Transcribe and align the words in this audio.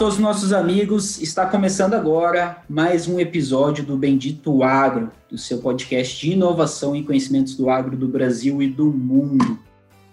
Todos 0.00 0.14
os 0.14 0.20
nossos 0.20 0.50
amigos, 0.54 1.20
está 1.20 1.44
começando 1.44 1.92
agora 1.92 2.62
mais 2.66 3.06
um 3.06 3.20
episódio 3.20 3.84
do 3.84 3.98
Bendito 3.98 4.62
Agro, 4.62 5.10
do 5.28 5.36
seu 5.36 5.58
podcast 5.58 6.18
de 6.18 6.32
inovação 6.32 6.96
e 6.96 7.02
conhecimentos 7.02 7.54
do 7.54 7.68
agro 7.68 7.98
do 7.98 8.08
Brasil 8.08 8.62
e 8.62 8.66
do 8.66 8.86
mundo. 8.86 9.58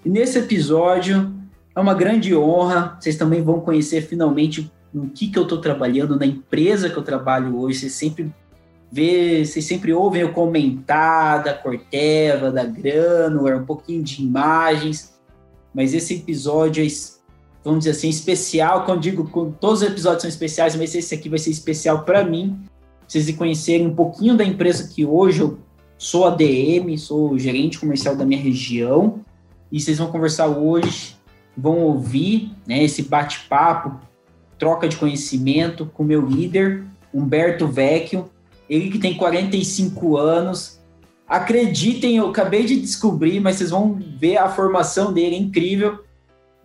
E 0.04 0.09
nesse 0.09 0.40
episódio 0.40 1.34
é 1.73 1.80
uma 1.80 1.94
grande 1.94 2.36
honra, 2.36 2.98
vocês 3.00 3.16
também 3.16 3.42
vão 3.42 3.62
conhecer 3.62 4.02
finalmente 4.02 4.70
no 4.94 5.08
que, 5.08 5.30
que 5.30 5.40
eu 5.40 5.44
estou 5.44 5.62
trabalhando, 5.62 6.20
na 6.20 6.26
empresa 6.26 6.90
que 6.90 6.98
eu 6.98 7.04
trabalho 7.04 7.58
hoje, 7.58 7.80
vocês 7.80 7.94
sempre 7.94 8.30
vê, 8.92 9.45
vocês 9.45 9.64
sempre 9.64 9.94
ouvem 9.94 10.22
eu 10.22 10.34
comentar 10.34 11.42
da 11.42 11.54
Corteva, 11.54 12.52
da 12.52 12.66
Granular, 12.66 13.58
um 13.58 13.66
pouquinho 13.66 14.04
de 14.04 14.22
imagens, 14.22 15.17
mas 15.73 15.94
esse 15.94 16.14
episódio 16.16 16.84
é 16.84 16.86
vamos 17.63 17.79
dizer 17.79 17.91
assim, 17.91 18.09
especial. 18.09 18.85
Quando 18.85 19.02
digo 19.02 19.25
que 19.25 19.59
todos 19.59 19.81
os 19.81 19.88
episódios 19.88 20.21
são 20.21 20.29
especiais, 20.29 20.75
mas 20.75 20.95
esse 20.95 21.13
aqui 21.13 21.29
vai 21.29 21.39
ser 21.39 21.49
especial 21.49 22.03
para 22.03 22.23
mim. 22.23 22.59
Vocês 23.07 23.30
conhecerem 23.35 23.88
um 23.88 23.95
pouquinho 23.95 24.36
da 24.36 24.44
empresa 24.44 24.88
que 24.88 25.05
hoje 25.05 25.41
eu 25.41 25.58
sou 25.97 26.25
ADM, 26.25 26.97
sou 26.97 27.38
gerente 27.38 27.80
comercial 27.80 28.16
da 28.16 28.25
minha 28.25 28.41
região. 28.41 29.22
E 29.72 29.80
vocês 29.80 29.97
vão 29.97 30.11
conversar 30.11 30.47
hoje, 30.47 31.16
vão 31.58 31.80
ouvir 31.80 32.52
né, 32.66 32.83
esse 32.83 33.03
bate-papo, 33.03 33.99
troca 34.58 34.88
de 34.88 34.95
conhecimento 34.95 35.86
com 35.94 36.03
meu 36.03 36.25
líder, 36.25 36.86
Humberto 37.14 37.67
Vecchio. 37.67 38.30
Ele 38.69 38.89
que 38.89 38.99
tem 38.99 39.16
45 39.16 40.17
anos. 40.17 40.80
Acreditem, 41.27 42.17
eu 42.17 42.30
acabei 42.30 42.66
de 42.66 42.80
descobrir, 42.80 43.42
mas 43.42 43.58
vocês 43.58 43.71
vão 43.71 43.99
ver 44.17 44.38
a 44.38 44.47
formação 44.47 45.11
dele, 45.11 45.36
é 45.36 45.39
incrível 45.39 46.06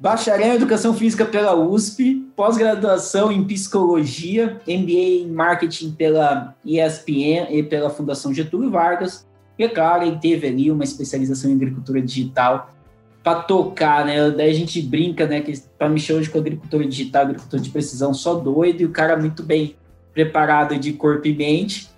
bacharel 0.03 0.49
em 0.49 0.57
Educação 0.57 0.93
Física 0.93 1.25
pela 1.25 1.55
USP, 1.55 2.27
pós-graduação 2.35 3.31
em 3.31 3.45
Psicologia, 3.45 4.61
MBA 4.67 5.23
em 5.23 5.31
Marketing 5.31 5.93
pela 5.93 6.57
ESPN 6.65 7.47
e 7.51 7.63
pela 7.63 7.89
Fundação 7.89 8.35
Getúlio 8.35 8.69
Vargas. 8.69 9.25
E, 9.57 9.63
é 9.63 9.69
claro, 9.69 10.03
ele 10.03 10.19
teve 10.19 10.49
ali 10.49 10.73
uma 10.73 10.83
especialização 10.83 11.53
em 11.53 11.55
Agricultura 11.55 12.03
Digital 12.03 12.75
para 13.23 13.43
tocar, 13.43 14.05
né? 14.05 14.29
Daí 14.33 14.51
a 14.51 14.55
gente 14.55 14.83
brinca, 14.83 15.25
né, 15.25 15.41
que 15.41 15.57
para 15.79 15.89
mexer 15.89 16.15
hoje 16.15 16.29
com 16.29 16.39
agricultura 16.39 16.85
digital, 16.85 17.23
agricultura 17.23 17.63
de 17.63 17.71
precisão, 17.71 18.13
só 18.13 18.35
doido, 18.35 18.81
e 18.81 18.85
o 18.85 18.91
cara 18.91 19.17
muito 19.17 19.45
bem 19.45 19.77
preparado 20.13 20.77
de 20.77 20.95
corpo 20.95 21.29
e 21.29 21.37
mente. 21.37 21.89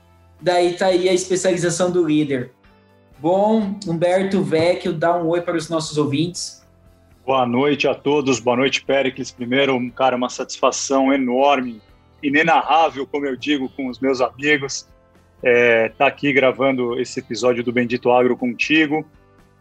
Daí 0.42 0.74
tá 0.74 0.88
aí 0.88 1.08
a 1.08 1.14
especialização 1.14 1.90
do 1.90 2.06
líder. 2.06 2.50
Bom, 3.18 3.78
Humberto 3.88 4.42
Vecchio, 4.42 4.92
dá 4.92 5.16
um 5.16 5.26
oi 5.28 5.40
para 5.40 5.56
os 5.56 5.70
nossos 5.70 5.96
ouvintes. 5.96 6.63
Boa 7.26 7.46
noite 7.46 7.88
a 7.88 7.94
todos, 7.94 8.38
boa 8.38 8.54
noite, 8.54 8.84
Pericles. 8.84 9.30
Primeiro, 9.30 9.80
cara, 9.92 10.14
uma 10.14 10.28
satisfação 10.28 11.10
enorme, 11.10 11.80
inenarrável, 12.22 13.06
como 13.06 13.24
eu 13.24 13.34
digo 13.34 13.66
com 13.70 13.88
os 13.88 13.98
meus 13.98 14.20
amigos, 14.20 14.86
é, 15.42 15.88
tá 15.88 16.06
aqui 16.06 16.30
gravando 16.34 17.00
esse 17.00 17.20
episódio 17.20 17.64
do 17.64 17.72
Bendito 17.72 18.10
Agro 18.10 18.36
contigo. 18.36 19.06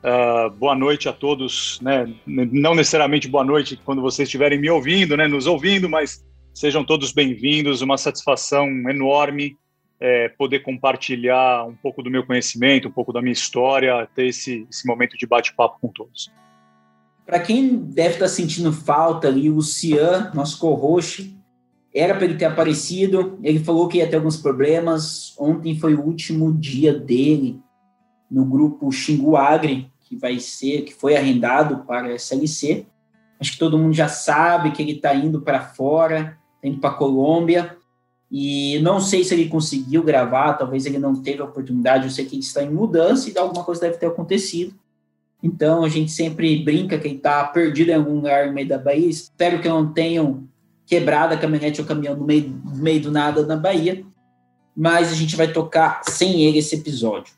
Uh, 0.03 0.50
boa 0.50 0.75
noite 0.75 1.07
a 1.07 1.13
todos, 1.13 1.79
né? 1.81 2.13
Não 2.25 2.75
necessariamente 2.75 3.29
boa 3.29 3.46
noite 3.46 3.79
quando 3.85 4.02
vocês 4.02 4.28
estiverem 4.28 4.59
me 4.59 4.69
ouvindo, 4.69 5.16
né? 5.16 5.25
Nos 5.25 5.47
ouvindo, 5.47 5.90
mas 5.90 6.22
sejam 6.53 6.84
todos 6.84 7.13
bem-vindos. 7.13 7.81
Uma 7.81 7.97
satisfação 7.97 8.68
enorme 8.90 9.57
é, 10.02 10.28
poder 10.28 10.59
compartilhar 10.59 11.66
um 11.66 11.75
pouco 11.75 12.03
do 12.03 12.12
meu 12.12 12.25
conhecimento, 12.25 12.90
um 12.90 12.91
pouco 12.91 13.13
da 13.13 13.22
minha 13.22 13.31
história, 13.31 14.06
ter 14.13 14.28
esse, 14.28 14.68
esse 14.69 14.85
momento 14.85 15.18
de 15.18 15.25
bate-papo 15.25 15.78
com 15.79 15.88
todos. 15.88 16.29
Para 17.25 17.39
quem 17.39 17.78
deve 17.78 18.16
estar 18.16 18.25
tá 18.25 18.31
sentindo 18.31 18.73
falta 18.73 19.28
ali, 19.28 19.50
o 19.50 19.61
Cian, 19.61 20.31
nosso 20.34 20.59
co-host, 20.59 21.38
era 21.94 22.16
para 22.16 22.25
ele 22.25 22.35
ter 22.35 22.45
aparecido. 22.45 23.38
Ele 23.41 23.59
falou 23.59 23.88
que 23.88 24.00
ia 24.00 24.09
ter 24.09 24.16
alguns 24.17 24.38
problemas. 24.38 25.34
Ontem 25.38 25.78
foi 25.79 25.94
o 25.94 26.01
último 26.01 26.51
dia 26.51 26.94
dele 26.94 27.61
no 28.29 28.45
grupo 28.45 28.91
Xingu 28.91 29.38
Agri, 29.38 29.91
que 30.01 30.16
vai 30.16 30.39
ser, 30.39 30.81
que 30.81 30.94
foi 30.94 31.16
arrendado 31.16 31.85
para 31.85 32.07
a 32.07 32.16
SLC. 32.16 32.88
Acho 33.40 33.53
que 33.53 33.59
todo 33.59 33.78
mundo 33.78 33.94
já 33.94 34.07
sabe 34.07 34.72
que 34.72 34.81
ele 34.81 34.94
está 34.94 35.13
indo 35.13 35.41
para 35.41 35.61
fora, 35.61 36.38
está 36.55 36.67
indo 36.67 36.79
para 36.79 36.90
a 36.90 36.94
Colômbia. 36.94 37.78
E 38.31 38.79
não 38.79 39.00
sei 39.00 39.23
se 39.23 39.35
ele 39.35 39.47
conseguiu 39.47 40.01
gravar, 40.01 40.53
talvez 40.53 40.88
ele 40.88 40.97
não 40.97 41.13
teve 41.13 41.41
a 41.41 41.45
oportunidade. 41.45 42.05
Eu 42.05 42.09
sei 42.09 42.25
que 42.25 42.35
ele 42.35 42.41
está 42.41 42.63
em 42.63 42.72
mudança 42.72 43.29
e 43.29 43.38
alguma 43.38 43.63
coisa 43.63 43.81
deve 43.81 43.97
ter 43.97 44.07
acontecido. 44.07 44.73
Então 45.44 45.84
a 45.84 45.90
gente 45.90 46.09
sempre 46.09 46.64
brinca 46.64 46.98
quem 46.98 47.18
está 47.18 47.44
perdido 47.44 47.92
em 47.92 47.96
algum 47.96 48.16
lugar 48.16 48.48
no 48.48 48.54
meio 48.54 48.68
da 48.68 48.78
Bahia. 48.78 49.09
Espero 49.09 49.59
que 49.62 49.68
não 49.68 49.92
tenham 49.92 50.48
quebrado 50.86 51.34
a 51.34 51.38
caminhonete 51.38 51.81
ou 51.81 51.88
caminhão 51.88 52.16
no 52.16 52.26
meio, 52.26 52.50
no 52.64 52.78
meio 52.78 53.02
do 53.02 53.12
nada 53.12 53.46
na 53.46 53.58
Bahia. 53.58 54.06
Mas 54.76 55.12
a 55.12 55.16
gente 55.16 55.36
vai 55.36 55.52
tocar 55.52 56.02
sem 56.06 56.46
ele 56.46 56.59
esse 56.59 56.76
episódio. 56.76 57.34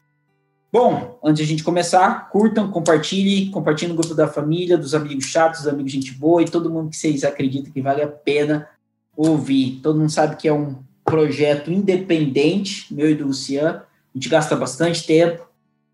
Bom, 0.72 1.18
antes 1.24 1.38
de 1.38 1.44
a 1.44 1.48
gente 1.48 1.64
começar, 1.64 2.30
curtam, 2.30 2.70
compartilhem, 2.70 3.50
compartilhem 3.50 3.94
no 3.94 4.00
grupo 4.00 4.14
da 4.14 4.28
família, 4.28 4.78
dos 4.78 4.94
amigos 4.94 5.26
chatos, 5.26 5.62
dos 5.62 5.68
amigos 5.70 5.92
gente 5.92 6.14
boa 6.14 6.42
e 6.42 6.46
todo 6.46 6.70
mundo 6.70 6.90
que 6.90 6.98
vocês 6.98 7.24
acreditam 7.24 7.72
que 7.72 7.82
vale 7.82 8.02
a 8.02 8.08
pena 8.08 8.68
ouvir. 9.16 9.80
Todo 9.82 9.98
mundo 9.98 10.12
sabe 10.12 10.36
que 10.36 10.48
é 10.48 10.54
um 10.54 10.76
projeto 11.04 11.72
independente, 11.72 12.94
meu 12.94 13.10
e 13.10 13.16
do 13.16 13.28
Luciano. 13.28 13.78
A 13.80 14.18
gente 14.18 14.30
gasta 14.30 14.56
bastante 14.56 15.06
tempo, 15.08 15.48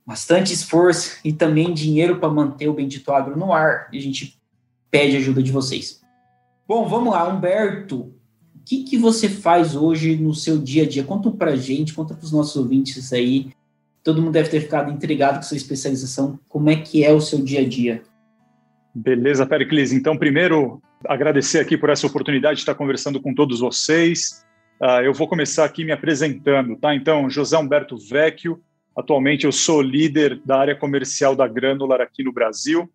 bastante 0.05 0.53
esforço 0.53 1.17
e 1.23 1.31
também 1.31 1.73
dinheiro 1.73 2.19
para 2.19 2.29
manter 2.29 2.67
o 2.67 2.73
Bendito 2.73 3.11
Agro 3.11 3.37
no 3.37 3.53
ar. 3.53 3.87
E 3.91 3.97
a 3.97 4.01
gente 4.01 4.39
pede 4.89 5.17
ajuda 5.17 5.41
de 5.41 5.51
vocês. 5.51 6.01
Bom, 6.67 6.87
vamos 6.87 7.13
lá, 7.13 7.27
Humberto. 7.27 8.13
O 8.55 8.63
que, 8.65 8.83
que 8.83 8.97
você 8.97 9.27
faz 9.27 9.75
hoje 9.75 10.15
no 10.15 10.33
seu 10.33 10.57
dia 10.57 10.83
a 10.83 10.87
dia? 10.87 11.03
Conta 11.03 11.31
para 11.31 11.55
gente, 11.55 11.93
conta 11.93 12.13
para 12.13 12.23
os 12.23 12.31
nossos 12.31 12.55
ouvintes 12.55 13.11
aí. 13.11 13.51
Todo 14.03 14.21
mundo 14.21 14.33
deve 14.33 14.49
ter 14.49 14.61
ficado 14.61 14.91
intrigado 14.91 15.37
com 15.37 15.43
sua 15.43 15.57
especialização. 15.57 16.39
Como 16.47 16.69
é 16.69 16.75
que 16.75 17.03
é 17.03 17.11
o 17.11 17.21
seu 17.21 17.43
dia 17.43 17.61
a 17.61 17.67
dia? 17.67 18.01
Beleza, 18.93 19.45
Pericles. 19.45 19.91
Então, 19.91 20.17
primeiro, 20.17 20.81
agradecer 21.05 21.59
aqui 21.59 21.77
por 21.77 21.89
essa 21.89 22.07
oportunidade 22.07 22.55
de 22.55 22.61
estar 22.61 22.75
conversando 22.75 23.21
com 23.21 23.33
todos 23.33 23.59
vocês. 23.59 24.45
Uh, 24.81 25.01
eu 25.03 25.13
vou 25.13 25.27
começar 25.27 25.65
aqui 25.65 25.85
me 25.85 25.91
apresentando, 25.91 26.75
tá? 26.75 26.95
Então, 26.95 27.29
José 27.29 27.57
Humberto 27.57 27.97
Vecchio, 27.97 28.59
Atualmente 28.95 29.45
eu 29.45 29.51
sou 29.51 29.81
líder 29.81 30.41
da 30.45 30.57
área 30.57 30.75
comercial 30.75 31.35
da 31.35 31.47
Granular 31.47 32.01
aqui 32.01 32.23
no 32.23 32.31
Brasil. 32.31 32.89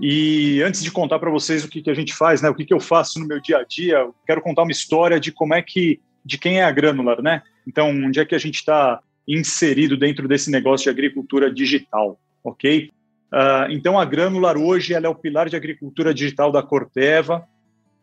E 0.00 0.62
antes 0.62 0.82
de 0.82 0.90
contar 0.90 1.18
para 1.18 1.30
vocês 1.30 1.64
o 1.64 1.68
que, 1.68 1.82
que 1.82 1.90
a 1.90 1.94
gente 1.94 2.14
faz, 2.14 2.40
né, 2.40 2.48
o 2.48 2.54
que, 2.54 2.64
que 2.64 2.72
eu 2.72 2.80
faço 2.80 3.20
no 3.20 3.26
meu 3.26 3.40
dia 3.40 3.58
a 3.58 3.64
dia, 3.64 4.08
quero 4.26 4.40
contar 4.40 4.62
uma 4.62 4.72
história 4.72 5.20
de 5.20 5.30
como 5.30 5.52
é 5.52 5.60
que, 5.60 6.00
de 6.24 6.38
quem 6.38 6.58
é 6.58 6.64
a 6.64 6.70
Granular, 6.70 7.20
né? 7.20 7.42
Então, 7.66 7.90
onde 7.90 8.18
é 8.18 8.24
que 8.24 8.34
a 8.34 8.38
gente 8.38 8.56
está 8.56 9.00
inserido 9.28 9.96
dentro 9.96 10.26
desse 10.26 10.50
negócio 10.50 10.84
de 10.84 10.90
agricultura 10.90 11.52
digital, 11.52 12.18
ok? 12.42 12.90
Uh, 13.30 13.70
então, 13.70 13.98
a 13.98 14.04
Granular 14.04 14.56
hoje 14.56 14.94
ela 14.94 15.06
é 15.06 15.08
o 15.08 15.14
pilar 15.14 15.48
de 15.48 15.56
agricultura 15.56 16.14
digital 16.14 16.50
da 16.50 16.62
Corteva. 16.62 17.46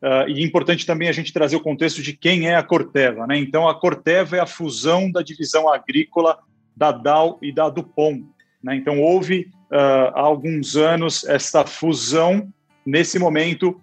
Uh, 0.02 0.30
e 0.30 0.42
é 0.42 0.46
importante 0.46 0.86
também 0.86 1.10
a 1.10 1.12
gente 1.12 1.34
trazer 1.34 1.56
o 1.56 1.62
contexto 1.62 2.02
de 2.04 2.14
quem 2.14 2.48
é 2.48 2.56
a 2.56 2.64
Corteva, 2.64 3.26
né? 3.26 3.38
Então, 3.40 3.68
a 3.68 3.74
Corteva 3.74 4.38
é 4.38 4.40
a 4.40 4.46
fusão 4.46 5.12
da 5.12 5.24
divisão 5.24 5.68
agrícola 5.68 6.38
da 6.78 6.92
Dow 6.92 7.40
e 7.42 7.52
da 7.52 7.70
Dupont. 7.70 8.24
Né? 8.64 8.76
Então, 8.76 9.02
houve 9.02 9.50
uh, 9.72 10.14
há 10.14 10.22
alguns 10.22 10.78
anos 10.78 11.24
essa 11.26 11.66
fusão. 11.66 12.54
Nesse 12.86 13.18
momento, 13.18 13.82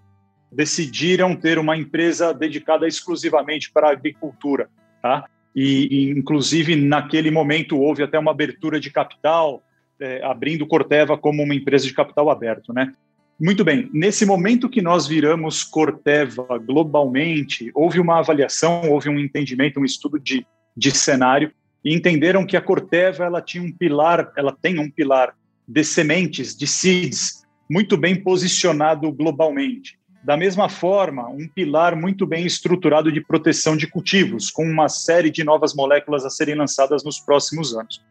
decidiram 0.51 1.35
ter 1.35 1.59
uma 1.59 1.77
empresa 1.77 2.33
dedicada 2.33 2.87
exclusivamente 2.87 3.71
para 3.73 3.89
a 3.89 3.93
agricultura. 3.93 4.71
Tá? 5.03 5.25
E, 5.55 5.89
e, 5.91 6.11
inclusive, 6.11 6.77
naquele 6.77 7.31
momento, 7.31 7.79
houve 7.79 8.03
até 8.05 8.19
uma 8.19 8.31
abertura 8.31 8.79
de 8.79 8.91
capital, 8.91 9.63
é, 10.01 10.25
abrindo 10.25 10.67
Corteva 10.67 11.19
como 11.19 11.43
uma 11.43 11.55
empresa 11.55 11.87
de 11.87 11.93
capital 11.93 12.31
aberto. 12.31 12.73
Né? 12.73 12.93
Muito 13.41 13.65
bem, 13.65 13.91
nesse 13.93 14.25
momento 14.25 14.69
que 14.69 14.81
nós 14.81 15.09
viramos 15.09 15.65
Corteva 15.65 16.47
globalmente, 16.59 17.73
houve 17.75 17.99
uma 17.99 18.21
avaliação, 18.21 18.89
houve 18.89 19.09
um 19.09 19.19
entendimento, 19.19 19.81
um 19.81 19.85
estudo 19.85 20.21
de, 20.21 20.47
de 20.77 20.93
cenário 20.93 21.53
e 21.85 21.95
entenderam 21.95 22.47
que 22.47 22.57
a 22.57 22.61
Corteva 22.61 23.25
ela 23.25 23.43
tinha 23.43 23.63
um 23.63 23.71
pilar, 23.71 24.33
ela 24.37 24.57
tem 24.61 24.79
um 24.79 24.91
pilar 24.91 25.37
de 25.69 25.85
sementes, 25.85 26.57
de 26.57 26.67
seeds, 26.67 27.45
muito 27.69 27.97
bem 27.97 28.15
posicionado 28.23 29.11
globalmente. 29.13 29.99
Da 30.23 30.37
mesma 30.37 30.71
forma, 30.71 31.29
um 31.29 31.47
pilar 31.47 31.95
muito 31.95 32.27
bem 32.27 32.47
estruturado 32.47 33.13
de 33.13 33.21
proteção 33.21 33.77
de 33.77 33.87
cultivos, 33.87 34.51
com 34.51 34.65
uma 34.65 34.89
série 34.89 35.31
de 35.31 35.45
novas 35.45 35.75
moléculas 35.75 36.25
a 36.25 36.31
serem 36.31 36.55
lançadas 36.55 37.05
nos 37.05 37.21
próximos 37.21 37.77
anos. 37.77 38.03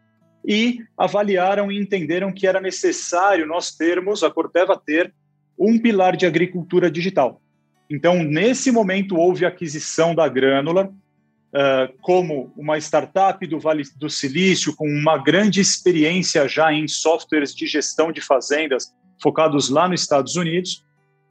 E 0.46 0.78
avaliaram 0.96 1.72
e 1.72 1.80
entenderam 1.80 2.32
que 2.32 2.46
era 2.46 2.60
necessário 2.60 3.46
nós 3.46 3.74
termos, 3.74 4.22
a 4.22 4.30
Corteva 4.30 4.80
ter, 4.80 5.12
um 5.58 5.76
pilar 5.76 6.16
de 6.16 6.26
agricultura 6.26 6.88
digital. 6.88 7.40
Então, 7.90 8.22
nesse 8.22 8.70
momento, 8.70 9.16
houve 9.16 9.44
aquisição 9.44 10.14
da 10.14 10.28
Granular, 10.28 10.90
uh, 11.54 11.92
como 12.00 12.52
uma 12.56 12.76
startup 12.78 13.46
do 13.46 13.60
Vale 13.60 13.84
do 13.96 14.10
Silício, 14.10 14.74
com 14.74 14.88
uma 14.88 15.16
grande 15.16 15.60
experiência 15.60 16.48
já 16.48 16.72
em 16.72 16.88
softwares 16.88 17.54
de 17.54 17.66
gestão 17.66 18.10
de 18.10 18.20
fazendas 18.20 18.92
focados 19.22 19.70
lá 19.70 19.88
nos 19.88 20.02
Estados 20.02 20.36
Unidos, 20.36 20.84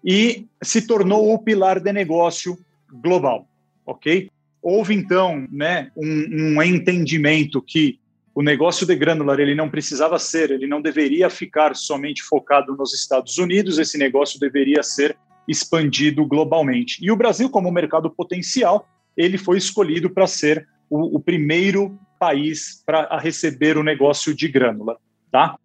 e 0.04 0.48
se 0.62 0.88
tornou 0.88 1.34
o 1.34 1.40
pilar 1.40 1.80
de 1.80 1.92
negócio 1.94 2.58
global, 2.92 3.48
ok? 3.86 4.30
Houve 4.62 4.94
então, 4.94 5.48
né, 5.52 5.92
um, 5.96 6.56
um 6.56 6.64
entendimento 6.64 7.62
que 7.62 8.00
o 8.36 8.42
negócio 8.42 8.86
de 8.86 8.96
granular 8.96 9.40
ele 9.40 9.54
não 9.54 9.70
precisava 9.70 10.18
ser, 10.18 10.52
ele 10.52 10.66
não 10.66 10.82
deveria 10.82 11.30
ficar 11.30 11.76
somente 11.76 12.24
focado 12.24 12.76
nos 12.76 12.94
Estados 12.94 13.38
Unidos, 13.38 13.78
esse 13.78 13.98
negócio 13.98 14.40
deveria 14.40 14.82
ser 14.82 15.16
expandido 15.48 16.26
globalmente. 16.26 16.98
E 17.02 17.12
o 17.12 17.16
Brasil, 17.16 17.50
como 17.50 17.72
mercado 17.72 18.10
potencial, 18.10 18.88
ele 19.16 19.38
foi 19.38 19.58
escolhido 19.58 20.10
para 20.10 20.28
ser 20.28 20.68
o, 20.90 21.18
o, 21.18 21.20
primeiro 21.20 21.98
país 22.20 22.84
para 22.86 23.18
receber 23.18 23.78
o 23.78 23.84
negócio 23.84 24.34
de 24.34 24.48
grânula, 24.48 24.98
tá? 25.32 25.58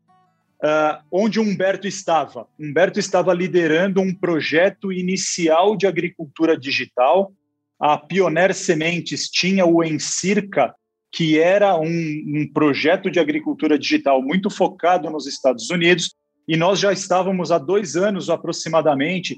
Uh, 0.62 0.99
onde 1.12 1.39
Humberto 1.39 1.87
estava? 1.87 2.49
Humberto 2.59 2.99
estava 2.99 3.33
liderando 3.33 4.00
um 4.00 4.12
projeto 4.12 4.93
inicial 4.93 5.77
de 5.77 5.87
agricultura 5.87 6.59
digital. 6.59 7.33
A 7.79 7.97
Pioneer 7.97 8.53
Sementes 8.53 9.29
tinha 9.29 9.65
o 9.65 9.85
Encirca, 9.85 10.75
que 11.12 11.39
era 11.39 11.79
um, 11.79 11.87
um 11.87 12.50
projeto 12.53 13.09
de 13.09 13.21
agricultura 13.21 13.79
digital 13.79 14.21
muito 14.21 14.50
focado 14.50 15.09
nos 15.11 15.29
Estados 15.29 15.71
Unidos, 15.71 16.12
e 16.47 16.56
nós 16.56 16.81
já 16.81 16.93
estávamos 16.93 17.53
há 17.53 17.59
dois 17.59 17.95
anos 17.95 18.29
aproximadamente 18.29 19.37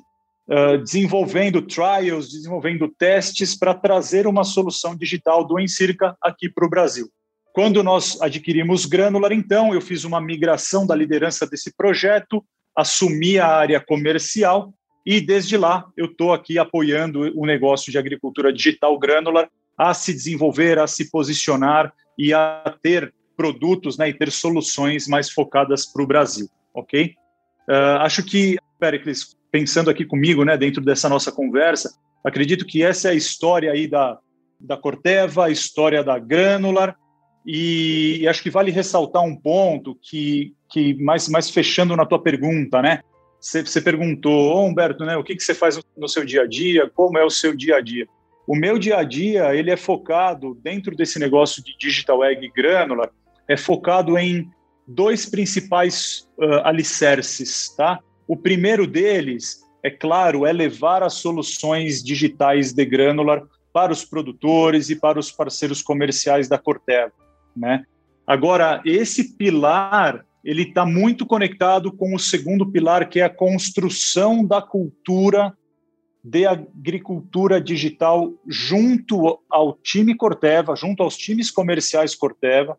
uh, 0.50 0.78
desenvolvendo 0.78 1.62
trials, 1.62 2.30
desenvolvendo 2.30 2.88
testes 2.88 3.56
para 3.56 3.74
trazer 3.74 4.26
uma 4.26 4.44
solução 4.44 4.96
digital 4.96 5.46
do 5.46 5.60
Encirca 5.60 6.16
aqui 6.20 6.48
para 6.48 6.66
o 6.66 6.70
Brasil. 6.70 7.08
Quando 7.52 7.82
nós 7.82 8.20
adquirimos 8.20 8.86
Granular, 8.86 9.32
então, 9.32 9.74
eu 9.74 9.80
fiz 9.80 10.04
uma 10.04 10.20
migração 10.20 10.86
da 10.86 10.94
liderança 10.94 11.46
desse 11.46 11.74
projeto, 11.74 12.44
assumi 12.76 13.38
a 13.38 13.48
área 13.48 13.80
comercial 13.80 14.72
e, 15.04 15.20
desde 15.20 15.56
lá, 15.56 15.86
eu 15.96 16.06
estou 16.06 16.32
aqui 16.32 16.58
apoiando 16.58 17.32
o 17.36 17.46
negócio 17.46 17.90
de 17.90 17.98
agricultura 17.98 18.52
digital 18.52 18.98
Granular 18.98 19.48
a 19.76 19.94
se 19.94 20.12
desenvolver, 20.12 20.78
a 20.78 20.86
se 20.86 21.10
posicionar 21.10 21.92
e 22.18 22.32
a 22.34 22.76
ter 22.82 23.12
produtos 23.36 23.96
né, 23.96 24.10
e 24.10 24.14
ter 24.14 24.30
soluções 24.30 25.08
mais 25.08 25.30
focadas 25.30 25.86
para 25.86 26.02
o 26.02 26.06
Brasil, 26.06 26.46
ok? 26.74 27.14
Uh, 27.68 27.96
acho 28.00 28.22
que, 28.22 28.58
Pericles, 28.78 29.34
pensando 29.50 29.90
aqui 29.90 30.04
comigo, 30.04 30.44
né, 30.44 30.56
dentro 30.56 30.82
dessa 30.82 31.08
nossa 31.08 31.32
conversa, 31.32 31.92
acredito 32.24 32.64
que 32.64 32.82
essa 32.82 33.08
é 33.08 33.12
a 33.12 33.14
história 33.14 33.72
aí 33.72 33.86
da, 33.86 34.18
da 34.60 34.76
Corteva, 34.76 35.46
a 35.46 35.50
história 35.50 36.04
da 36.04 36.18
Granular, 36.18 36.96
e, 37.44 38.18
e 38.20 38.28
acho 38.28 38.42
que 38.42 38.50
vale 38.50 38.70
ressaltar 38.70 39.22
um 39.22 39.34
ponto 39.34 39.98
que, 40.02 40.54
que 40.70 40.94
mais, 41.02 41.28
mais 41.28 41.48
fechando 41.48 41.96
na 41.96 42.04
tua 42.04 42.22
pergunta, 42.22 42.82
né? 42.82 43.00
Você, 43.40 43.80
perguntou, 43.80 44.54
oh, 44.54 44.66
Humberto, 44.66 45.02
né, 45.04 45.16
o 45.16 45.24
que, 45.24 45.34
que 45.34 45.42
você 45.42 45.54
faz 45.54 45.80
no 45.96 46.08
seu 46.08 46.24
dia 46.24 46.42
a 46.42 46.46
dia, 46.46 46.90
como 46.94 47.16
é 47.16 47.24
o 47.24 47.30
seu 47.30 47.56
dia 47.56 47.76
a 47.76 47.80
dia? 47.80 48.06
O 48.46 48.54
meu 48.54 48.78
dia 48.78 48.98
a 48.98 49.04
dia, 49.04 49.54
ele 49.54 49.70
é 49.70 49.76
focado, 49.76 50.58
dentro 50.62 50.94
desse 50.94 51.18
negócio 51.18 51.64
de 51.64 51.74
Digital 51.78 52.22
Egg 52.22 52.50
Granular, 52.54 53.10
é 53.48 53.56
focado 53.56 54.18
em 54.18 54.50
dois 54.86 55.24
principais 55.24 56.28
uh, 56.36 56.66
alicerces, 56.66 57.74
tá? 57.76 57.98
O 58.30 58.36
primeiro 58.36 58.86
deles, 58.86 59.60
é 59.82 59.90
claro, 59.90 60.46
é 60.46 60.52
levar 60.52 61.02
as 61.02 61.14
soluções 61.14 62.00
digitais 62.00 62.72
de 62.72 62.84
Granular 62.84 63.42
para 63.72 63.92
os 63.92 64.04
produtores 64.04 64.88
e 64.88 64.94
para 64.94 65.18
os 65.18 65.32
parceiros 65.32 65.82
comerciais 65.82 66.48
da 66.48 66.56
Corteva 66.56 67.12
né? 67.56 67.84
Agora, 68.24 68.80
esse 68.84 69.36
pilar 69.36 70.24
ele 70.44 70.62
está 70.62 70.86
muito 70.86 71.26
conectado 71.26 71.90
com 71.90 72.14
o 72.14 72.20
segundo 72.20 72.70
pilar, 72.70 73.08
que 73.08 73.18
é 73.18 73.24
a 73.24 73.28
construção 73.28 74.46
da 74.46 74.62
cultura 74.62 75.52
de 76.22 76.46
agricultura 76.46 77.60
digital 77.60 78.32
junto 78.46 79.40
ao 79.50 79.72
time 79.72 80.14
Corteva, 80.14 80.76
junto 80.76 81.02
aos 81.02 81.16
times 81.16 81.50
comerciais 81.50 82.14
Corteva 82.14 82.78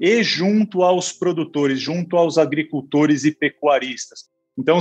e 0.00 0.24
junto 0.24 0.82
aos 0.82 1.12
produtores, 1.12 1.78
junto 1.78 2.16
aos 2.16 2.36
agricultores 2.36 3.22
e 3.22 3.30
pecuaristas. 3.30 4.28
Então, 4.58 4.78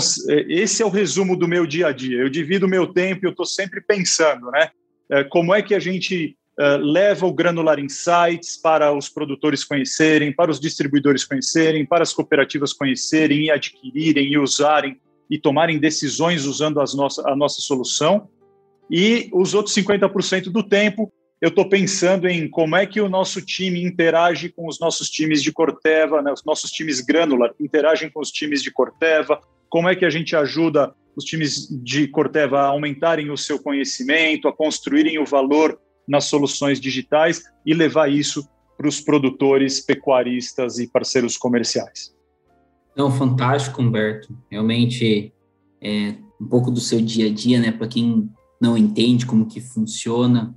esse 0.47 0.81
é 0.81 0.85
o 0.85 0.89
resumo 0.89 1.37
do 1.37 1.47
meu 1.47 1.67
dia 1.67 1.87
a 1.87 1.91
dia. 1.91 2.17
Eu 2.17 2.29
divido 2.29 2.65
o 2.65 2.69
meu 2.69 2.87
tempo 2.87 3.23
e 3.23 3.27
eu 3.27 3.31
estou 3.31 3.45
sempre 3.45 3.79
pensando, 3.79 4.49
né? 4.49 4.71
É, 5.09 5.23
como 5.23 5.53
é 5.53 5.61
que 5.61 5.75
a 5.75 5.79
gente 5.79 6.35
uh, 6.59 6.77
leva 6.77 7.27
o 7.27 7.33
Granular 7.33 7.79
Insights 7.79 8.57
para 8.57 8.91
os 8.91 9.07
produtores 9.07 9.63
conhecerem, 9.63 10.33
para 10.33 10.49
os 10.49 10.59
distribuidores 10.59 11.23
conhecerem, 11.23 11.85
para 11.85 12.01
as 12.01 12.11
cooperativas 12.11 12.73
conhecerem 12.73 13.45
e 13.45 13.51
adquirirem 13.51 14.31
e 14.31 14.37
usarem 14.37 14.99
e 15.29 15.37
tomarem 15.37 15.77
decisões 15.77 16.45
usando 16.45 16.81
as 16.81 16.95
nossa, 16.95 17.23
a 17.29 17.35
nossa 17.35 17.61
solução. 17.61 18.27
E 18.89 19.29
os 19.31 19.53
outros 19.53 19.75
50% 19.75 20.45
do 20.45 20.63
tempo, 20.63 21.11
eu 21.39 21.49
estou 21.49 21.69
pensando 21.69 22.27
em 22.27 22.49
como 22.49 22.75
é 22.75 22.85
que 22.85 22.99
o 22.99 23.09
nosso 23.09 23.41
time 23.41 23.83
interage 23.83 24.49
com 24.49 24.67
os 24.67 24.79
nossos 24.79 25.09
times 25.09 25.43
de 25.43 25.51
Corteva, 25.51 26.21
né, 26.21 26.31
os 26.31 26.43
nossos 26.43 26.71
times 26.71 26.99
Granular 26.99 27.53
interagem 27.59 28.09
com 28.09 28.21
os 28.21 28.31
times 28.31 28.63
de 28.63 28.71
Corteva, 28.71 29.39
como 29.69 29.89
é 29.89 29.95
que 29.95 30.05
a 30.05 30.09
gente 30.09 30.35
ajuda 30.35 30.93
os 31.15 31.25
times 31.25 31.67
de 31.83 32.07
Corteva 32.07 32.59
a 32.59 32.67
aumentarem 32.67 33.31
o 33.31 33.37
seu 33.37 33.59
conhecimento, 33.59 34.47
a 34.47 34.53
construírem 34.53 35.19
o 35.19 35.25
valor 35.25 35.79
nas 36.07 36.25
soluções 36.25 36.79
digitais 36.79 37.43
e 37.65 37.73
levar 37.73 38.11
isso 38.11 38.47
para 38.77 38.87
os 38.87 39.01
produtores, 39.01 39.81
pecuaristas 39.81 40.77
e 40.77 40.87
parceiros 40.87 41.35
comerciais. 41.35 42.15
Não, 42.95 43.11
fantástico, 43.11 43.81
Humberto. 43.81 44.37
Realmente 44.49 45.33
é 45.81 46.15
um 46.39 46.47
pouco 46.47 46.69
do 46.69 46.79
seu 46.79 47.01
dia 47.01 47.27
a 47.27 47.33
dia, 47.33 47.59
né? 47.59 47.71
Para 47.71 47.87
quem 47.87 48.29
não 48.61 48.77
entende 48.77 49.25
como 49.25 49.47
que 49.47 49.59
funciona. 49.59 50.55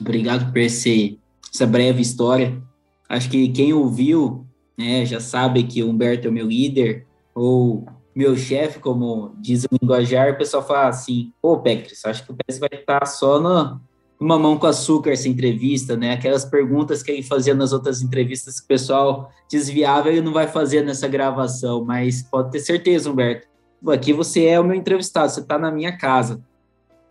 Obrigado 0.00 0.52
por 0.52 0.58
esse, 0.58 1.18
essa 1.52 1.66
breve 1.66 2.02
história. 2.02 2.62
Acho 3.08 3.30
que 3.30 3.48
quem 3.48 3.72
ouviu 3.72 4.46
né, 4.76 5.04
já 5.04 5.20
sabe 5.20 5.64
que 5.64 5.82
o 5.82 5.88
Humberto 5.88 6.26
é 6.26 6.30
o 6.30 6.32
meu 6.32 6.46
líder, 6.46 7.06
ou 7.34 7.86
meu 8.14 8.36
chefe, 8.36 8.78
como 8.78 9.34
diz 9.38 9.64
o 9.64 9.68
linguajar, 9.80 10.32
o 10.32 10.38
pessoal 10.38 10.66
fala 10.66 10.88
assim, 10.88 11.32
pô, 11.40 11.58
Pectris, 11.58 12.04
acho 12.04 12.24
que 12.24 12.32
o 12.32 12.36
PS 12.36 12.58
vai 12.58 12.68
estar 12.72 13.06
só 13.06 13.40
no, 13.40 13.80
mão 14.20 14.58
com 14.58 14.66
açúcar 14.66 15.12
essa 15.12 15.28
entrevista, 15.28 15.96
né? 15.96 16.12
Aquelas 16.12 16.44
perguntas 16.44 17.02
que 17.02 17.10
ele 17.10 17.22
fazia 17.22 17.54
nas 17.54 17.72
outras 17.72 18.02
entrevistas 18.02 18.60
que 18.60 18.64
o 18.64 18.68
pessoal 18.68 19.30
desviava, 19.50 20.10
ele 20.10 20.20
não 20.20 20.32
vai 20.32 20.46
fazer 20.46 20.82
nessa 20.82 21.08
gravação, 21.08 21.84
mas 21.84 22.22
pode 22.22 22.50
ter 22.50 22.60
certeza, 22.60 23.10
Humberto. 23.10 23.48
Aqui 23.88 24.12
você 24.12 24.46
é 24.46 24.60
o 24.60 24.64
meu 24.64 24.76
entrevistado, 24.76 25.30
você 25.30 25.40
está 25.40 25.58
na 25.58 25.72
minha 25.72 25.96
casa. 25.96 26.40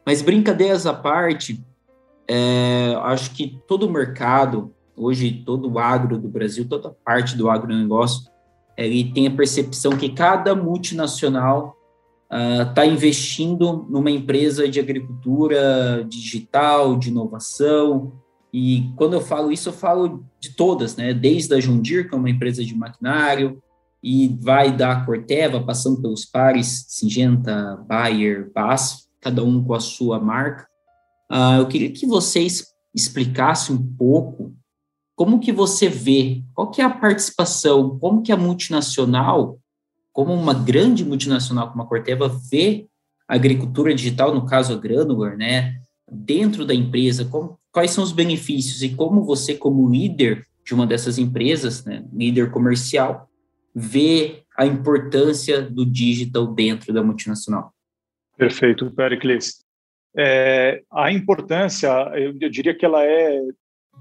Mas 0.06 0.22
brincadeiras 0.22 0.86
à 0.86 0.94
parte, 0.94 1.62
é, 2.28 2.96
acho 3.02 3.32
que 3.32 3.60
todo 3.68 3.88
o 3.88 3.92
mercado, 3.92 4.74
hoje 4.96 5.44
todo 5.46 5.70
o 5.70 5.80
agro 5.80 6.18
do 6.18 6.30
Brasil, 6.30 6.66
toda 6.68 6.96
parte 7.04 7.36
do 7.36 7.50
agronegócio, 7.50 8.31
ele 8.78 9.12
tem 9.12 9.28
a 9.28 9.32
percepção 9.32 9.92
que 9.98 10.10
cada 10.10 10.56
multinacional 10.56 11.78
está 12.32 12.84
ah, 12.84 12.86
uh, 12.86 12.90
investindo 12.90 13.86
numa 13.90 14.10
empresa 14.10 14.68
de 14.68 14.80
agricultura 14.80 16.06
digital, 16.08 16.98
de 16.98 17.10
inovação. 17.10 18.14
E 18.54 18.90
quando 18.96 19.14
eu 19.14 19.22
falo 19.22 19.52
isso, 19.52 19.70
eu 19.70 19.74
falo 19.74 20.24
de 20.40 20.52
todas, 20.52 20.96
né? 20.96 21.14
Desde 21.14 21.54
a 21.54 21.60
Jundir, 21.60 22.08
que 22.08 22.16
é 22.16 22.18
uma 22.18 22.30
empresa 22.30 22.64
de 22.64 22.74
maquinário, 22.74 23.62
e 24.02 24.38
vai 24.42 24.76
da 24.76 25.06
Corteva, 25.06 25.62
passando 25.62 26.02
pelos 26.02 26.26
pares 26.26 26.86
Singenta, 26.88 27.84
Bayer, 27.88 28.50
Bass, 28.54 29.10
cada 29.20 29.44
um 29.44 29.64
com 29.64 29.74
a 29.74 29.80
sua 29.80 30.20
marca. 30.20 30.66
Uh, 31.30 31.60
eu 31.60 31.68
queria 31.68 31.92
que 31.92 32.06
vocês 32.06 32.74
explicassem 32.96 33.76
um 33.76 33.96
pouco 33.98 34.54
como 35.22 35.40
que 35.40 35.52
você 35.52 35.88
vê, 35.88 36.42
qual 36.52 36.72
que 36.72 36.82
é 36.82 36.84
a 36.84 36.90
participação, 36.90 38.00
como 38.00 38.24
que 38.24 38.32
a 38.32 38.36
multinacional 38.36 39.60
como 40.12 40.34
uma 40.34 40.52
grande 40.52 41.06
multinacional 41.06 41.70
como 41.70 41.84
a 41.84 41.86
Corteva 41.86 42.28
vê 42.28 42.88
a 43.28 43.36
agricultura 43.36 43.94
digital, 43.94 44.34
no 44.34 44.48
caso 44.48 44.74
a 44.74 44.78
Granular, 44.78 45.38
né, 45.38 45.80
dentro 46.12 46.66
da 46.66 46.74
empresa, 46.74 47.24
como, 47.26 47.60
quais 47.72 47.92
são 47.92 48.04
os 48.04 48.12
benefícios 48.12 48.82
e 48.82 48.96
como 48.96 49.24
você, 49.24 49.54
como 49.54 49.88
líder 49.88 50.44
de 50.66 50.74
uma 50.74 50.88
dessas 50.88 51.20
empresas, 51.20 51.86
né, 51.86 52.04
líder 52.12 52.50
comercial, 52.50 53.30
vê 53.76 54.42
a 54.58 54.66
importância 54.66 55.62
do 55.62 55.86
digital 55.86 56.48
dentro 56.48 56.92
da 56.92 57.04
multinacional? 57.04 57.72
Perfeito, 58.36 58.90
Pericles. 58.90 59.64
É, 60.18 60.82
a 60.92 61.12
importância, 61.12 61.90
eu, 62.16 62.36
eu, 62.42 62.50
diria 62.50 62.74
que 62.74 62.84
ela 62.84 63.06
é, 63.06 63.40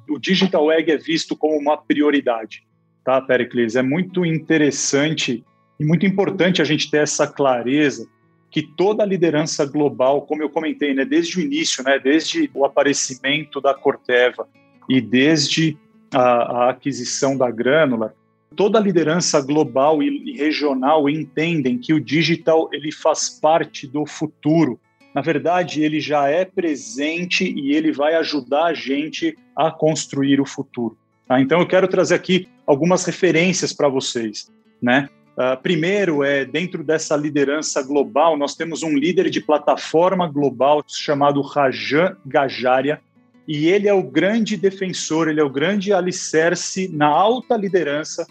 o 0.09 0.19
Digital 0.19 0.71
Egg 0.73 0.91
é 0.91 0.97
visto 0.97 1.37
como 1.37 1.57
uma 1.57 1.77
prioridade, 1.77 2.67
tá, 3.05 3.21
Pericles? 3.21 3.77
É 3.77 3.83
muito 3.83 4.25
interessante 4.25 5.45
e 5.79 5.85
muito 5.85 6.05
importante 6.05 6.61
a 6.61 6.65
gente 6.65 6.91
ter 6.91 6.99
essa 6.99 7.27
clareza 7.27 8.09
que 8.51 8.63
toda 8.63 9.03
a 9.03 9.07
liderança 9.07 9.65
global, 9.65 10.23
como 10.23 10.43
eu 10.43 10.51
comentei, 10.51 10.93
né, 10.93 11.05
desde 11.05 11.39
o 11.39 11.41
início, 11.41 11.85
né, 11.85 11.99
desde 11.99 12.51
o 12.53 12.65
aparecimento 12.65 13.61
da 13.61 13.73
Corteva 13.73 14.49
e 14.89 15.01
desde 15.01 15.79
a, 16.13 16.21
a 16.21 16.71
aquisição 16.71 17.37
da 17.37 17.49
Grânula, 17.51 18.15
toda 18.57 18.79
a 18.79 18.83
liderança 18.83 19.41
global 19.41 20.03
e, 20.03 20.33
e 20.33 20.37
regional 20.37 21.09
entendem 21.09 21.79
que 21.79 21.95
o 21.95 22.01
digital 22.01 22.69
ele 22.73 22.91
faz 22.91 23.31
parte 23.31 23.87
do 23.87 24.05
futuro. 24.05 24.81
Na 25.15 25.21
verdade, 25.21 25.83
ele 25.83 26.01
já 26.01 26.29
é 26.29 26.45
presente 26.45 27.45
e 27.45 27.73
ele 27.75 27.93
vai 27.93 28.15
ajudar 28.15 28.67
a 28.67 28.75
gente 28.75 29.37
a 29.57 29.71
construir 29.71 30.41
o 30.41 30.47
futuro. 30.47 30.97
Tá? 31.27 31.41
Então, 31.41 31.61
eu 31.61 31.67
quero 31.67 31.89
trazer 31.89 32.15
aqui 32.15 32.49
algumas 32.67 33.05
referências 33.05 33.73
para 33.73 33.89
vocês, 33.89 34.51
né? 34.81 35.09
Uh, 35.37 35.61
primeiro, 35.63 36.23
é 36.23 36.45
dentro 36.45 36.85
dessa 36.85 37.17
liderança 37.17 37.83
global, 37.83 38.37
nós 38.37 38.55
temos 38.55 38.83
um 38.83 38.95
líder 38.95 39.31
de 39.31 39.41
plataforma 39.41 40.29
global 40.29 40.85
chamado 40.87 41.41
Rajan 41.41 42.17
Gajaria, 42.27 43.01
e 43.49 43.69
ele 43.69 43.89
é 43.89 43.95
o 43.95 44.03
grande 44.03 44.57
defensor, 44.57 45.29
ele 45.29 45.41
é 45.41 45.45
o 45.45 45.49
grande 45.49 45.93
alicerce 45.93 46.89
na 46.89 47.07
alta 47.07 47.57
liderança 47.57 48.27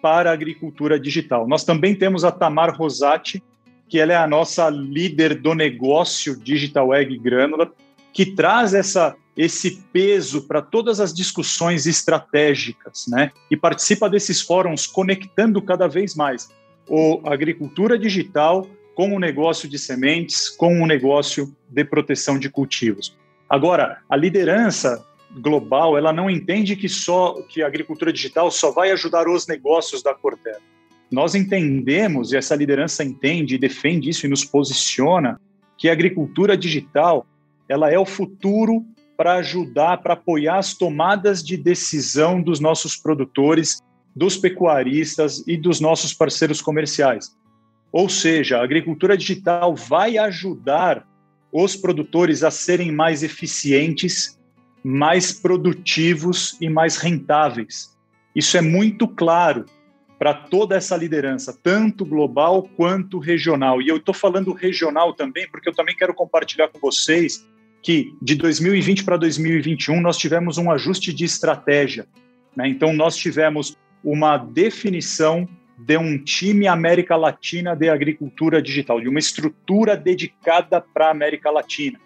para 0.00 0.30
a 0.30 0.32
agricultura 0.32 1.00
digital. 1.00 1.48
Nós 1.48 1.64
também 1.64 1.94
temos 1.94 2.24
a 2.24 2.30
Tamar 2.30 2.76
Rosati, 2.76 3.42
que 3.92 4.00
ela 4.00 4.14
é 4.14 4.16
a 4.16 4.26
nossa 4.26 4.70
líder 4.70 5.34
do 5.34 5.54
negócio 5.54 6.34
Digital 6.34 6.94
Egg 6.94 7.18
Granula, 7.18 7.70
que 8.10 8.24
traz 8.24 8.72
essa 8.72 9.14
esse 9.36 9.82
peso 9.92 10.48
para 10.48 10.62
todas 10.62 10.98
as 10.98 11.12
discussões 11.12 11.86
estratégicas, 11.86 13.04
né? 13.06 13.32
E 13.50 13.56
participa 13.56 14.08
desses 14.08 14.40
fóruns 14.40 14.86
conectando 14.86 15.60
cada 15.60 15.86
vez 15.88 16.14
mais 16.14 16.48
o 16.88 17.20
agricultura 17.26 17.98
digital 17.98 18.66
com 18.94 19.14
o 19.14 19.18
negócio 19.18 19.68
de 19.68 19.78
sementes, 19.78 20.48
com 20.48 20.82
o 20.82 20.86
negócio 20.86 21.54
de 21.68 21.84
proteção 21.84 22.38
de 22.38 22.48
cultivos. 22.48 23.14
Agora, 23.46 23.98
a 24.08 24.16
liderança 24.16 25.04
global, 25.36 25.98
ela 25.98 26.14
não 26.14 26.30
entende 26.30 26.76
que 26.76 26.88
só 26.88 27.42
que 27.46 27.62
a 27.62 27.66
agricultura 27.66 28.10
digital 28.10 28.50
só 28.50 28.70
vai 28.70 28.90
ajudar 28.90 29.28
os 29.28 29.46
negócios 29.46 30.02
da 30.02 30.14
Corteva. 30.14 30.71
Nós 31.12 31.34
entendemos 31.34 32.32
e 32.32 32.36
essa 32.36 32.56
liderança 32.56 33.04
entende 33.04 33.54
e 33.54 33.58
defende 33.58 34.08
isso 34.08 34.24
e 34.24 34.30
nos 34.30 34.46
posiciona 34.46 35.38
que 35.76 35.90
a 35.90 35.92
agricultura 35.92 36.56
digital, 36.56 37.26
ela 37.68 37.92
é 37.92 37.98
o 37.98 38.06
futuro 38.06 38.82
para 39.14 39.34
ajudar, 39.34 39.98
para 39.98 40.14
apoiar 40.14 40.56
as 40.56 40.72
tomadas 40.72 41.44
de 41.44 41.56
decisão 41.56 42.40
dos 42.40 42.60
nossos 42.60 42.96
produtores, 42.96 43.82
dos 44.16 44.38
pecuaristas 44.38 45.44
e 45.46 45.54
dos 45.54 45.80
nossos 45.80 46.14
parceiros 46.14 46.62
comerciais. 46.62 47.36
Ou 47.92 48.08
seja, 48.08 48.58
a 48.58 48.64
agricultura 48.64 49.14
digital 49.14 49.76
vai 49.76 50.16
ajudar 50.16 51.06
os 51.52 51.76
produtores 51.76 52.42
a 52.42 52.50
serem 52.50 52.90
mais 52.90 53.22
eficientes, 53.22 54.40
mais 54.82 55.30
produtivos 55.30 56.56
e 56.58 56.70
mais 56.70 56.96
rentáveis. 56.96 57.94
Isso 58.34 58.56
é 58.56 58.62
muito 58.62 59.06
claro 59.06 59.66
para 60.22 60.34
toda 60.34 60.76
essa 60.76 60.96
liderança, 60.96 61.52
tanto 61.64 62.04
global 62.04 62.62
quanto 62.76 63.18
regional. 63.18 63.82
E 63.82 63.88
eu 63.88 63.96
estou 63.96 64.14
falando 64.14 64.52
regional 64.52 65.12
também, 65.12 65.48
porque 65.50 65.68
eu 65.68 65.74
também 65.74 65.96
quero 65.96 66.14
compartilhar 66.14 66.68
com 66.68 66.78
vocês 66.78 67.44
que 67.82 68.14
de 68.22 68.36
2020 68.36 69.02
para 69.02 69.16
2021 69.16 70.00
nós 70.00 70.16
tivemos 70.16 70.58
um 70.58 70.70
ajuste 70.70 71.12
de 71.12 71.24
estratégia. 71.24 72.06
Né? 72.54 72.68
Então, 72.68 72.92
nós 72.92 73.16
tivemos 73.16 73.76
uma 74.04 74.36
definição 74.36 75.44
de 75.76 75.98
um 75.98 76.16
time 76.16 76.68
América 76.68 77.16
Latina 77.16 77.74
de 77.74 77.88
agricultura 77.88 78.62
digital, 78.62 79.00
de 79.00 79.08
uma 79.08 79.18
estrutura 79.18 79.96
dedicada 79.96 80.80
para 80.80 81.08
a 81.08 81.10
América 81.10 81.50
Latina. 81.50 81.98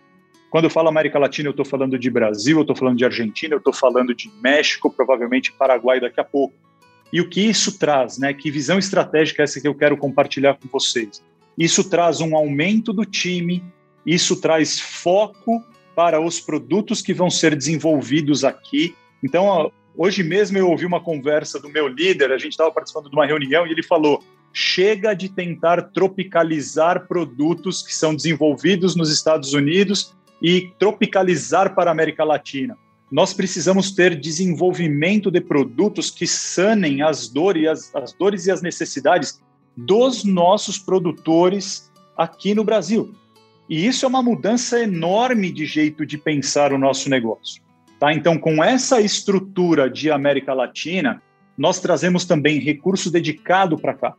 Quando 0.49 0.65
eu 0.65 0.71
falo 0.71 0.89
América 0.89 1.19
Latina, 1.19 1.49
eu 1.49 1.51
estou 1.51 1.67
falando 1.67 1.99
de 1.99 2.11
Brasil, 2.11 2.57
eu 2.57 2.63
estou 2.63 2.75
falando 2.75 2.97
de 2.97 3.05
Argentina, 3.05 3.53
eu 3.53 3.59
estou 3.59 3.75
falando 3.75 4.15
de 4.15 4.33
México, 4.43 4.91
provavelmente 4.91 5.53
Paraguai 5.53 6.01
daqui 6.01 6.19
a 6.19 6.25
pouco. 6.25 6.66
E 7.13 7.21
o 7.21 7.29
que 7.29 7.41
isso 7.41 7.79
traz, 7.79 8.19
né? 8.19 8.33
Que 8.35 8.51
visão 8.51 8.79
estratégica 8.79 9.43
é 9.43 9.45
essa 9.45 9.61
que 9.61 9.69
eu 9.69 9.75
quero 9.75 9.97
compartilhar 9.97 10.55
com 10.55 10.69
vocês? 10.69 11.23
Isso 11.57 11.89
traz 11.89 12.21
um 12.21 12.37
aumento 12.37 12.93
do 12.93 13.05
time, 13.05 13.63
isso 14.05 14.41
traz 14.41 14.79
foco 14.79 15.65
para 15.95 16.21
os 16.21 16.39
produtos 16.39 17.01
que 17.01 17.15
vão 17.15 17.31
ser 17.31 17.57
desenvolvidos 17.57 18.45
aqui. 18.45 18.95
Então, 19.23 19.73
hoje 19.97 20.23
mesmo 20.23 20.59
eu 20.59 20.69
ouvi 20.69 20.85
uma 20.85 21.01
conversa 21.01 21.59
do 21.59 21.71
meu 21.71 21.89
líder, 21.89 22.33
a 22.33 22.39
gente 22.39 22.53
estava 22.53 22.71
participando 22.71 23.09
de 23.09 23.17
uma 23.17 23.27
reunião 23.27 23.67
e 23.67 23.71
ele 23.71 23.83
falou: 23.83 24.23
chega 24.53 25.15
de 25.15 25.29
tentar 25.29 25.81
tropicalizar 25.83 27.07
produtos 27.07 27.83
que 27.83 27.95
são 27.95 28.15
desenvolvidos 28.15 28.95
nos 28.95 29.11
Estados 29.11 29.55
Unidos 29.55 30.15
e 30.43 30.71
tropicalizar 30.79 31.75
para 31.75 31.91
a 31.91 31.93
América 31.93 32.25
Latina. 32.25 32.77
Nós 33.11 33.33
precisamos 33.33 33.93
ter 33.93 34.19
desenvolvimento 34.19 35.31
de 35.31 35.41
produtos 35.41 36.11
que 36.11 36.27
sanem 36.27 37.03
as 37.03 37.29
dores, 37.29 37.69
as, 37.69 37.95
as 37.95 38.13
dores 38.13 38.47
e 38.47 38.51
as 38.51 38.63
necessidades 38.63 39.41
dos 39.77 40.25
nossos 40.25 40.79
produtores 40.79 41.93
aqui 42.17 42.55
no 42.55 42.65
Brasil. 42.65 43.15
E 43.69 43.87
isso 43.87 44.05
é 44.05 44.09
uma 44.09 44.23
mudança 44.23 44.81
enorme 44.81 45.53
de 45.53 45.67
jeito 45.67 46.07
de 46.07 46.17
pensar 46.17 46.73
o 46.73 46.79
nosso 46.79 47.11
negócio. 47.11 47.63
Tá? 47.99 48.13
Então, 48.13 48.39
com 48.39 48.63
essa 48.63 49.01
estrutura 49.01 49.91
de 49.91 50.11
América 50.11 50.53
Latina, 50.53 51.23
nós 51.57 51.81
trazemos 51.81 52.25
também 52.25 52.59
recurso 52.59 53.11
dedicado 53.11 53.79
para 53.79 53.95
cá. 53.95 54.15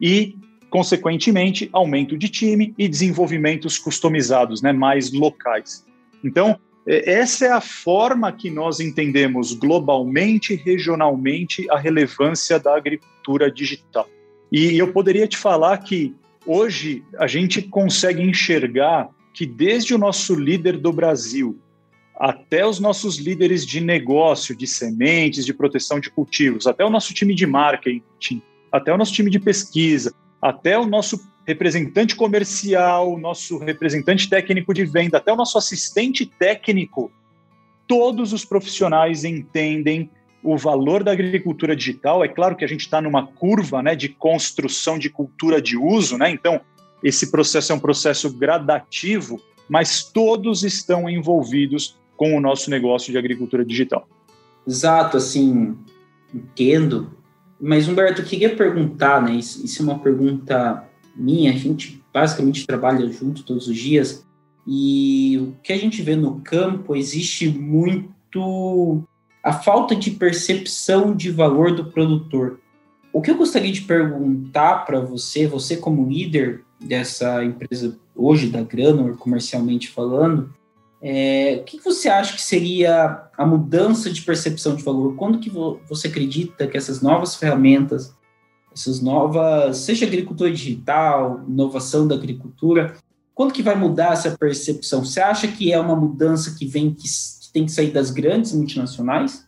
E, 0.00 0.36
consequentemente, 0.68 1.68
aumento 1.72 2.18
de 2.18 2.28
time 2.28 2.74
e 2.76 2.88
desenvolvimentos 2.88 3.78
customizados, 3.78 4.62
né, 4.62 4.72
mais 4.72 5.12
locais. 5.12 5.86
Então, 6.24 6.58
essa 6.86 7.46
é 7.46 7.50
a 7.50 7.60
forma 7.60 8.32
que 8.32 8.50
nós 8.50 8.80
entendemos 8.80 9.52
globalmente, 9.52 10.54
regionalmente, 10.54 11.68
a 11.70 11.78
relevância 11.78 12.58
da 12.58 12.76
agricultura 12.76 13.50
digital. 13.50 14.08
E 14.50 14.76
eu 14.76 14.92
poderia 14.92 15.26
te 15.26 15.36
falar 15.36 15.78
que 15.78 16.14
Hoje, 16.44 17.04
a 17.18 17.26
gente 17.26 17.62
consegue 17.62 18.20
enxergar 18.20 19.08
que 19.32 19.46
desde 19.46 19.94
o 19.94 19.98
nosso 19.98 20.34
líder 20.34 20.76
do 20.76 20.92
Brasil 20.92 21.58
até 22.18 22.66
os 22.66 22.78
nossos 22.78 23.16
líderes 23.16 23.64
de 23.64 23.80
negócio, 23.80 24.54
de 24.54 24.66
sementes, 24.66 25.46
de 25.46 25.54
proteção 25.54 25.98
de 25.98 26.10
cultivos, 26.10 26.66
até 26.66 26.84
o 26.84 26.90
nosso 26.90 27.14
time 27.14 27.34
de 27.34 27.46
marketing, 27.46 28.42
até 28.70 28.92
o 28.92 28.98
nosso 28.98 29.12
time 29.12 29.30
de 29.30 29.40
pesquisa, 29.40 30.12
até 30.40 30.78
o 30.78 30.86
nosso 30.86 31.18
representante 31.46 32.14
comercial, 32.14 33.18
nosso 33.18 33.58
representante 33.58 34.28
técnico 34.28 34.72
de 34.72 34.84
venda, 34.84 35.18
até 35.18 35.32
o 35.32 35.36
nosso 35.36 35.58
assistente 35.58 36.24
técnico, 36.24 37.10
todos 37.86 38.32
os 38.32 38.44
profissionais 38.44 39.24
entendem 39.24 40.10
o 40.42 40.56
valor 40.56 41.04
da 41.04 41.12
agricultura 41.12 41.76
digital. 41.76 42.24
É 42.24 42.28
claro 42.28 42.56
que 42.56 42.64
a 42.64 42.68
gente 42.68 42.80
está 42.80 43.00
numa 43.00 43.26
curva 43.26 43.82
né, 43.82 43.94
de 43.94 44.08
construção 44.08 44.98
de 44.98 45.08
cultura 45.08 45.60
de 45.60 45.76
uso, 45.76 46.16
né? 46.16 46.30
então 46.30 46.60
esse 47.02 47.30
processo 47.30 47.72
é 47.72 47.74
um 47.74 47.80
processo 47.80 48.32
gradativo, 48.32 49.40
mas 49.68 50.04
todos 50.04 50.62
estão 50.62 51.08
envolvidos 51.08 51.98
com 52.16 52.36
o 52.36 52.40
nosso 52.40 52.70
negócio 52.70 53.10
de 53.10 53.18
agricultura 53.18 53.64
digital. 53.64 54.06
Exato, 54.66 55.16
assim, 55.16 55.76
entendo. 56.32 57.12
Mas, 57.60 57.88
Humberto, 57.88 58.20
eu 58.20 58.24
queria 58.24 58.54
perguntar, 58.54 59.20
né? 59.22 59.34
Isso, 59.34 59.64
isso 59.64 59.82
é 59.82 59.84
uma 59.84 59.98
pergunta 59.98 60.88
minha, 61.14 61.52
a 61.52 61.56
gente 61.56 62.02
basicamente 62.12 62.66
trabalha 62.66 63.10
junto 63.10 63.42
todos 63.42 63.68
os 63.68 63.76
dias, 63.76 64.24
e 64.66 65.38
o 65.40 65.54
que 65.62 65.72
a 65.72 65.78
gente 65.78 66.02
vê 66.02 66.14
no 66.14 66.40
campo 66.40 66.94
existe 66.94 67.48
muito 67.48 69.02
a 69.42 69.52
falta 69.52 69.96
de 69.96 70.12
percepção 70.12 71.14
de 71.14 71.30
valor 71.30 71.74
do 71.74 71.86
produtor. 71.86 72.60
O 73.12 73.20
que 73.20 73.30
eu 73.30 73.36
gostaria 73.36 73.72
de 73.72 73.82
perguntar 73.82 74.86
para 74.86 75.00
você, 75.00 75.46
você 75.46 75.76
como 75.76 76.08
líder 76.08 76.64
dessa 76.80 77.44
empresa 77.44 77.98
hoje 78.14 78.48
da 78.48 78.62
Granor, 78.62 79.16
comercialmente 79.16 79.88
falando, 79.88 80.54
é, 81.00 81.58
o 81.60 81.64
que 81.64 81.80
você 81.80 82.08
acha 82.08 82.34
que 82.34 82.42
seria 82.42 83.24
a 83.36 83.44
mudança 83.44 84.10
de 84.10 84.22
percepção 84.22 84.76
de 84.76 84.84
valor? 84.84 85.16
Quando 85.16 85.40
que 85.40 85.50
você 85.50 86.06
acredita 86.06 86.66
que 86.66 86.76
essas 86.76 87.02
novas 87.02 87.34
ferramentas, 87.34 88.14
essas 88.74 89.00
novas, 89.00 89.78
seja 89.78 90.06
agricultura 90.06 90.50
digital, 90.50 91.44
inovação 91.48 92.06
da 92.06 92.14
agricultura, 92.14 92.96
quando 93.34 93.52
que 93.52 93.62
vai 93.62 93.74
mudar 93.74 94.12
essa 94.12 94.36
percepção? 94.38 95.04
Você 95.04 95.20
acha 95.20 95.48
que 95.48 95.72
é 95.72 95.78
uma 95.78 95.96
mudança 95.96 96.54
que 96.58 96.66
vem 96.66 96.92
que 96.92 97.08
tem 97.52 97.66
que 97.66 97.72
sair 97.72 97.90
das 97.90 98.10
grandes 98.10 98.52
multinacionais? 98.52 99.46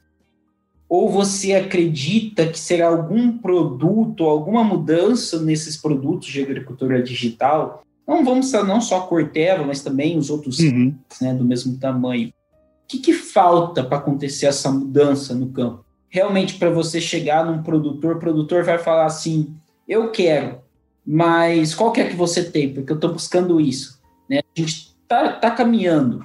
Ou 0.88 1.10
você 1.10 1.54
acredita 1.54 2.46
que 2.46 2.58
será 2.58 2.88
algum 2.88 3.38
produto, 3.38 4.24
alguma 4.24 4.62
mudança 4.62 5.40
nesses 5.40 5.76
produtos 5.76 6.28
de 6.28 6.42
agricultura 6.42 7.02
digital 7.02 7.84
não 8.06 8.24
vamos 8.24 8.52
não 8.52 8.80
só 8.80 8.98
a 8.98 9.06
Corteva, 9.06 9.64
mas 9.64 9.82
também 9.82 10.18
os 10.18 10.28
outros 10.28 10.58
uhum. 10.58 10.94
né, 11.20 11.34
do 11.34 11.44
mesmo 11.44 11.78
tamanho. 11.78 12.28
O 12.28 12.86
que, 12.86 12.98
que 12.98 13.12
falta 13.14 13.82
para 13.82 13.96
acontecer 13.98 14.46
essa 14.46 14.70
mudança 14.70 15.34
no 15.34 15.48
campo? 15.48 15.83
Realmente, 16.14 16.54
para 16.54 16.70
você 16.70 17.00
chegar 17.00 17.44
num 17.44 17.60
produtor, 17.60 18.14
o 18.14 18.18
produtor 18.20 18.62
vai 18.62 18.78
falar 18.78 19.06
assim: 19.06 19.52
eu 19.88 20.12
quero, 20.12 20.60
mas 21.04 21.74
qual 21.74 21.90
que 21.90 22.00
é 22.00 22.08
que 22.08 22.14
você 22.14 22.48
tem? 22.48 22.72
Porque 22.72 22.92
eu 22.92 22.94
estou 22.94 23.12
buscando 23.12 23.60
isso. 23.60 24.00
Né? 24.30 24.38
A 24.38 24.60
gente 24.60 24.94
está 25.02 25.32
tá 25.32 25.50
caminhando, 25.50 26.24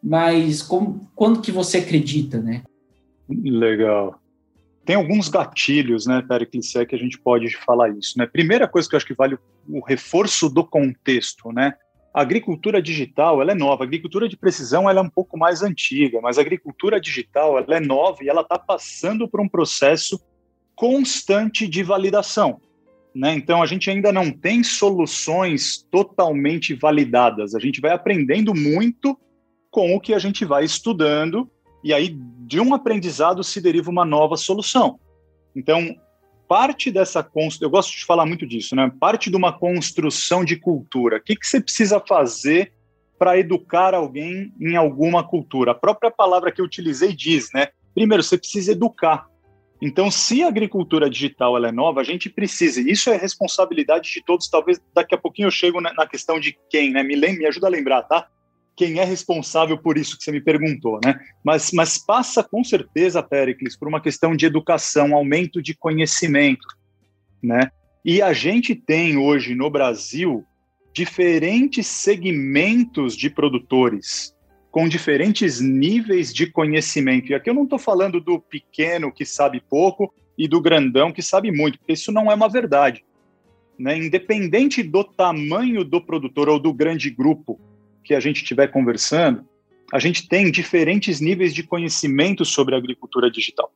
mas 0.00 0.62
como, 0.62 1.10
quando 1.12 1.40
que 1.40 1.50
você 1.50 1.78
acredita, 1.78 2.40
né? 2.40 2.62
Legal. 3.28 4.20
Tem 4.84 4.94
alguns 4.94 5.28
gatilhos, 5.28 6.06
né, 6.06 6.22
Pericles, 6.22 6.76
é 6.76 6.86
que 6.86 6.94
a 6.94 6.98
gente 6.98 7.18
pode 7.18 7.52
falar 7.56 7.88
isso. 7.88 8.16
Né? 8.16 8.28
Primeira 8.28 8.68
coisa 8.68 8.88
que 8.88 8.94
eu 8.94 8.96
acho 8.96 9.06
que 9.06 9.12
vale 9.12 9.36
o 9.68 9.84
reforço 9.84 10.48
do 10.48 10.64
contexto, 10.64 11.50
né? 11.50 11.74
A 12.16 12.22
agricultura 12.22 12.80
digital 12.80 13.42
ela 13.42 13.52
é 13.52 13.54
nova, 13.54 13.84
a 13.84 13.86
agricultura 13.86 14.26
de 14.26 14.38
precisão 14.38 14.88
ela 14.88 15.00
é 15.00 15.02
um 15.02 15.10
pouco 15.10 15.36
mais 15.36 15.62
antiga, 15.62 16.18
mas 16.22 16.38
a 16.38 16.40
agricultura 16.40 16.98
digital 16.98 17.58
ela 17.58 17.76
é 17.76 17.78
nova 17.78 18.24
e 18.24 18.28
ela 18.30 18.40
está 18.40 18.58
passando 18.58 19.28
por 19.28 19.38
um 19.38 19.46
processo 19.46 20.18
constante 20.74 21.68
de 21.68 21.82
validação. 21.82 22.58
Né? 23.14 23.34
Então 23.34 23.62
a 23.62 23.66
gente 23.66 23.90
ainda 23.90 24.10
não 24.14 24.32
tem 24.32 24.64
soluções 24.64 25.86
totalmente 25.90 26.72
validadas. 26.72 27.54
A 27.54 27.60
gente 27.60 27.82
vai 27.82 27.90
aprendendo 27.90 28.54
muito 28.54 29.18
com 29.70 29.94
o 29.94 30.00
que 30.00 30.14
a 30.14 30.18
gente 30.18 30.42
vai 30.42 30.64
estudando 30.64 31.50
e 31.84 31.92
aí 31.92 32.18
de 32.46 32.58
um 32.58 32.72
aprendizado 32.72 33.44
se 33.44 33.60
deriva 33.60 33.90
uma 33.90 34.06
nova 34.06 34.38
solução. 34.38 34.98
Então, 35.54 35.94
parte 36.48 36.90
dessa 36.90 37.22
construção, 37.22 37.66
eu 37.66 37.70
gosto 37.70 37.96
de 37.96 38.04
falar 38.04 38.26
muito 38.26 38.46
disso, 38.46 38.74
né? 38.74 38.90
Parte 39.00 39.30
de 39.30 39.36
uma 39.36 39.52
construção 39.52 40.44
de 40.44 40.56
cultura. 40.56 41.18
O 41.18 41.20
que, 41.20 41.36
que 41.36 41.46
você 41.46 41.60
precisa 41.60 42.00
fazer 42.00 42.72
para 43.18 43.38
educar 43.38 43.94
alguém 43.94 44.52
em 44.60 44.76
alguma 44.76 45.26
cultura? 45.26 45.72
A 45.72 45.74
própria 45.74 46.10
palavra 46.10 46.52
que 46.52 46.60
eu 46.60 46.64
utilizei 46.64 47.12
diz, 47.12 47.50
né? 47.52 47.68
Primeiro, 47.94 48.22
você 48.22 48.36
precisa 48.36 48.72
educar. 48.72 49.26
Então, 49.80 50.10
se 50.10 50.42
a 50.42 50.48
agricultura 50.48 51.10
digital 51.10 51.56
ela 51.56 51.68
é 51.68 51.72
nova, 51.72 52.00
a 52.00 52.04
gente 52.04 52.30
precisa. 52.30 52.80
Isso 52.80 53.10
é 53.10 53.16
responsabilidade 53.16 54.10
de 54.10 54.24
todos. 54.24 54.48
Talvez 54.48 54.80
daqui 54.94 55.14
a 55.14 55.18
pouquinho 55.18 55.46
eu 55.46 55.50
chego 55.50 55.80
na, 55.80 56.06
questão 56.06 56.40
de 56.40 56.56
quem, 56.70 56.90
né? 56.90 57.02
Me, 57.02 57.16
me 57.16 57.46
ajuda 57.46 57.66
a 57.66 57.70
lembrar, 57.70 58.02
tá? 58.02 58.26
Quem 58.76 58.98
é 58.98 59.04
responsável 59.04 59.78
por 59.78 59.96
isso 59.96 60.18
que 60.18 60.22
você 60.22 60.30
me 60.30 60.40
perguntou, 60.40 61.00
né? 61.02 61.18
Mas, 61.42 61.72
mas 61.72 61.96
passa 61.96 62.44
com 62.44 62.62
certeza, 62.62 63.22
Pericles, 63.22 63.76
por 63.76 63.88
uma 63.88 64.00
questão 64.00 64.36
de 64.36 64.44
educação, 64.44 65.14
aumento 65.14 65.62
de 65.62 65.74
conhecimento, 65.74 66.66
né? 67.42 67.70
E 68.04 68.20
a 68.20 68.32
gente 68.32 68.74
tem 68.74 69.16
hoje 69.16 69.54
no 69.54 69.70
Brasil 69.70 70.44
diferentes 70.92 71.86
segmentos 71.86 73.16
de 73.16 73.28
produtores 73.28 74.34
com 74.70 74.86
diferentes 74.86 75.58
níveis 75.58 76.32
de 76.32 76.46
conhecimento. 76.46 77.32
E 77.32 77.34
aqui 77.34 77.48
eu 77.48 77.54
não 77.54 77.64
estou 77.64 77.78
falando 77.78 78.20
do 78.20 78.38
pequeno 78.38 79.10
que 79.10 79.24
sabe 79.24 79.58
pouco 79.58 80.12
e 80.36 80.46
do 80.46 80.60
grandão 80.60 81.10
que 81.10 81.22
sabe 81.22 81.50
muito, 81.50 81.78
porque 81.78 81.94
isso 81.94 82.12
não 82.12 82.30
é 82.30 82.34
uma 82.34 82.48
verdade. 82.48 83.02
Né? 83.78 83.96
Independente 83.96 84.82
do 84.82 85.02
tamanho 85.02 85.82
do 85.82 86.00
produtor 86.00 86.50
ou 86.50 86.58
do 86.58 86.74
grande 86.74 87.08
grupo, 87.08 87.58
que 88.06 88.14
a 88.14 88.20
gente 88.20 88.36
estiver 88.36 88.68
conversando, 88.68 89.44
a 89.92 89.98
gente 89.98 90.28
tem 90.28 90.50
diferentes 90.50 91.20
níveis 91.20 91.52
de 91.52 91.62
conhecimento 91.62 92.44
sobre 92.44 92.74
a 92.74 92.78
agricultura 92.78 93.30
digital. 93.30 93.70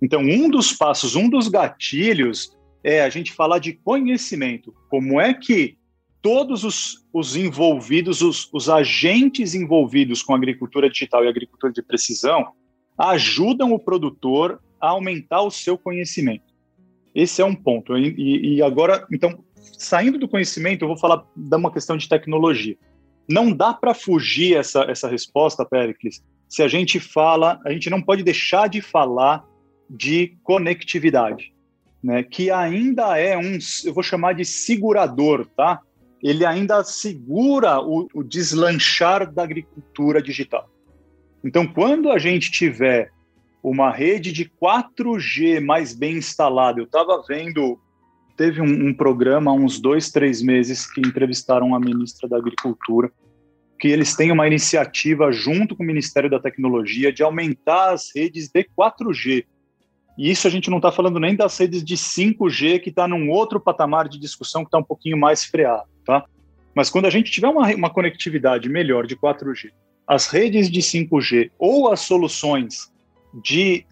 Então, 0.00 0.20
um 0.20 0.50
dos 0.50 0.72
passos, 0.72 1.16
um 1.16 1.28
dos 1.28 1.48
gatilhos 1.48 2.56
é 2.84 3.02
a 3.02 3.08
gente 3.08 3.32
falar 3.32 3.58
de 3.58 3.72
conhecimento. 3.72 4.74
Como 4.90 5.20
é 5.20 5.32
que 5.32 5.76
todos 6.20 6.64
os, 6.64 7.04
os 7.12 7.34
envolvidos, 7.34 8.20
os, 8.20 8.48
os 8.52 8.68
agentes 8.68 9.54
envolvidos 9.54 10.22
com 10.22 10.34
agricultura 10.34 10.90
digital 10.90 11.24
e 11.24 11.28
agricultura 11.28 11.72
de 11.72 11.82
precisão, 11.82 12.52
ajudam 12.98 13.72
o 13.72 13.78
produtor 13.78 14.60
a 14.80 14.88
aumentar 14.88 15.42
o 15.42 15.50
seu 15.50 15.78
conhecimento. 15.78 16.52
Esse 17.14 17.40
é 17.40 17.44
um 17.44 17.54
ponto. 17.54 17.96
E, 17.96 18.56
e 18.56 18.62
agora, 18.62 19.06
então, 19.10 19.44
saindo 19.54 20.18
do 20.18 20.28
conhecimento, 20.28 20.82
eu 20.82 20.88
vou 20.88 20.96
falar 20.96 21.24
de 21.34 21.56
uma 21.56 21.70
questão 21.72 21.96
de 21.96 22.08
tecnologia. 22.08 22.76
Não 23.28 23.52
dá 23.52 23.72
para 23.72 23.94
fugir 23.94 24.56
essa, 24.56 24.82
essa 24.82 25.08
resposta, 25.08 25.64
Pericles, 25.64 26.22
se 26.48 26.62
a 26.62 26.68
gente 26.68 27.00
fala, 27.00 27.58
a 27.64 27.72
gente 27.72 27.88
não 27.88 28.02
pode 28.02 28.22
deixar 28.22 28.68
de 28.68 28.80
falar 28.80 29.44
de 29.88 30.36
conectividade, 30.42 31.52
né? 32.02 32.22
que 32.22 32.50
ainda 32.50 33.18
é 33.18 33.36
um, 33.38 33.58
eu 33.84 33.94
vou 33.94 34.02
chamar 34.02 34.34
de 34.34 34.44
segurador, 34.44 35.46
tá? 35.56 35.80
Ele 36.22 36.44
ainda 36.44 36.84
segura 36.84 37.80
o, 37.80 38.06
o 38.14 38.22
deslanchar 38.22 39.32
da 39.32 39.42
agricultura 39.42 40.22
digital. 40.22 40.68
Então, 41.42 41.66
quando 41.66 42.10
a 42.10 42.18
gente 42.18 42.50
tiver 42.50 43.10
uma 43.62 43.90
rede 43.90 44.32
de 44.32 44.50
4G 44.60 45.60
mais 45.60 45.94
bem 45.94 46.16
instalada, 46.18 46.80
eu 46.80 46.84
estava 46.84 47.22
vendo 47.26 47.78
teve 48.36 48.60
um, 48.60 48.88
um, 48.88 48.94
programa 48.94 49.50
há 49.50 49.54
uns 49.54 49.80
dois, 49.80 50.10
três 50.10 50.42
meses 50.42 50.90
que 50.90 51.00
entrevistaram 51.00 51.74
a 51.74 51.80
ministra 51.80 52.28
da 52.28 52.36
Agricultura, 52.36 53.10
que 53.78 53.88
eles 53.88 54.14
têm 54.14 54.30
uma 54.30 54.46
iniciativa 54.46 55.32
junto 55.32 55.74
com 55.74 55.82
o 55.82 55.86
Ministério 55.86 56.30
da 56.30 56.38
Tecnologia 56.38 57.12
de 57.12 57.22
aumentar 57.22 57.92
as 57.92 58.10
redes 58.14 58.48
de 58.48 58.64
4G. 58.78 59.44
E 60.16 60.30
isso 60.30 60.46
a 60.46 60.50
gente 60.50 60.70
não 60.70 60.76
está 60.76 60.92
falando 60.92 61.18
nem 61.18 61.34
das 61.34 61.56
redes 61.58 61.82
de 61.82 61.96
5G, 61.96 62.80
que 62.80 62.90
está 62.90 63.08
num 63.08 63.30
outro 63.30 63.58
patamar 63.58 64.08
de 64.08 64.18
discussão 64.18 64.62
que 64.62 64.68
está 64.68 64.78
um 64.78 64.84
pouquinho 64.84 65.18
mais 65.18 65.44
freado, 65.44 65.88
tá? 66.04 66.24
Mas 66.74 66.90
quando 66.90 67.06
a 67.06 67.10
gente 67.10 67.30
tiver 67.30 67.48
uma, 67.48 67.74
uma 67.74 67.90
conectividade 67.90 68.68
melhor 68.68 69.06
de 69.06 69.16
4G, 69.16 69.70
as 70.06 70.26
redes 70.26 70.70
de 70.70 70.80
5G 70.80 71.50
ou 71.58 71.92
as 71.92 72.00
soluções 72.00 72.90
de 73.42 73.84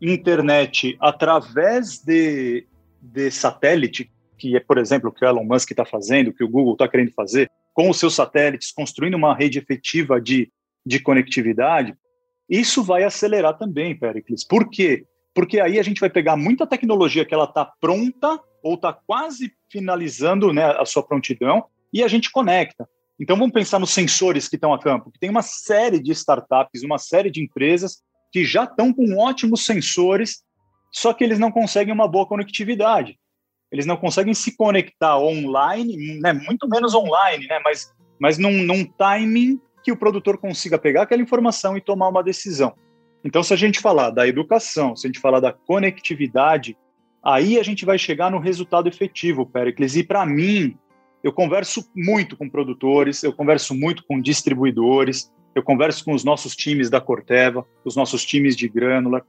internet 0.00 0.96
através 1.00 1.98
de 1.98 2.66
de 3.00 3.30
satélite, 3.30 4.10
que 4.36 4.56
é, 4.56 4.60
por 4.60 4.78
exemplo, 4.78 5.10
o 5.10 5.12
que 5.12 5.24
o 5.24 5.28
Elon 5.28 5.44
Musk 5.44 5.70
está 5.70 5.84
fazendo, 5.84 6.32
que 6.32 6.44
o 6.44 6.48
Google 6.48 6.74
está 6.74 6.88
querendo 6.88 7.12
fazer, 7.12 7.50
com 7.74 7.90
os 7.90 7.98
seus 7.98 8.14
satélites, 8.14 8.72
construindo 8.72 9.14
uma 9.14 9.34
rede 9.34 9.58
efetiva 9.58 10.20
de, 10.20 10.50
de 10.84 11.00
conectividade, 11.00 11.94
isso 12.48 12.82
vai 12.82 13.04
acelerar 13.04 13.56
também, 13.58 13.96
Pericles. 13.96 14.44
Por 14.44 14.70
quê? 14.70 15.06
Porque 15.34 15.60
aí 15.60 15.78
a 15.78 15.82
gente 15.82 16.00
vai 16.00 16.10
pegar 16.10 16.36
muita 16.36 16.66
tecnologia 16.66 17.24
que 17.24 17.34
ela 17.34 17.44
está 17.44 17.64
pronta 17.80 18.40
ou 18.62 18.74
está 18.74 18.92
quase 18.92 19.52
finalizando 19.70 20.52
né, 20.52 20.64
a 20.64 20.84
sua 20.84 21.02
prontidão 21.02 21.66
e 21.92 22.02
a 22.02 22.08
gente 22.08 22.30
conecta. 22.30 22.88
Então 23.20 23.36
vamos 23.36 23.52
pensar 23.52 23.78
nos 23.78 23.90
sensores 23.90 24.48
que 24.48 24.56
estão 24.56 24.72
a 24.72 24.78
campo, 24.78 25.10
que 25.10 25.18
tem 25.18 25.30
uma 25.30 25.42
série 25.42 26.00
de 26.00 26.12
startups, 26.12 26.82
uma 26.82 26.98
série 26.98 27.30
de 27.30 27.42
empresas 27.42 28.02
que 28.32 28.44
já 28.44 28.64
estão 28.64 28.92
com 28.92 29.18
ótimos 29.18 29.64
sensores 29.64 30.42
só 30.92 31.12
que 31.12 31.22
eles 31.24 31.38
não 31.38 31.50
conseguem 31.50 31.92
uma 31.92 32.08
boa 32.08 32.26
conectividade. 32.26 33.18
Eles 33.70 33.86
não 33.86 33.96
conseguem 33.96 34.34
se 34.34 34.56
conectar 34.56 35.18
online, 35.18 36.18
né, 36.20 36.32
muito 36.32 36.68
menos 36.68 36.94
online, 36.94 37.46
né, 37.46 37.60
mas, 37.62 37.92
mas 38.18 38.38
num, 38.38 38.62
num 38.62 38.84
timing 38.84 39.60
que 39.84 39.92
o 39.92 39.96
produtor 39.96 40.38
consiga 40.38 40.78
pegar 40.78 41.02
aquela 41.02 41.22
informação 41.22 41.76
e 41.76 41.80
tomar 41.80 42.08
uma 42.08 42.22
decisão. 42.22 42.74
Então, 43.24 43.42
se 43.42 43.52
a 43.52 43.56
gente 43.56 43.80
falar 43.80 44.10
da 44.10 44.26
educação, 44.26 44.96
se 44.96 45.06
a 45.06 45.08
gente 45.08 45.20
falar 45.20 45.40
da 45.40 45.52
conectividade, 45.52 46.76
aí 47.22 47.58
a 47.58 47.62
gente 47.62 47.84
vai 47.84 47.98
chegar 47.98 48.30
no 48.30 48.38
resultado 48.38 48.88
efetivo, 48.88 49.44
Pericles. 49.44 49.96
E 49.96 50.02
para 50.02 50.24
mim, 50.24 50.76
eu 51.22 51.32
converso 51.32 51.84
muito 51.94 52.36
com 52.36 52.48
produtores, 52.48 53.22
eu 53.22 53.32
converso 53.32 53.74
muito 53.74 54.04
com 54.06 54.20
distribuidores, 54.20 55.30
eu 55.54 55.62
converso 55.62 56.04
com 56.04 56.12
os 56.12 56.24
nossos 56.24 56.54
times 56.54 56.88
da 56.88 57.00
Corteva, 57.00 57.66
os 57.84 57.96
nossos 57.96 58.24
times 58.24 58.56
de 58.56 58.68
grânula, 58.68 59.26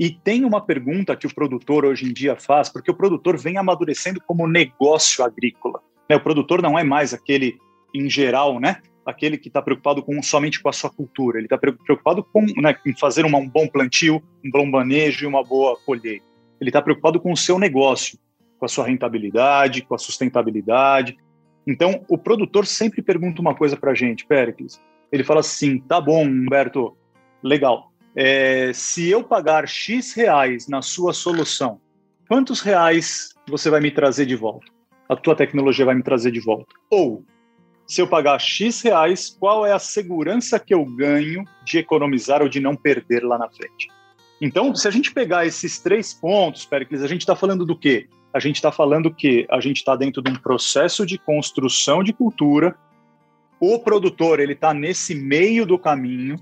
e 0.00 0.08
tem 0.08 0.46
uma 0.46 0.62
pergunta 0.62 1.14
que 1.14 1.26
o 1.26 1.34
produtor 1.34 1.84
hoje 1.84 2.06
em 2.06 2.12
dia 2.14 2.34
faz, 2.34 2.70
porque 2.70 2.90
o 2.90 2.94
produtor 2.94 3.36
vem 3.36 3.58
amadurecendo 3.58 4.18
como 4.26 4.48
negócio 4.48 5.22
agrícola. 5.22 5.82
Né? 6.08 6.16
O 6.16 6.22
produtor 6.22 6.62
não 6.62 6.78
é 6.78 6.82
mais 6.82 7.12
aquele, 7.12 7.58
em 7.94 8.08
geral, 8.08 8.58
né? 8.58 8.80
aquele 9.04 9.36
que 9.36 9.48
está 9.48 9.60
preocupado 9.60 10.02
com, 10.02 10.22
somente 10.22 10.62
com 10.62 10.70
a 10.70 10.72
sua 10.72 10.88
cultura. 10.88 11.36
Ele 11.36 11.44
está 11.44 11.58
preocupado 11.58 12.24
com 12.24 12.46
né, 12.62 12.74
em 12.86 12.96
fazer 12.96 13.26
uma, 13.26 13.36
um 13.36 13.46
bom 13.46 13.68
plantio, 13.68 14.22
um 14.42 14.50
bom 14.50 14.64
manejo 14.64 15.26
e 15.26 15.28
uma 15.28 15.44
boa 15.44 15.76
colheita. 15.84 16.24
Ele 16.58 16.70
está 16.70 16.80
preocupado 16.80 17.20
com 17.20 17.30
o 17.30 17.36
seu 17.36 17.58
negócio, 17.58 18.18
com 18.58 18.64
a 18.64 18.68
sua 18.68 18.86
rentabilidade, 18.86 19.82
com 19.82 19.94
a 19.94 19.98
sustentabilidade. 19.98 21.18
Então, 21.66 22.06
o 22.08 22.16
produtor 22.16 22.66
sempre 22.66 23.02
pergunta 23.02 23.42
uma 23.42 23.54
coisa 23.54 23.76
para 23.76 23.90
a 23.90 23.94
gente, 23.94 24.24
Pericles. 24.24 24.80
Ele 25.12 25.24
fala 25.24 25.40
assim: 25.40 25.78
tá 25.78 26.00
bom, 26.00 26.24
Humberto, 26.24 26.96
legal 27.42 27.89
é, 28.14 28.72
se 28.72 29.08
eu 29.08 29.22
pagar 29.22 29.68
X 29.68 30.12
reais 30.14 30.68
na 30.68 30.82
sua 30.82 31.12
solução, 31.12 31.80
quantos 32.28 32.60
reais 32.60 33.34
você 33.48 33.70
vai 33.70 33.80
me 33.80 33.90
trazer 33.90 34.26
de 34.26 34.36
volta? 34.36 34.66
A 35.08 35.16
tua 35.16 35.34
tecnologia 35.34 35.84
vai 35.84 35.94
me 35.94 36.02
trazer 36.02 36.30
de 36.30 36.40
volta. 36.40 36.72
Ou, 36.90 37.24
se 37.86 38.00
eu 38.00 38.06
pagar 38.06 38.38
X 38.38 38.80
reais, 38.82 39.36
qual 39.38 39.66
é 39.66 39.72
a 39.72 39.78
segurança 39.78 40.58
que 40.58 40.72
eu 40.72 40.84
ganho 40.84 41.44
de 41.64 41.78
economizar 41.78 42.42
ou 42.42 42.48
de 42.48 42.60
não 42.60 42.76
perder 42.76 43.24
lá 43.24 43.36
na 43.36 43.48
frente? 43.48 43.88
Então, 44.40 44.74
se 44.74 44.86
a 44.86 44.90
gente 44.90 45.12
pegar 45.12 45.44
esses 45.44 45.78
três 45.78 46.14
pontos, 46.14 46.64
Pericles, 46.64 47.02
a 47.02 47.08
gente 47.08 47.22
está 47.22 47.36
falando 47.36 47.66
do 47.66 47.76
quê? 47.76 48.08
a 48.32 48.38
gente 48.38 48.56
está 48.56 48.70
falando 48.70 49.12
que 49.12 49.46
a 49.50 49.60
gente 49.60 49.78
está 49.78 49.96
dentro 49.96 50.22
de 50.22 50.30
um 50.30 50.36
processo 50.36 51.04
de 51.04 51.18
construção 51.18 52.02
de 52.02 52.12
cultura. 52.12 52.76
O 53.58 53.78
produtor 53.78 54.40
ele 54.40 54.52
está 54.52 54.72
nesse 54.72 55.14
meio 55.14 55.66
do 55.66 55.78
caminho, 55.78 56.36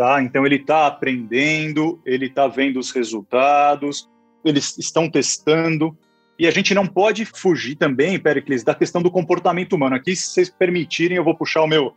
tá? 0.00 0.22
Então 0.22 0.46
ele 0.46 0.56
está 0.56 0.86
aprendendo, 0.86 2.00
ele 2.06 2.24
está 2.24 2.48
vendo 2.48 2.80
os 2.80 2.90
resultados, 2.90 4.08
eles 4.42 4.78
estão 4.78 5.10
testando. 5.10 5.94
E 6.38 6.46
a 6.46 6.50
gente 6.50 6.72
não 6.74 6.86
pode 6.86 7.26
fugir 7.26 7.76
também, 7.76 8.18
Pericles, 8.18 8.64
da 8.64 8.74
questão 8.74 9.02
do 9.02 9.10
comportamento 9.10 9.74
humano. 9.74 9.96
Aqui, 9.96 10.16
se 10.16 10.28
vocês 10.28 10.48
permitirem, 10.48 11.18
eu 11.18 11.24
vou 11.24 11.36
puxar 11.36 11.60
o 11.60 11.66
meu 11.66 11.94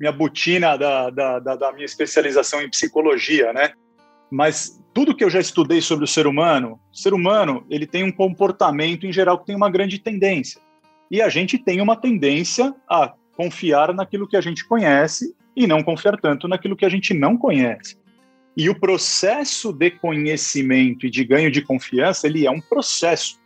minha 0.00 0.10
botina 0.10 0.78
da, 0.78 1.10
da, 1.10 1.38
da, 1.38 1.54
da 1.54 1.72
minha 1.72 1.84
especialização 1.84 2.62
em 2.62 2.70
psicologia, 2.70 3.52
né? 3.52 3.72
Mas 4.30 4.82
tudo 4.94 5.14
que 5.14 5.22
eu 5.22 5.28
já 5.28 5.38
estudei 5.38 5.82
sobre 5.82 6.06
o 6.06 6.08
ser 6.08 6.26
humano, 6.26 6.80
o 6.90 6.96
ser 6.96 7.12
humano 7.12 7.66
ele 7.68 7.86
tem 7.86 8.02
um 8.02 8.10
comportamento 8.10 9.06
em 9.06 9.12
geral 9.12 9.38
que 9.38 9.44
tem 9.44 9.54
uma 9.54 9.70
grande 9.70 9.98
tendência. 9.98 10.58
E 11.10 11.20
a 11.20 11.28
gente 11.28 11.58
tem 11.58 11.82
uma 11.82 11.96
tendência 11.96 12.74
a 12.88 13.12
confiar 13.36 13.92
naquilo 13.92 14.26
que 14.26 14.38
a 14.38 14.40
gente 14.40 14.66
conhece 14.66 15.36
e 15.56 15.66
não 15.66 15.82
confiar 15.82 16.18
tanto 16.20 16.48
naquilo 16.48 16.76
que 16.76 16.84
a 16.84 16.88
gente 16.88 17.14
não 17.14 17.36
conhece. 17.36 17.96
E 18.56 18.68
o 18.68 18.78
processo 18.78 19.72
de 19.72 19.90
conhecimento 19.90 21.06
e 21.06 21.10
de 21.10 21.24
ganho 21.24 21.50
de 21.50 21.62
confiança, 21.62 22.26
ele 22.26 22.46
é 22.46 22.50
um 22.50 22.60
processo. 22.60 23.40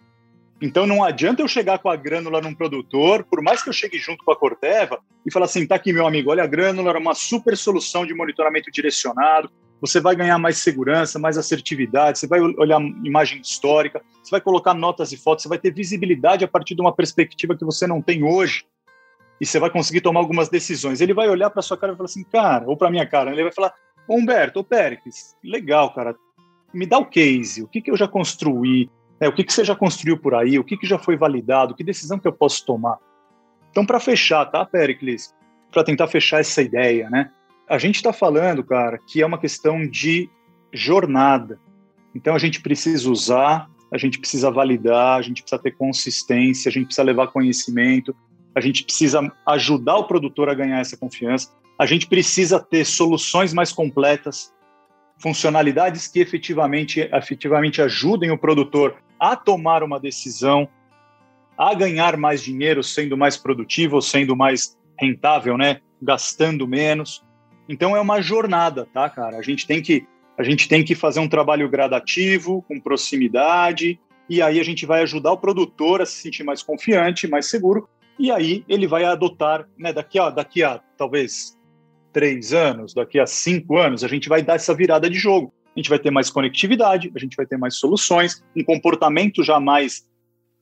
Então 0.60 0.86
não 0.86 1.04
adianta 1.04 1.42
eu 1.42 1.48
chegar 1.48 1.78
com 1.78 1.88
a 1.88 1.96
grânula 1.96 2.40
num 2.40 2.54
produtor, 2.54 3.24
por 3.24 3.42
mais 3.42 3.62
que 3.62 3.68
eu 3.68 3.72
chegue 3.72 3.98
junto 3.98 4.24
com 4.24 4.32
a 4.32 4.36
Corteva 4.36 4.98
e 5.24 5.30
falar 5.30 5.44
assim, 5.44 5.66
tá 5.66 5.74
aqui 5.74 5.92
meu 5.92 6.06
amigo, 6.06 6.30
olha 6.30 6.42
a 6.42 6.46
grânula, 6.46 6.90
era 6.90 6.98
uma 6.98 7.14
super 7.14 7.56
solução 7.56 8.06
de 8.06 8.14
monitoramento 8.14 8.70
direcionado, 8.70 9.50
você 9.80 10.00
vai 10.00 10.16
ganhar 10.16 10.38
mais 10.38 10.58
segurança, 10.58 11.18
mais 11.18 11.36
assertividade, 11.36 12.18
você 12.18 12.26
vai 12.26 12.40
olhar 12.40 12.80
imagem 13.04 13.40
histórica, 13.40 14.02
você 14.22 14.30
vai 14.30 14.40
colocar 14.40 14.72
notas 14.72 15.12
e 15.12 15.16
fotos, 15.16 15.42
você 15.42 15.48
vai 15.48 15.58
ter 15.58 15.72
visibilidade 15.72 16.44
a 16.44 16.48
partir 16.48 16.74
de 16.74 16.80
uma 16.80 16.94
perspectiva 16.94 17.56
que 17.56 17.64
você 17.64 17.86
não 17.86 18.00
tem 18.00 18.24
hoje. 18.24 18.64
E 19.40 19.46
você 19.46 19.58
vai 19.58 19.70
conseguir 19.70 20.00
tomar 20.00 20.20
algumas 20.20 20.48
decisões. 20.48 21.00
Ele 21.00 21.12
vai 21.12 21.28
olhar 21.28 21.50
para 21.50 21.62
sua 21.62 21.76
cara 21.76 21.92
e 21.92 21.96
falar 21.96 22.06
assim, 22.06 22.24
cara, 22.24 22.64
ou 22.66 22.76
para 22.76 22.90
minha 22.90 23.06
cara, 23.06 23.32
ele 23.32 23.42
vai 23.42 23.52
falar, 23.52 23.74
Humberto, 24.08 24.60
ô 24.60 24.64
Péricles, 24.64 25.36
legal, 25.42 25.92
cara, 25.92 26.16
me 26.72 26.86
dá 26.86 26.98
o 26.98 27.06
case, 27.06 27.62
o 27.62 27.68
que, 27.68 27.80
que 27.80 27.90
eu 27.90 27.96
já 27.96 28.06
construí, 28.06 28.88
é, 29.20 29.28
o 29.28 29.32
que, 29.32 29.44
que 29.44 29.52
você 29.52 29.64
já 29.64 29.74
construiu 29.74 30.18
por 30.18 30.34
aí? 30.34 30.58
O 30.58 30.64
que, 30.64 30.76
que 30.76 30.86
já 30.86 30.98
foi 30.98 31.16
validado? 31.16 31.74
Que 31.74 31.82
decisão 31.82 32.18
que 32.18 32.28
eu 32.28 32.32
posso 32.32 32.64
tomar? 32.64 32.98
Então, 33.70 33.84
para 33.84 33.98
fechar, 33.98 34.44
tá, 34.46 34.64
Pericles? 34.64 35.34
Para 35.72 35.84
tentar 35.84 36.06
fechar 36.06 36.40
essa 36.40 36.62
ideia, 36.62 37.08
né? 37.10 37.30
A 37.68 37.78
gente 37.78 37.96
está 37.96 38.12
falando, 38.12 38.62
cara, 38.62 38.98
que 38.98 39.22
é 39.22 39.26
uma 39.26 39.38
questão 39.38 39.86
de 39.86 40.30
jornada. 40.72 41.58
Então, 42.14 42.34
a 42.34 42.38
gente 42.38 42.60
precisa 42.60 43.10
usar, 43.10 43.68
a 43.92 43.98
gente 43.98 44.18
precisa 44.18 44.50
validar, 44.50 45.18
a 45.18 45.22
gente 45.22 45.42
precisa 45.42 45.60
ter 45.60 45.72
consistência, 45.72 46.68
a 46.68 46.72
gente 46.72 46.86
precisa 46.86 47.02
levar 47.02 47.28
conhecimento, 47.28 48.14
a 48.56 48.60
gente 48.60 48.84
precisa 48.84 49.20
ajudar 49.46 49.96
o 49.96 50.04
produtor 50.04 50.48
a 50.48 50.54
ganhar 50.54 50.80
essa 50.80 50.96
confiança, 50.96 51.50
a 51.78 51.84
gente 51.84 52.06
precisa 52.06 52.58
ter 52.58 52.86
soluções 52.86 53.52
mais 53.52 53.70
completas, 53.70 54.50
funcionalidades 55.18 56.08
que 56.08 56.20
efetivamente, 56.20 57.00
efetivamente 57.12 57.82
ajudem 57.82 58.30
o 58.30 58.38
produtor 58.38 58.96
a 59.20 59.36
tomar 59.36 59.82
uma 59.82 60.00
decisão, 60.00 60.66
a 61.56 61.74
ganhar 61.74 62.16
mais 62.16 62.42
dinheiro, 62.42 62.82
sendo 62.82 63.14
mais 63.14 63.36
produtivo, 63.36 64.00
sendo 64.00 64.34
mais 64.34 64.74
rentável, 64.98 65.58
né? 65.58 65.80
Gastando 66.00 66.66
menos. 66.66 67.22
Então 67.68 67.94
é 67.94 68.00
uma 68.00 68.22
jornada, 68.22 68.86
tá, 68.92 69.08
cara? 69.10 69.36
A 69.36 69.42
gente 69.42 69.66
tem 69.66 69.82
que 69.82 70.06
a 70.38 70.42
gente 70.42 70.68
tem 70.68 70.84
que 70.84 70.94
fazer 70.94 71.20
um 71.20 71.28
trabalho 71.28 71.66
gradativo, 71.68 72.62
com 72.68 72.78
proximidade, 72.78 73.98
e 74.28 74.42
aí 74.42 74.60
a 74.60 74.62
gente 74.62 74.84
vai 74.84 75.02
ajudar 75.02 75.32
o 75.32 75.38
produtor 75.38 76.02
a 76.02 76.06
se 76.06 76.20
sentir 76.20 76.44
mais 76.44 76.62
confiante, 76.62 77.26
mais 77.26 77.46
seguro, 77.46 77.88
e 78.18 78.30
aí 78.30 78.64
ele 78.68 78.86
vai 78.86 79.04
adotar, 79.04 79.68
né, 79.78 79.92
daqui 79.92 80.18
a, 80.18 80.30
daqui 80.30 80.62
a 80.62 80.80
talvez 80.96 81.56
três 82.12 82.52
anos, 82.52 82.94
daqui 82.94 83.18
a 83.18 83.26
cinco 83.26 83.76
anos, 83.76 84.02
a 84.02 84.08
gente 84.08 84.28
vai 84.28 84.42
dar 84.42 84.54
essa 84.54 84.74
virada 84.74 85.08
de 85.10 85.18
jogo 85.18 85.52
a 85.76 85.78
gente 85.78 85.90
vai 85.90 85.98
ter 85.98 86.10
mais 86.10 86.30
conectividade, 86.30 87.12
a 87.14 87.18
gente 87.18 87.36
vai 87.36 87.44
ter 87.44 87.58
mais 87.58 87.76
soluções, 87.76 88.42
um 88.56 88.64
comportamento 88.64 89.44
já 89.44 89.60
mais 89.60 90.08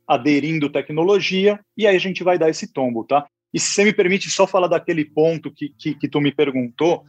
aderindo 0.07 0.69
tecnologia, 0.69 1.59
e 1.77 1.87
aí 1.87 1.95
a 1.95 2.01
gente 2.01 2.25
vai 2.25 2.37
dar 2.37 2.51
esse 2.51 2.73
tombo, 2.73 3.05
tá? 3.05 3.25
E 3.53 3.61
se 3.61 3.71
você 3.71 3.85
me 3.85 3.93
permite 3.93 4.29
só 4.29 4.45
falar 4.45 4.67
daquele 4.67 5.05
ponto 5.05 5.53
que, 5.53 5.69
que, 5.79 5.95
que 5.95 6.09
tu 6.09 6.21
me 6.21 6.33
perguntou, 6.33 7.05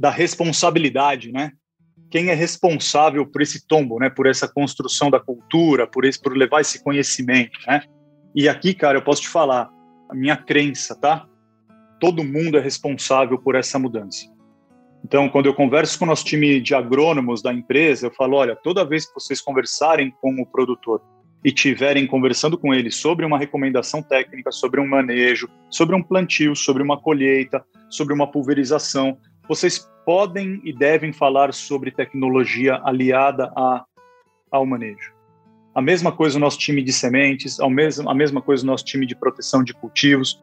da 0.00 0.10
responsabilidade, 0.10 1.30
né? 1.30 1.52
Quem 2.10 2.30
é 2.30 2.34
responsável 2.34 3.26
por 3.26 3.42
esse 3.42 3.66
tombo, 3.66 3.98
né? 3.98 4.08
Por 4.08 4.26
essa 4.26 4.48
construção 4.48 5.10
da 5.10 5.20
cultura, 5.20 5.86
por, 5.86 6.06
esse, 6.06 6.18
por 6.18 6.34
levar 6.34 6.62
esse 6.62 6.82
conhecimento, 6.82 7.58
né? 7.66 7.82
E 8.34 8.48
aqui, 8.48 8.74
cara, 8.74 8.98
eu 8.98 9.02
posso 9.02 9.22
te 9.22 9.28
falar, 9.28 9.70
a 10.08 10.14
minha 10.14 10.36
crença, 10.36 10.94
tá? 10.94 11.26
Todo 12.00 12.24
mundo 12.24 12.56
é 12.56 12.60
responsável 12.60 13.38
por 13.38 13.54
essa 13.54 13.78
mudança. 13.78 14.26
Então, 15.04 15.28
quando 15.28 15.46
eu 15.46 15.54
converso 15.54 15.98
com 15.98 16.04
o 16.04 16.08
nosso 16.08 16.24
time 16.24 16.60
de 16.60 16.74
agrônomos 16.74 17.42
da 17.42 17.52
empresa, 17.52 18.06
eu 18.06 18.10
falo: 18.10 18.36
olha, 18.36 18.56
toda 18.56 18.84
vez 18.84 19.06
que 19.06 19.14
vocês 19.14 19.40
conversarem 19.40 20.12
com 20.20 20.40
o 20.40 20.46
produtor 20.46 21.00
e 21.44 21.52
tiverem 21.52 22.06
conversando 22.06 22.58
com 22.58 22.74
ele 22.74 22.90
sobre 22.90 23.24
uma 23.24 23.38
recomendação 23.38 24.02
técnica, 24.02 24.50
sobre 24.50 24.80
um 24.80 24.86
manejo, 24.86 25.48
sobre 25.70 25.94
um 25.94 26.02
plantio, 26.02 26.54
sobre 26.56 26.82
uma 26.82 27.00
colheita, 27.00 27.64
sobre 27.88 28.12
uma 28.12 28.26
pulverização, 28.26 29.16
vocês 29.48 29.88
podem 30.04 30.60
e 30.64 30.72
devem 30.72 31.12
falar 31.12 31.54
sobre 31.54 31.90
tecnologia 31.90 32.80
aliada 32.84 33.52
a, 33.56 33.84
ao 34.50 34.66
manejo. 34.66 35.17
A 35.78 35.80
mesma 35.80 36.10
coisa 36.10 36.36
o 36.36 36.40
nosso 36.40 36.58
time 36.58 36.82
de 36.82 36.92
sementes, 36.92 37.60
a 37.60 37.70
mesma, 37.70 38.10
a 38.10 38.14
mesma 38.14 38.42
coisa 38.42 38.64
o 38.64 38.66
nosso 38.66 38.84
time 38.84 39.06
de 39.06 39.14
proteção 39.14 39.62
de 39.62 39.72
cultivos 39.72 40.42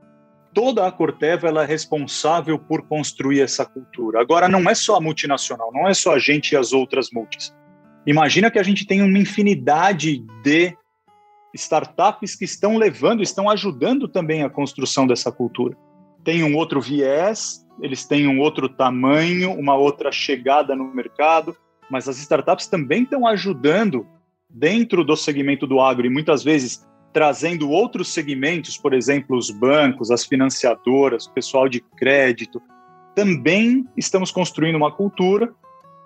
toda 0.54 0.88
a 0.88 0.91
Corteva 0.91 1.50
ela 1.50 1.63
é 1.63 1.67
responsável 1.67 2.58
por 2.58 2.88
construir 2.88 3.41
essa 3.41 3.65
cultura. 3.65 4.21
Agora, 4.21 4.48
não 4.48 4.69
é 4.69 4.74
só 4.74 4.95
a 4.95 5.02
multinacional, 5.02 5.69
não 5.74 5.86
é 5.86 5.93
só 5.93 6.15
a 6.15 6.19
gente 6.19 6.54
e 6.54 6.56
as 6.56 6.71
outras 6.71 7.10
multis. 7.12 7.54
Imagina 8.08 8.50
que 8.50 8.58
a 8.58 8.63
gente 8.63 8.88
tem 8.88 9.02
uma 9.02 9.19
infinidade 9.19 10.26
de 10.41 10.74
startups 11.54 12.36
que 12.36 12.45
estão 12.45 12.78
levando, 12.78 13.21
estão 13.21 13.50
ajudando 13.50 14.08
também 14.08 14.43
a 14.43 14.50
construção 14.50 15.06
dessa 15.06 15.30
cultura. 15.30 15.76
Tem 16.24 16.41
um 16.41 16.56
outro 16.56 16.80
viés, 16.80 17.65
eles 17.82 18.06
têm 18.06 18.26
um 18.26 18.39
outro 18.39 18.69
tamanho, 18.69 19.52
uma 19.52 19.76
outra 19.76 20.10
chegada 20.10 20.74
no 20.74 20.86
mercado, 20.95 21.54
mas 21.91 22.08
as 22.08 22.17
startups 22.19 22.67
também 22.67 23.04
estão 23.04 23.28
ajudando 23.28 24.08
dentro 24.49 25.03
do 25.03 25.15
segmento 25.15 25.67
do 25.67 25.79
agro 25.79 26.05
e 26.05 26.10
muitas 26.10 26.43
vezes 26.43 26.86
trazendo 27.15 27.69
outros 27.69 28.13
segmentos, 28.13 28.77
por 28.77 28.93
exemplo, 28.93 29.38
os 29.38 29.49
bancos, 29.49 30.12
as 30.12 30.25
financiadoras, 30.25 31.25
o 31.25 31.31
pessoal 31.31 31.69
de 31.69 31.79
crédito. 31.79 32.62
Também 33.15 33.88
estamos 33.95 34.31
construindo 34.31 34.75
uma 34.75 34.91
cultura, 34.91 35.53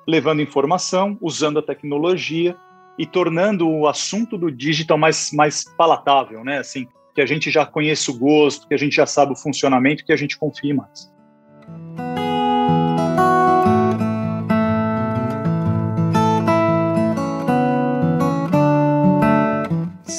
levando 0.08 0.42
informação, 0.42 1.18
usando 1.20 1.58
a 1.58 1.64
tecnologia 1.64 2.56
e 2.98 3.08
tornando 3.08 3.68
o 3.68 3.88
assunto 3.88 4.38
do 4.38 4.52
digital 4.52 5.00
mais, 5.00 5.32
mais 5.34 5.64
palatável, 5.76 6.44
né? 6.44 6.60
Assim, 6.60 6.88
que 7.16 7.22
a 7.22 7.26
gente 7.26 7.50
já 7.50 7.66
conheça 7.66 8.12
o 8.12 8.18
gosto, 8.18 8.68
que 8.68 8.74
a 8.76 8.78
gente 8.78 8.96
já 8.96 9.08
sabe 9.08 9.32
o 9.34 9.36
funcionamento, 9.36 10.06
que 10.06 10.14
a 10.14 10.18
gente 10.18 10.38
confie 10.38 10.74
mais. 10.74 11.12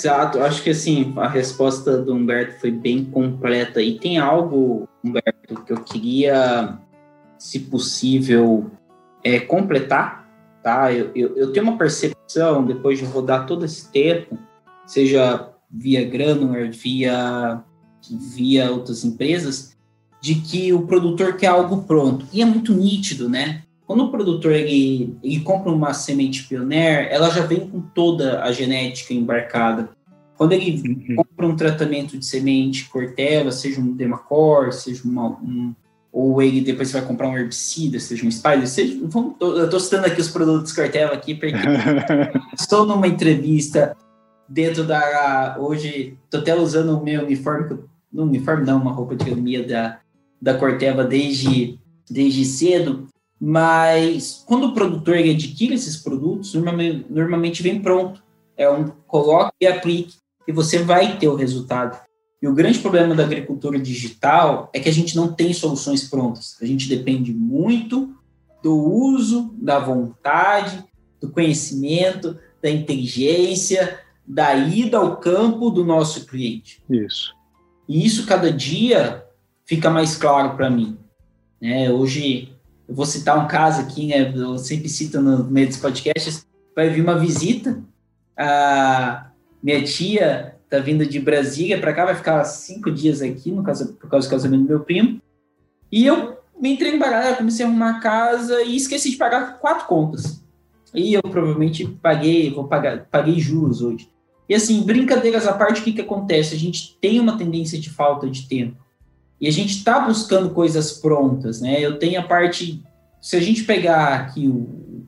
Exato, 0.00 0.40
acho 0.40 0.62
que 0.62 0.70
assim, 0.70 1.12
a 1.16 1.28
resposta 1.28 1.98
do 1.98 2.14
Humberto 2.14 2.58
foi 2.58 2.70
bem 2.70 3.04
completa. 3.04 3.82
E 3.82 3.98
tem 3.98 4.18
algo, 4.18 4.88
Humberto, 5.04 5.62
que 5.64 5.72
eu 5.72 5.82
queria, 5.82 6.78
se 7.38 7.60
possível, 7.60 8.70
é, 9.22 9.38
completar, 9.40 10.26
tá? 10.62 10.90
Eu, 10.90 11.10
eu, 11.14 11.36
eu, 11.36 11.52
tenho 11.52 11.66
uma 11.66 11.76
percepção, 11.76 12.64
depois 12.64 12.98
de 12.98 13.04
rodar 13.04 13.46
todo 13.46 13.66
esse 13.66 13.92
tempo, 13.92 14.38
seja 14.86 15.50
via 15.70 16.08
Granular, 16.08 16.70
via, 16.70 17.62
via 18.34 18.70
outras 18.70 19.04
empresas, 19.04 19.76
de 20.18 20.36
que 20.36 20.72
o 20.72 20.86
produtor 20.86 21.36
quer 21.36 21.48
algo 21.48 21.82
pronto. 21.82 22.26
E 22.32 22.40
é 22.40 22.44
muito 22.46 22.72
nítido, 22.72 23.28
né? 23.28 23.64
Quando 23.90 24.04
o 24.04 24.10
produtor 24.12 24.52
ele, 24.52 25.16
ele 25.20 25.40
compra 25.40 25.72
uma 25.72 25.92
semente 25.92 26.46
pioneer, 26.46 27.08
ela 27.10 27.28
já 27.28 27.44
vem 27.44 27.68
com 27.68 27.80
toda 27.80 28.40
a 28.40 28.52
genética 28.52 29.12
embarcada. 29.12 29.88
Quando 30.36 30.52
ele 30.52 30.80
uhum. 31.08 31.16
compra 31.16 31.46
um 31.48 31.56
tratamento 31.56 32.16
de 32.16 32.24
semente 32.24 32.88
Corteva, 32.88 33.50
seja 33.50 33.80
um 33.80 33.92
Demacor, 33.92 34.72
seja 34.72 35.02
uma, 35.02 35.30
um, 35.30 35.74
ou 36.12 36.40
ele 36.40 36.60
depois 36.60 36.92
vai 36.92 37.02
comprar 37.02 37.30
um 37.30 37.36
herbicida, 37.36 37.98
seja 37.98 38.24
um 38.24 38.30
Spider, 38.30 38.68
seja, 38.68 38.96
vamos, 39.08 39.34
eu 39.40 39.64
estou 39.64 39.80
citando 39.80 40.06
aqui 40.06 40.20
os 40.20 40.28
produtos 40.28 40.72
Corteva 40.72 41.12
aqui, 41.12 41.34
porque 41.34 41.56
estou 42.56 42.86
numa 42.86 43.08
entrevista 43.08 43.96
dentro 44.48 44.84
da, 44.84 45.56
hoje, 45.58 46.16
estou 46.26 46.38
até 46.38 46.54
usando 46.54 46.96
o 46.96 47.02
meu 47.02 47.24
uniforme, 47.24 47.76
não 48.12 48.22
uniforme 48.22 48.64
não, 48.64 48.80
uma 48.80 48.92
roupa 48.92 49.16
de 49.16 49.24
academia 49.24 49.66
da, 49.66 49.98
da 50.40 50.54
Corteva 50.54 51.02
desde, 51.02 51.76
desde 52.08 52.44
cedo, 52.44 53.09
mas 53.40 54.44
quando 54.46 54.66
o 54.66 54.74
produtor 54.74 55.16
adquire 55.16 55.72
esses 55.72 55.96
produtos, 55.96 56.52
normalmente, 56.52 57.62
vem 57.62 57.80
pronto. 57.80 58.22
É 58.56 58.70
um 58.70 58.88
coloque 59.06 59.54
e 59.60 59.66
aplique 59.66 60.18
e 60.46 60.52
você 60.52 60.82
vai 60.82 61.18
ter 61.18 61.28
o 61.28 61.34
resultado. 61.34 61.98
E 62.42 62.48
o 62.48 62.54
grande 62.54 62.78
problema 62.78 63.14
da 63.14 63.24
agricultura 63.24 63.78
digital 63.78 64.68
é 64.74 64.80
que 64.80 64.88
a 64.88 64.92
gente 64.92 65.16
não 65.16 65.32
tem 65.32 65.54
soluções 65.54 66.08
prontas. 66.08 66.56
A 66.60 66.66
gente 66.66 66.88
depende 66.88 67.32
muito 67.32 68.14
do 68.62 68.76
uso, 68.76 69.54
da 69.56 69.78
vontade, 69.78 70.84
do 71.18 71.30
conhecimento, 71.30 72.38
da 72.62 72.70
inteligência, 72.70 74.00
da 74.26 74.54
ida 74.54 74.98
ao 74.98 75.16
campo 75.16 75.70
do 75.70 75.84
nosso 75.84 76.26
cliente. 76.26 76.82
Isso. 76.90 77.34
E 77.88 78.04
isso 78.04 78.26
cada 78.26 78.52
dia 78.52 79.24
fica 79.64 79.88
mais 79.88 80.16
claro 80.16 80.56
para 80.56 80.70
mim. 80.70 80.98
É, 81.60 81.90
hoje, 81.90 82.49
eu 82.90 82.96
vou 82.96 83.06
citar 83.06 83.38
um 83.38 83.46
caso 83.46 83.82
aqui, 83.82 84.08
né, 84.08 84.34
eu 84.34 84.58
sempre 84.58 84.88
cito 84.88 85.20
no 85.20 85.44
meio 85.44 85.68
dos 85.68 85.76
podcasts, 85.76 86.44
vai 86.74 86.90
vir 86.90 87.00
uma 87.00 87.16
visita, 87.16 87.80
a 88.36 89.30
minha 89.62 89.80
tia 89.84 90.56
tá 90.68 90.80
vindo 90.80 91.06
de 91.06 91.20
Brasília 91.20 91.78
para 91.78 91.92
cá, 91.92 92.04
vai 92.04 92.16
ficar 92.16 92.42
cinco 92.44 92.90
dias 92.90 93.22
aqui, 93.22 93.52
no 93.52 93.62
caso, 93.62 93.94
por 93.94 94.10
causa 94.10 94.26
do 94.26 94.30
casamento 94.30 94.62
do 94.62 94.68
meu 94.68 94.80
primo. 94.80 95.22
E 95.90 96.04
eu 96.04 96.38
me 96.60 96.72
entrei 96.72 96.92
em 96.92 96.98
baralho, 96.98 97.36
comecei 97.36 97.64
a 97.64 97.68
arrumar 97.68 97.90
a 97.90 98.00
casa 98.00 98.60
e 98.62 98.74
esqueci 98.74 99.12
de 99.12 99.16
pagar 99.16 99.60
quatro 99.60 99.86
contas. 99.86 100.42
E 100.92 101.14
eu 101.14 101.22
provavelmente 101.22 101.86
paguei, 101.86 102.52
vou 102.52 102.66
pagar, 102.66 103.06
paguei 103.08 103.38
juros 103.38 103.82
hoje. 103.82 104.10
E 104.48 104.54
assim, 104.54 104.82
brincadeiras 104.82 105.46
à 105.46 105.52
parte, 105.52 105.80
o 105.80 105.84
que, 105.84 105.92
que 105.92 106.00
acontece? 106.00 106.56
A 106.56 106.58
gente 106.58 106.98
tem 107.00 107.20
uma 107.20 107.38
tendência 107.38 107.78
de 107.78 107.88
falta 107.88 108.28
de 108.28 108.48
tempo. 108.48 108.76
E 109.40 109.48
a 109.48 109.52
gente 109.52 109.76
está 109.76 110.00
buscando 110.00 110.50
coisas 110.50 110.92
prontas, 110.92 111.60
né? 111.60 111.80
Eu 111.80 111.98
tenho 111.98 112.20
a 112.20 112.24
parte. 112.24 112.82
Se 113.20 113.36
a 113.36 113.40
gente 113.40 113.64
pegar 113.64 114.14
aqui 114.14 114.46
o. 114.46 115.06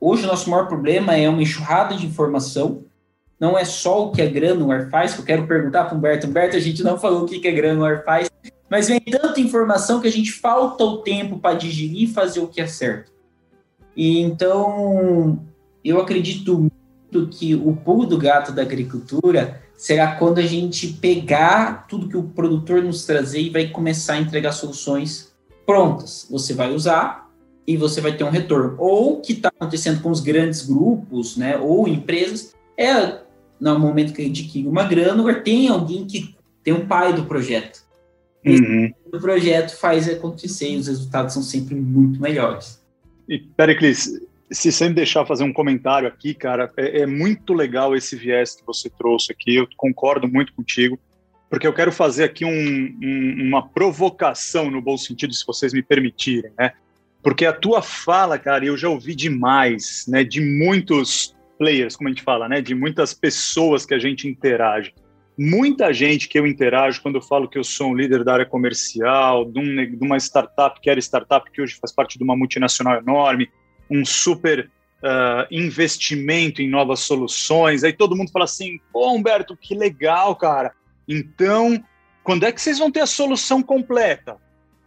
Hoje 0.00 0.24
o 0.24 0.28
nosso 0.28 0.48
maior 0.48 0.68
problema 0.68 1.16
é 1.16 1.28
uma 1.28 1.42
enxurrada 1.42 1.96
de 1.96 2.06
informação 2.06 2.84
não 3.38 3.56
é 3.56 3.64
só 3.64 4.06
o 4.06 4.10
que 4.10 4.20
a 4.20 4.26
Granular 4.28 4.90
faz, 4.90 5.14
que 5.14 5.20
eu 5.20 5.24
quero 5.24 5.46
perguntar 5.46 5.84
para 5.84 5.94
o 5.94 5.98
Humberto. 5.98 6.26
Humberto, 6.26 6.56
a 6.56 6.60
gente 6.60 6.82
não 6.82 6.98
falou 6.98 7.22
o 7.22 7.26
que, 7.26 7.38
que 7.38 7.48
a 7.48 7.52
Granular 7.52 8.04
faz, 8.04 8.30
mas 8.68 8.88
vem 8.88 9.00
tanta 9.00 9.40
informação 9.40 10.00
que 10.00 10.08
a 10.08 10.12
gente 10.12 10.32
falta 10.32 10.82
o 10.84 10.98
tempo 10.98 11.38
para 11.38 11.56
digerir 11.56 12.02
e 12.02 12.12
fazer 12.12 12.40
o 12.40 12.48
que 12.48 12.60
é 12.60 12.66
certo. 12.66 13.12
E 13.96 14.20
então, 14.20 15.44
eu 15.84 16.00
acredito 16.00 16.58
muito 16.58 17.28
que 17.28 17.54
o 17.54 17.74
pulo 17.76 18.06
do 18.06 18.18
gato 18.18 18.52
da 18.52 18.62
agricultura 18.62 19.62
será 19.78 20.16
quando 20.16 20.38
a 20.38 20.42
gente 20.42 20.88
pegar 20.88 21.86
tudo 21.86 22.08
que 22.08 22.16
o 22.16 22.24
produtor 22.24 22.82
nos 22.82 23.06
trazer 23.06 23.40
e 23.40 23.48
vai 23.48 23.68
começar 23.68 24.14
a 24.14 24.20
entregar 24.20 24.50
soluções 24.50 25.32
prontas. 25.64 26.26
Você 26.28 26.52
vai 26.52 26.74
usar 26.74 27.30
e 27.64 27.76
você 27.76 28.00
vai 28.00 28.16
ter 28.16 28.24
um 28.24 28.30
retorno. 28.30 28.74
Ou 28.76 29.14
o 29.14 29.20
que 29.20 29.34
está 29.34 29.48
acontecendo 29.48 30.02
com 30.02 30.10
os 30.10 30.20
grandes 30.20 30.66
grupos, 30.66 31.36
né, 31.36 31.56
ou 31.56 31.86
empresas, 31.86 32.54
é 32.76 33.20
no 33.60 33.78
momento 33.78 34.12
que 34.12 34.26
adquire 34.26 34.66
uma 34.66 34.82
grana, 34.82 35.34
tem 35.34 35.68
alguém 35.68 36.04
que 36.06 36.34
tem 36.64 36.74
um 36.74 36.86
pai 36.86 37.12
do 37.12 37.24
projeto. 37.24 37.82
Uhum. 38.44 38.92
O 39.12 39.18
projeto 39.20 39.76
faz 39.76 40.08
acontecer 40.08 40.70
e 40.70 40.76
os 40.76 40.88
resultados 40.88 41.34
são 41.34 41.42
sempre 41.42 41.76
muito 41.76 42.20
melhores. 42.20 42.82
E, 43.28 43.38
Pericles, 43.38 44.20
se 44.50 44.84
me 44.88 44.94
deixar 44.94 45.26
fazer 45.26 45.44
um 45.44 45.52
comentário 45.52 46.08
aqui, 46.08 46.34
cara, 46.34 46.70
é, 46.76 47.00
é, 47.02 47.06
muito 47.06 47.52
legal 47.52 47.94
esse 47.94 48.16
viés 48.16 48.54
que 48.54 48.66
você 48.66 48.88
trouxe 48.88 49.32
aqui, 49.32 49.56
eu 49.56 49.68
concordo 49.76 50.26
muito 50.26 50.54
contigo, 50.54 50.98
porque 51.50 51.66
eu 51.66 51.72
quero 51.72 51.92
fazer 51.92 52.24
aqui 52.24 52.44
um, 52.44 52.50
um, 52.50 53.48
uma 53.48 53.68
provocação, 53.68 54.70
no 54.70 54.80
bom 54.80 54.96
sentido, 54.96 55.32
se 55.34 55.46
vocês 55.46 55.72
me 55.72 55.82
permitirem, 55.82 56.50
né? 56.58 56.72
Porque 57.22 57.44
a 57.44 57.52
tua 57.52 57.82
fala, 57.82 58.38
cara, 58.38 58.64
eu 58.64 58.76
já 58.76 58.88
ouvi 58.88 59.14
demais, 59.14 60.04
né, 60.08 60.22
de 60.22 60.40
muitos 60.40 61.34
players, 61.58 61.96
como 61.96 62.08
a 62.08 62.12
gente 62.12 62.22
fala, 62.22 62.48
né? 62.48 62.60
De 62.60 62.74
muitas 62.74 63.12
pessoas 63.12 63.84
que 63.84 63.94
a 63.94 63.98
gente 63.98 64.28
interage. 64.28 64.94
Muita 65.36 65.92
gente 65.92 66.28
que 66.28 66.38
eu 66.38 66.46
interajo 66.46 67.00
quando 67.02 67.16
eu 67.16 67.22
falo 67.22 67.48
que 67.48 67.58
eu 67.58 67.64
sou 67.64 67.90
um 67.90 67.94
líder 67.94 68.24
da 68.24 68.34
área 68.34 68.46
comercial, 68.46 69.44
de, 69.44 69.58
um, 69.58 69.96
de 69.96 70.04
uma 70.04 70.16
startup 70.16 70.80
que 70.80 70.90
era 70.90 70.98
startup, 71.00 71.50
que 71.50 71.62
hoje 71.62 71.76
faz 71.80 71.92
parte 71.92 72.18
de 72.18 72.24
uma 72.24 72.36
multinacional 72.36 72.98
enorme, 72.98 73.48
um 73.90 74.04
super 74.04 74.70
uh, 75.02 75.46
investimento 75.50 76.62
em 76.62 76.68
novas 76.68 77.00
soluções. 77.00 77.84
Aí 77.84 77.92
todo 77.92 78.16
mundo 78.16 78.30
fala 78.30 78.44
assim: 78.44 78.80
pô, 78.92 79.12
Humberto, 79.12 79.56
que 79.56 79.74
legal, 79.74 80.34
cara. 80.36 80.72
Então, 81.06 81.82
quando 82.22 82.44
é 82.44 82.52
que 82.52 82.60
vocês 82.60 82.78
vão 82.78 82.90
ter 82.90 83.00
a 83.00 83.06
solução 83.06 83.62
completa? 83.62 84.36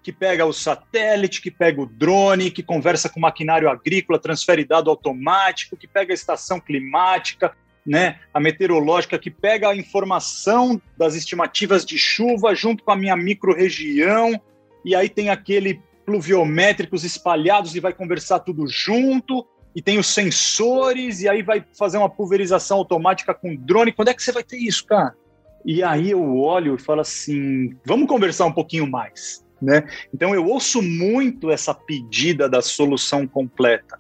que 0.04 0.12
pega 0.12 0.46
o 0.46 0.54
satélite, 0.54 1.42
que 1.42 1.52
pega 1.52 1.82
o 1.82 1.86
drone, 1.86 2.50
que 2.50 2.64
conversa 2.64 3.08
com 3.08 3.20
o 3.20 3.22
maquinário 3.22 3.70
agrícola, 3.70 4.20
transfere 4.20 4.66
dado 4.66 4.90
automático, 4.90 5.78
que 5.78 5.88
pega 5.88 6.12
a 6.12 6.16
estação 6.16 6.60
climática, 6.60 7.56
né, 7.86 8.20
a 8.34 8.40
meteorológica, 8.40 9.20
que 9.20 9.30
pega 9.30 9.70
a 9.70 9.76
informação 9.76 10.82
das 10.98 11.16
estimativas 11.16 11.86
de 11.86 11.98
chuva 11.98 12.56
junto 12.56 12.84
com 12.84 12.92
a 12.92 12.96
minha 12.96 13.16
microrregião, 13.16 14.40
e 14.84 14.96
aí 14.96 15.10
tem 15.10 15.30
aquele 15.30 15.80
pluviométricos 16.12 17.06
espalhados 17.06 17.74
e 17.74 17.80
vai 17.80 17.94
conversar 17.94 18.40
tudo 18.40 18.68
junto, 18.68 19.48
e 19.74 19.82
tem 19.82 19.98
os 19.98 20.08
sensores, 20.08 21.22
e 21.22 21.30
aí 21.30 21.42
vai 21.42 21.64
fazer 21.78 21.98
uma 21.98 22.10
pulverização 22.10 22.78
automática 22.78 23.34
com 23.34 23.56
drone. 23.56 23.94
Quando 23.94 24.10
é 24.10 24.14
que 24.14 24.22
você 24.22 24.34
vai 24.34 24.44
ter 24.44 24.58
isso, 24.58 24.86
cara? 24.86 25.16
E 25.64 25.82
aí 25.82 26.12
eu 26.12 26.38
olho 26.38 26.76
e 26.76 26.82
falo 26.82 27.00
assim: 27.00 27.78
vamos 27.86 28.10
conversar 28.10 28.46
um 28.46 28.52
pouquinho 28.52 28.86
mais. 28.86 29.46
Né? 29.62 29.88
Então 30.14 30.36
eu 30.36 30.46
ouço 30.46 30.82
muito 30.82 31.50
essa 31.50 31.74
pedida 31.74 32.50
da 32.50 32.62
solução 32.62 33.26
completa. 33.26 33.98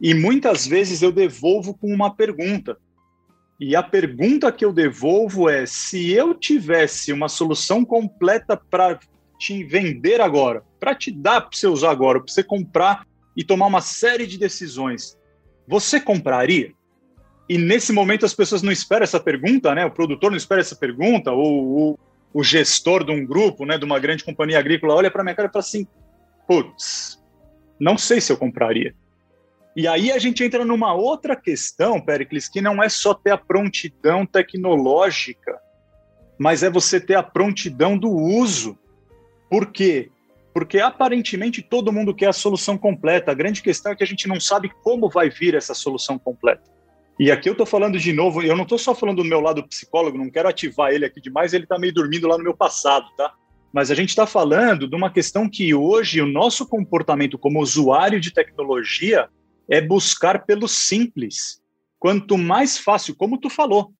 E 0.00 0.12
muitas 0.14 0.66
vezes 0.66 1.02
eu 1.02 1.12
devolvo 1.12 1.74
com 1.74 1.94
uma 1.94 2.12
pergunta. 2.12 2.76
E 3.60 3.76
a 3.76 3.82
pergunta 3.82 4.50
que 4.50 4.64
eu 4.64 4.72
devolvo 4.72 5.48
é: 5.48 5.64
se 5.66 6.10
eu 6.10 6.34
tivesse 6.34 7.12
uma 7.12 7.28
solução 7.28 7.84
completa 7.84 8.56
para 8.56 8.98
te 9.38 9.64
vender 9.64 10.20
agora, 10.20 10.62
para 10.80 10.94
te 10.94 11.10
dar 11.10 11.42
para 11.42 11.50
você 11.56 11.66
usar 11.66 11.90
agora, 11.90 12.20
para 12.20 12.32
você 12.32 12.42
comprar 12.42 13.06
e 13.36 13.44
tomar 13.44 13.66
uma 13.66 13.80
série 13.80 14.26
de 14.26 14.38
decisões, 14.38 15.18
você 15.68 16.00
compraria? 16.00 16.72
E 17.48 17.58
nesse 17.58 17.92
momento 17.92 18.26
as 18.26 18.34
pessoas 18.34 18.62
não 18.62 18.72
esperam 18.72 19.04
essa 19.04 19.20
pergunta, 19.20 19.74
né? 19.74 19.84
O 19.84 19.90
produtor 19.90 20.30
não 20.30 20.36
espera 20.36 20.60
essa 20.60 20.74
pergunta, 20.74 21.30
ou, 21.32 21.98
o 22.36 22.44
gestor 22.44 23.02
de 23.02 23.10
um 23.10 23.24
grupo, 23.24 23.64
né, 23.64 23.78
de 23.78 23.84
uma 23.86 23.98
grande 23.98 24.22
companhia 24.22 24.58
agrícola, 24.58 24.94
olha 24.94 25.10
para 25.10 25.22
minha 25.22 25.34
cara 25.34 25.48
e 25.48 25.52
fala 25.52 25.64
assim: 25.64 25.86
putz, 26.46 27.18
não 27.80 27.96
sei 27.96 28.20
se 28.20 28.30
eu 28.30 28.36
compraria. 28.36 28.94
E 29.74 29.88
aí 29.88 30.12
a 30.12 30.18
gente 30.18 30.44
entra 30.44 30.62
numa 30.62 30.92
outra 30.92 31.34
questão, 31.34 31.98
Pericles, 31.98 32.46
que 32.46 32.60
não 32.60 32.82
é 32.82 32.90
só 32.90 33.14
ter 33.14 33.30
a 33.30 33.38
prontidão 33.38 34.26
tecnológica, 34.26 35.58
mas 36.38 36.62
é 36.62 36.68
você 36.68 37.00
ter 37.00 37.14
a 37.14 37.22
prontidão 37.22 37.96
do 37.96 38.10
uso. 38.10 38.78
Por 39.50 39.72
quê? 39.72 40.10
Porque 40.52 40.78
aparentemente 40.78 41.62
todo 41.62 41.92
mundo 41.92 42.14
quer 42.14 42.28
a 42.28 42.32
solução 42.32 42.78
completa. 42.78 43.30
A 43.30 43.34
grande 43.34 43.62
questão 43.62 43.92
é 43.92 43.96
que 43.96 44.02
a 44.02 44.06
gente 44.06 44.26
não 44.26 44.40
sabe 44.40 44.70
como 44.82 45.08
vai 45.08 45.28
vir 45.28 45.54
essa 45.54 45.74
solução 45.74 46.18
completa. 46.18 46.62
E 47.18 47.30
aqui 47.30 47.48
eu 47.48 47.52
estou 47.52 47.66
falando 47.66 47.98
de 47.98 48.12
novo, 48.12 48.42
eu 48.42 48.54
não 48.54 48.64
estou 48.64 48.78
só 48.78 48.94
falando 48.94 49.22
do 49.22 49.28
meu 49.28 49.40
lado 49.40 49.66
psicólogo, 49.66 50.18
não 50.18 50.30
quero 50.30 50.48
ativar 50.48 50.92
ele 50.92 51.06
aqui 51.06 51.20
demais, 51.20 51.54
ele 51.54 51.64
está 51.64 51.78
meio 51.78 51.92
dormindo 51.92 52.28
lá 52.28 52.36
no 52.36 52.44
meu 52.44 52.54
passado, 52.54 53.06
tá? 53.16 53.32
Mas 53.72 53.90
a 53.90 53.94
gente 53.94 54.10
está 54.10 54.26
falando 54.26 54.86
de 54.86 54.94
uma 54.94 55.10
questão 55.10 55.48
que 55.48 55.74
hoje 55.74 56.20
o 56.20 56.26
nosso 56.26 56.66
comportamento 56.66 57.38
como 57.38 57.60
usuário 57.60 58.20
de 58.20 58.32
tecnologia 58.32 59.28
é 59.68 59.80
buscar 59.80 60.44
pelo 60.44 60.68
simples. 60.68 61.60
Quanto 61.98 62.36
mais 62.36 62.76
fácil, 62.76 63.16
como 63.16 63.38
tu 63.38 63.48
falou, 63.48 63.92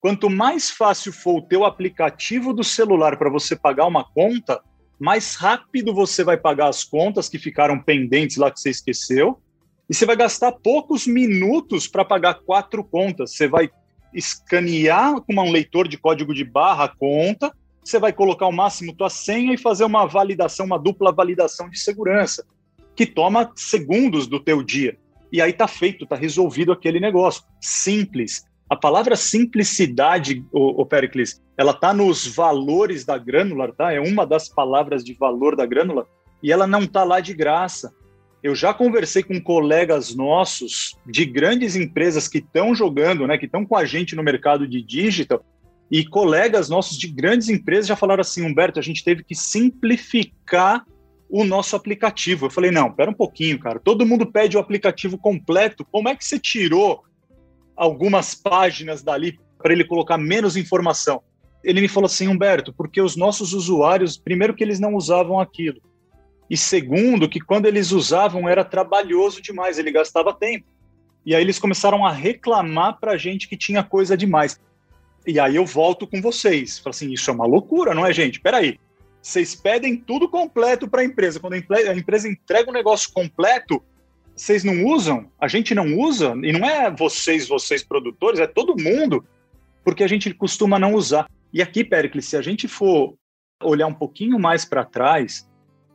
quanto 0.00 0.30
mais 0.30 0.70
fácil 0.70 1.12
for 1.12 1.38
o 1.38 1.42
teu 1.42 1.64
aplicativo 1.64 2.52
do 2.52 2.62
celular 2.62 3.16
para 3.16 3.30
você 3.30 3.56
pagar 3.56 3.86
uma 3.86 4.04
conta, 4.04 4.60
mais 4.98 5.34
rápido 5.34 5.94
você 5.94 6.24
vai 6.24 6.36
pagar 6.36 6.68
as 6.68 6.84
contas 6.84 7.28
que 7.28 7.38
ficaram 7.38 7.80
pendentes 7.80 8.36
lá 8.36 8.50
que 8.50 8.60
você 8.60 8.70
esqueceu 8.70 9.40
e 9.88 9.94
você 9.94 10.04
vai 10.04 10.16
gastar 10.16 10.52
poucos 10.52 11.06
minutos 11.06 11.88
para 11.88 12.04
pagar 12.04 12.34
quatro 12.34 12.84
contas. 12.84 13.34
Você 13.34 13.48
vai 13.48 13.70
escanear 14.12 15.20
com 15.22 15.34
um 15.34 15.50
leitor 15.50 15.88
de 15.88 15.96
código 15.96 16.34
de 16.34 16.44
barra 16.44 16.84
a 16.84 16.88
conta, 16.88 17.52
você 17.82 17.98
vai 17.98 18.12
colocar 18.12 18.46
o 18.46 18.52
máximo 18.52 18.94
tua 18.94 19.08
senha 19.08 19.54
e 19.54 19.58
fazer 19.58 19.84
uma 19.84 20.06
validação, 20.06 20.66
uma 20.66 20.78
dupla 20.78 21.10
validação 21.10 21.70
de 21.70 21.78
segurança, 21.78 22.44
que 22.94 23.06
toma 23.06 23.50
segundos 23.56 24.26
do 24.26 24.38
teu 24.38 24.62
dia. 24.62 24.98
E 25.32 25.40
aí 25.40 25.52
tá 25.52 25.66
feito, 25.66 26.06
tá 26.06 26.16
resolvido 26.16 26.72
aquele 26.72 27.00
negócio. 27.00 27.44
Simples. 27.60 28.44
A 28.68 28.76
palavra 28.76 29.16
simplicidade, 29.16 30.44
o, 30.52 30.82
o 30.82 30.86
Pericles, 30.86 31.42
ela 31.56 31.72
tá 31.72 31.94
nos 31.94 32.26
valores 32.26 33.04
da 33.04 33.16
Granular, 33.16 33.72
tá? 33.72 33.92
É 33.92 34.00
uma 34.00 34.26
das 34.26 34.48
palavras 34.48 35.02
de 35.02 35.14
valor 35.14 35.56
da 35.56 35.64
Granular 35.64 36.06
e 36.42 36.52
ela 36.52 36.66
não 36.66 36.86
tá 36.86 37.04
lá 37.04 37.20
de 37.20 37.34
graça. 37.34 37.92
Eu 38.42 38.54
já 38.54 38.72
conversei 38.72 39.22
com 39.22 39.40
colegas 39.40 40.14
nossos 40.14 40.96
de 41.04 41.24
grandes 41.24 41.74
empresas 41.74 42.28
que 42.28 42.38
estão 42.38 42.74
jogando, 42.74 43.26
né, 43.26 43.36
que 43.36 43.46
estão 43.46 43.66
com 43.66 43.76
a 43.76 43.84
gente 43.84 44.14
no 44.14 44.22
mercado 44.22 44.66
de 44.66 44.80
digital, 44.80 45.44
e 45.90 46.04
colegas 46.04 46.68
nossos 46.68 46.96
de 46.96 47.08
grandes 47.08 47.48
empresas 47.48 47.86
já 47.86 47.96
falaram 47.96 48.20
assim, 48.20 48.42
Humberto, 48.42 48.78
a 48.78 48.82
gente 48.82 49.02
teve 49.02 49.24
que 49.24 49.34
simplificar 49.34 50.84
o 51.28 51.44
nosso 51.44 51.74
aplicativo. 51.74 52.46
Eu 52.46 52.50
falei, 52.50 52.70
não, 52.70 52.92
pera 52.92 53.10
um 53.10 53.14
pouquinho, 53.14 53.58
cara. 53.58 53.80
Todo 53.80 54.06
mundo 54.06 54.26
pede 54.26 54.56
o 54.56 54.60
aplicativo 54.60 55.18
completo. 55.18 55.86
Como 55.90 56.08
é 56.08 56.14
que 56.14 56.24
você 56.24 56.38
tirou 56.38 57.04
algumas 57.78 58.34
páginas 58.34 59.02
dali 59.02 59.38
para 59.56 59.72
ele 59.72 59.84
colocar 59.84 60.18
menos 60.18 60.56
informação. 60.56 61.22
Ele 61.62 61.80
me 61.80 61.88
falou 61.88 62.06
assim, 62.06 62.28
Humberto, 62.28 62.72
porque 62.72 63.00
os 63.00 63.16
nossos 63.16 63.52
usuários, 63.52 64.18
primeiro 64.18 64.54
que 64.54 64.64
eles 64.64 64.80
não 64.80 64.94
usavam 64.94 65.40
aquilo, 65.40 65.80
e 66.50 66.56
segundo 66.56 67.28
que 67.28 67.40
quando 67.40 67.66
eles 67.66 67.92
usavam 67.92 68.48
era 68.48 68.64
trabalhoso 68.64 69.40
demais, 69.40 69.78
ele 69.78 69.92
gastava 69.92 70.32
tempo. 70.32 70.66
E 71.24 71.34
aí 71.34 71.42
eles 71.42 71.58
começaram 71.58 72.06
a 72.06 72.12
reclamar 72.12 72.98
para 72.98 73.12
a 73.12 73.16
gente 73.16 73.48
que 73.48 73.56
tinha 73.56 73.84
coisa 73.84 74.16
demais. 74.16 74.58
E 75.26 75.38
aí 75.38 75.56
eu 75.56 75.66
volto 75.66 76.06
com 76.06 76.22
vocês. 76.22 76.78
Falo 76.78 76.90
assim, 76.90 77.12
isso 77.12 77.30
é 77.30 77.34
uma 77.34 77.46
loucura, 77.46 77.94
não 77.94 78.06
é, 78.06 78.12
gente? 78.12 78.40
Peraí. 78.40 78.78
Vocês 79.20 79.54
pedem 79.54 79.96
tudo 79.96 80.28
completo 80.28 80.88
para 80.88 81.02
a 81.02 81.04
empresa. 81.04 81.38
Quando 81.38 81.52
a 81.52 81.94
empresa 81.94 82.28
entrega 82.28 82.70
um 82.70 82.72
negócio 82.72 83.12
completo, 83.12 83.82
vocês 84.38 84.62
não 84.62 84.84
usam? 84.84 85.30
A 85.40 85.48
gente 85.48 85.74
não 85.74 85.98
usa? 85.98 86.32
E 86.42 86.52
não 86.52 86.66
é 86.66 86.90
vocês, 86.90 87.48
vocês 87.48 87.82
produtores, 87.82 88.38
é 88.38 88.46
todo 88.46 88.80
mundo, 88.80 89.24
porque 89.84 90.04
a 90.04 90.08
gente 90.08 90.32
costuma 90.32 90.78
não 90.78 90.94
usar. 90.94 91.28
E 91.52 91.60
aqui, 91.60 91.82
Pericles, 91.82 92.26
se 92.26 92.36
a 92.36 92.42
gente 92.42 92.68
for 92.68 93.14
olhar 93.62 93.88
um 93.88 93.94
pouquinho 93.94 94.38
mais 94.38 94.64
para 94.64 94.84
trás, 94.84 95.48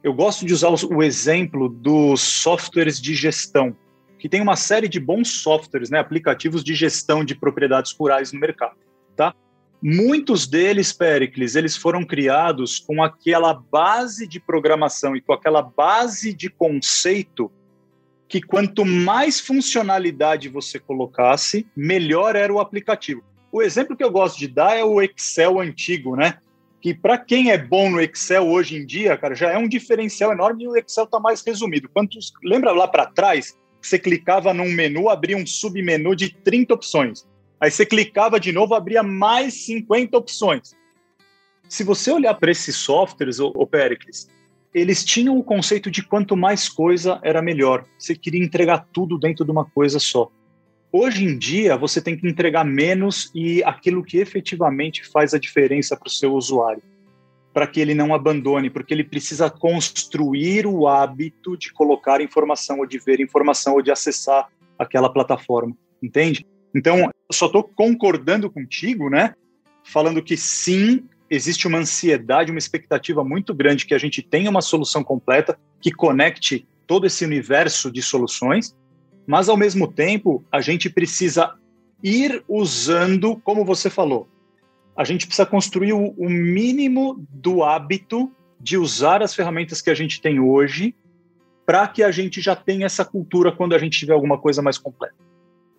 eu 0.03 0.13
gosto 0.13 0.45
de 0.45 0.53
usar 0.53 0.69
o 0.69 1.01
exemplo 1.01 1.69
dos 1.69 2.21
softwares 2.21 2.99
de 2.99 3.15
gestão, 3.15 3.75
que 4.19 4.27
tem 4.27 4.41
uma 4.41 4.57
série 4.57 4.89
de 4.89 4.99
bons 4.99 5.29
softwares, 5.41 5.89
né, 5.89 5.99
aplicativos 5.99 6.63
de 6.63 6.75
gestão 6.75 7.23
de 7.23 7.35
propriedades 7.35 7.93
rurais 7.93 8.33
no 8.33 8.39
mercado, 8.39 8.75
tá? 9.15 9.33
Muitos 9.81 10.47
deles, 10.47 10.93
Pericles, 10.93 11.55
eles 11.55 11.75
foram 11.75 12.05
criados 12.05 12.79
com 12.79 13.03
aquela 13.03 13.53
base 13.53 14.27
de 14.27 14.39
programação 14.39 15.15
e 15.15 15.21
com 15.21 15.33
aquela 15.33 15.61
base 15.61 16.33
de 16.33 16.49
conceito 16.49 17.51
que 18.33 18.41
quanto 18.41 18.83
mais 18.83 19.39
funcionalidade 19.39 20.49
você 20.49 20.79
colocasse, 20.79 21.67
melhor 21.75 22.35
era 22.35 22.51
o 22.51 22.59
aplicativo. 22.59 23.23
O 23.51 23.61
exemplo 23.61 23.95
que 23.95 24.03
eu 24.03 24.09
gosto 24.09 24.39
de 24.39 24.47
dar 24.47 24.75
é 24.75 24.83
o 24.83 24.99
Excel 24.99 25.59
antigo, 25.59 26.15
né? 26.15 26.39
Que 26.81 26.95
para 26.95 27.15
quem 27.15 27.51
é 27.51 27.59
bom 27.59 27.91
no 27.91 28.01
Excel 28.01 28.47
hoje 28.47 28.75
em 28.75 28.87
dia, 28.87 29.15
cara, 29.17 29.35
já 29.35 29.51
é 29.51 29.57
um 29.59 29.67
diferencial 29.67 30.31
enorme 30.31 30.63
e 30.63 30.67
o 30.67 30.75
Excel 30.75 31.03
está 31.03 31.19
mais 31.19 31.45
resumido. 31.45 31.87
Quantos, 31.93 32.33
lembra 32.43 32.71
lá 32.71 32.87
para 32.87 33.05
trás 33.05 33.55
você 33.79 33.99
clicava 33.99 34.51
num 34.51 34.71
menu, 34.71 35.09
abria 35.09 35.37
um 35.37 35.45
submenu 35.45 36.15
de 36.15 36.33
30 36.33 36.73
opções. 36.73 37.27
Aí 37.61 37.69
você 37.69 37.85
clicava 37.85 38.39
de 38.39 38.51
novo, 38.51 38.73
abria 38.73 39.03
mais 39.03 39.65
50 39.65 40.17
opções. 40.17 40.71
Se 41.69 41.83
você 41.83 42.09
olhar 42.09 42.33
para 42.33 42.49
esses 42.49 42.77
softwares, 42.77 43.39
o 43.39 43.67
Pericles, 43.67 44.27
eles 44.73 45.03
tinham 45.03 45.37
o 45.37 45.43
conceito 45.43 45.91
de 45.91 46.01
quanto 46.03 46.35
mais 46.35 46.67
coisa 46.67 47.19
era 47.23 47.41
melhor. 47.41 47.85
Você 47.97 48.15
queria 48.15 48.43
entregar 48.43 48.87
tudo 48.91 49.19
dentro 49.19 49.45
de 49.45 49.51
uma 49.51 49.65
coisa 49.65 49.99
só. 49.99 50.31
Hoje 50.91 51.25
em 51.25 51.37
dia, 51.37 51.75
você 51.75 52.01
tem 52.01 52.17
que 52.17 52.27
entregar 52.27 52.63
menos 52.63 53.31
e 53.33 53.63
aquilo 53.63 54.03
que 54.03 54.17
efetivamente 54.17 55.07
faz 55.07 55.33
a 55.33 55.39
diferença 55.39 55.95
para 55.97 56.07
o 56.07 56.11
seu 56.11 56.33
usuário 56.33 56.81
para 57.53 57.67
que 57.67 57.79
ele 57.79 57.93
não 57.93 58.13
abandone, 58.13 58.69
porque 58.69 58.93
ele 58.93 59.03
precisa 59.03 59.49
construir 59.49 60.65
o 60.65 60.87
hábito 60.87 61.55
de 61.55 61.71
colocar 61.71 62.19
informação, 62.19 62.79
ou 62.79 62.85
de 62.85 62.97
ver 62.97 63.21
informação, 63.21 63.75
ou 63.75 63.81
de 63.81 63.91
acessar 63.91 64.49
aquela 64.77 65.07
plataforma, 65.13 65.77
entende? 66.01 66.45
Então, 66.75 66.97
eu 66.97 67.11
só 67.31 67.45
estou 67.45 67.63
concordando 67.63 68.49
contigo, 68.49 69.07
né? 69.07 69.35
Falando 69.83 70.23
que 70.23 70.35
sim, 70.35 71.05
existe 71.33 71.67
uma 71.67 71.79
ansiedade, 71.79 72.51
uma 72.51 72.59
expectativa 72.59 73.23
muito 73.23 73.53
grande 73.53 73.85
que 73.85 73.93
a 73.93 73.97
gente 73.97 74.21
tenha 74.21 74.49
uma 74.49 74.61
solução 74.61 75.03
completa 75.03 75.57
que 75.81 75.91
conecte 75.91 76.67
todo 76.85 77.05
esse 77.07 77.25
universo 77.25 77.91
de 77.91 78.01
soluções, 78.01 78.75
mas 79.25 79.49
ao 79.49 79.57
mesmo 79.57 79.91
tempo 79.91 80.43
a 80.51 80.61
gente 80.61 80.89
precisa 80.89 81.55
ir 82.03 82.43
usando, 82.47 83.35
como 83.37 83.65
você 83.65 83.89
falou, 83.89 84.27
a 84.95 85.03
gente 85.03 85.25
precisa 85.25 85.45
construir 85.45 85.93
o, 85.93 86.29
mínimo 86.29 87.25
do 87.29 87.63
hábito 87.63 88.31
de 88.59 88.77
usar 88.77 89.23
as 89.23 89.33
ferramentas 89.33 89.81
que 89.81 89.89
a 89.89 89.95
gente 89.95 90.21
tem 90.21 90.39
hoje 90.39 90.95
para 91.65 91.87
que 91.87 92.03
a 92.03 92.11
gente 92.11 92.41
já 92.41 92.55
tenha 92.55 92.85
essa 92.85 93.03
cultura 93.03 93.51
quando 93.51 93.73
a 93.73 93.79
gente 93.79 93.97
tiver 93.97 94.13
alguma 94.13 94.37
coisa 94.37 94.61
mais 94.61 94.77
completa. 94.77 95.15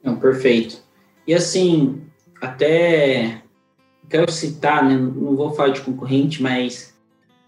Não, 0.02 0.16
perfeito. 0.16 0.82
E 1.26 1.34
assim, 1.34 2.02
até 2.40 3.42
quero 4.08 4.30
citar, 4.30 4.88
né, 4.88 4.96
não 4.96 5.36
vou 5.36 5.52
falar 5.54 5.70
de 5.70 5.80
concorrente, 5.80 6.42
mas 6.42 6.94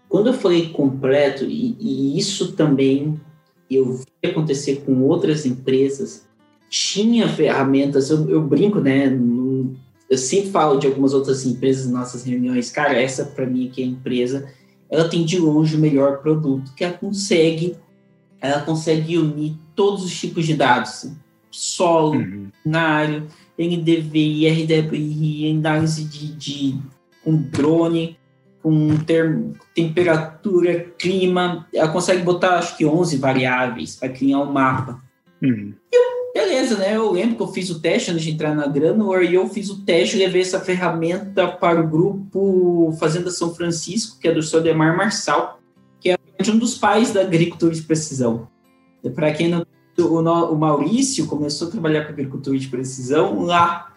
quando 0.09 0.27
eu 0.27 0.33
falei 0.33 0.69
completo, 0.69 1.45
e, 1.45 1.75
e 1.79 2.17
isso 2.17 2.53
também 2.53 3.19
eu 3.69 3.93
vi 3.93 4.29
acontecer 4.29 4.83
com 4.85 5.01
outras 5.03 5.45
empresas, 5.45 6.25
tinha 6.69 7.27
ferramentas, 7.27 8.09
eu, 8.09 8.29
eu 8.29 8.41
brinco, 8.41 8.79
né, 8.79 9.17
eu 10.09 10.17
sempre 10.17 10.51
falo 10.51 10.79
de 10.79 10.87
algumas 10.87 11.13
outras 11.13 11.45
empresas 11.45 11.85
nas 11.85 11.93
nossas 11.93 12.23
reuniões, 12.23 12.71
cara, 12.71 12.99
essa 12.99 13.25
para 13.25 13.45
mim 13.45 13.67
aqui 13.67 13.81
é 13.81 13.85
a 13.85 13.89
empresa, 13.89 14.51
ela 14.89 15.09
tem 15.09 15.25
de 15.25 15.37
longe 15.37 15.75
o 15.75 15.79
melhor 15.79 16.19
produto, 16.21 16.73
que 16.73 16.83
ela 16.83 16.93
consegue, 16.93 17.75
ela 18.39 18.61
consegue 18.61 19.17
unir 19.17 19.55
todos 19.75 20.03
os 20.03 20.17
tipos 20.17 20.45
de 20.45 20.53
dados, 20.53 21.11
solo, 21.51 22.19
uhum. 22.19 22.47
binário, 22.63 23.27
NDVI, 23.57 24.47
RDBI, 24.47 25.51
análise 25.51 26.03
de, 26.03 26.33
de 26.35 26.79
com 27.23 27.35
drone, 27.35 28.17
com 28.61 28.97
term, 28.97 29.53
temperatura, 29.73 30.85
clima, 30.97 31.67
ela 31.73 31.89
consegue 31.89 32.23
botar 32.23 32.57
acho 32.57 32.77
que 32.77 32.85
11 32.85 33.17
variáveis 33.17 33.95
para 33.95 34.09
criar 34.09 34.39
um 34.39 34.51
mapa. 34.51 35.01
Uhum. 35.41 35.73
Eu 35.91 36.07
Beleza, 36.37 36.77
né? 36.77 36.95
Eu 36.95 37.11
lembro 37.11 37.35
que 37.35 37.41
eu 37.41 37.47
fiz 37.47 37.69
o 37.71 37.79
teste 37.79 38.11
antes 38.11 38.23
de 38.23 38.29
entrar 38.29 38.53
na 38.53 38.67
Granor 38.67 39.23
e 39.23 39.33
eu 39.33 39.49
fiz 39.49 39.71
o 39.71 39.83
teste 39.83 40.17
levei 40.17 40.41
essa 40.41 40.59
ferramenta 40.59 41.47
para 41.47 41.81
o 41.81 41.87
grupo 41.87 42.95
Fazenda 42.99 43.31
São 43.31 43.55
Francisco, 43.55 44.19
que 44.19 44.27
é 44.27 44.33
do 44.33 44.43
seu 44.43 44.61
Demar 44.61 44.95
Marçal, 44.95 45.59
que 45.99 46.11
é 46.11 46.17
um 46.47 46.57
dos 46.59 46.77
pais 46.77 47.11
da 47.11 47.21
agricultura 47.21 47.73
de 47.73 47.81
precisão. 47.81 48.47
Para 49.15 49.33
quem 49.33 49.47
não 49.47 49.65
o, 50.03 50.55
Maurício 50.55 51.25
começou 51.27 51.67
a 51.67 51.71
trabalhar 51.71 52.05
com 52.05 52.11
agricultura 52.11 52.57
de 52.57 52.67
precisão 52.67 53.43
lá. 53.43 53.93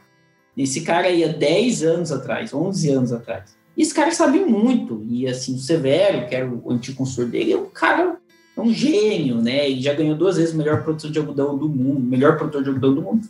Esse 0.57 0.83
cara 0.83 1.09
há 1.09 1.29
10 1.29 1.83
anos 1.83 2.13
atrás, 2.13 2.53
11 2.53 2.91
anos 2.91 3.13
atrás. 3.13 3.57
E 3.77 3.83
esse 3.83 3.95
cara 3.95 4.11
sabe 4.11 4.41
muito. 4.41 5.05
E 5.09 5.27
assim, 5.27 5.55
o 5.55 5.59
Severo, 5.59 6.27
que 6.29 6.35
era 6.35 6.49
o 6.49 6.71
antigo 6.71 6.99
consultor 6.99 7.31
dele, 7.31 7.53
é 7.53 7.57
um 7.57 7.67
cara 7.67 8.19
é 8.57 8.61
um 8.61 8.73
gênio, 8.73 9.41
né? 9.41 9.69
E 9.69 9.81
já 9.81 9.95
ganhou 9.95 10.15
duas 10.15 10.37
vezes 10.37 10.55
o 10.55 10.59
melhor 10.59 10.83
produtor 10.83 11.11
de 11.11 11.19
algodão 11.19 11.57
do 11.57 11.69
mundo, 11.69 12.01
melhor 12.01 12.37
produtor 12.37 12.63
de 12.63 12.69
algodão 12.69 12.95
do 12.95 13.03
mundo. 13.03 13.29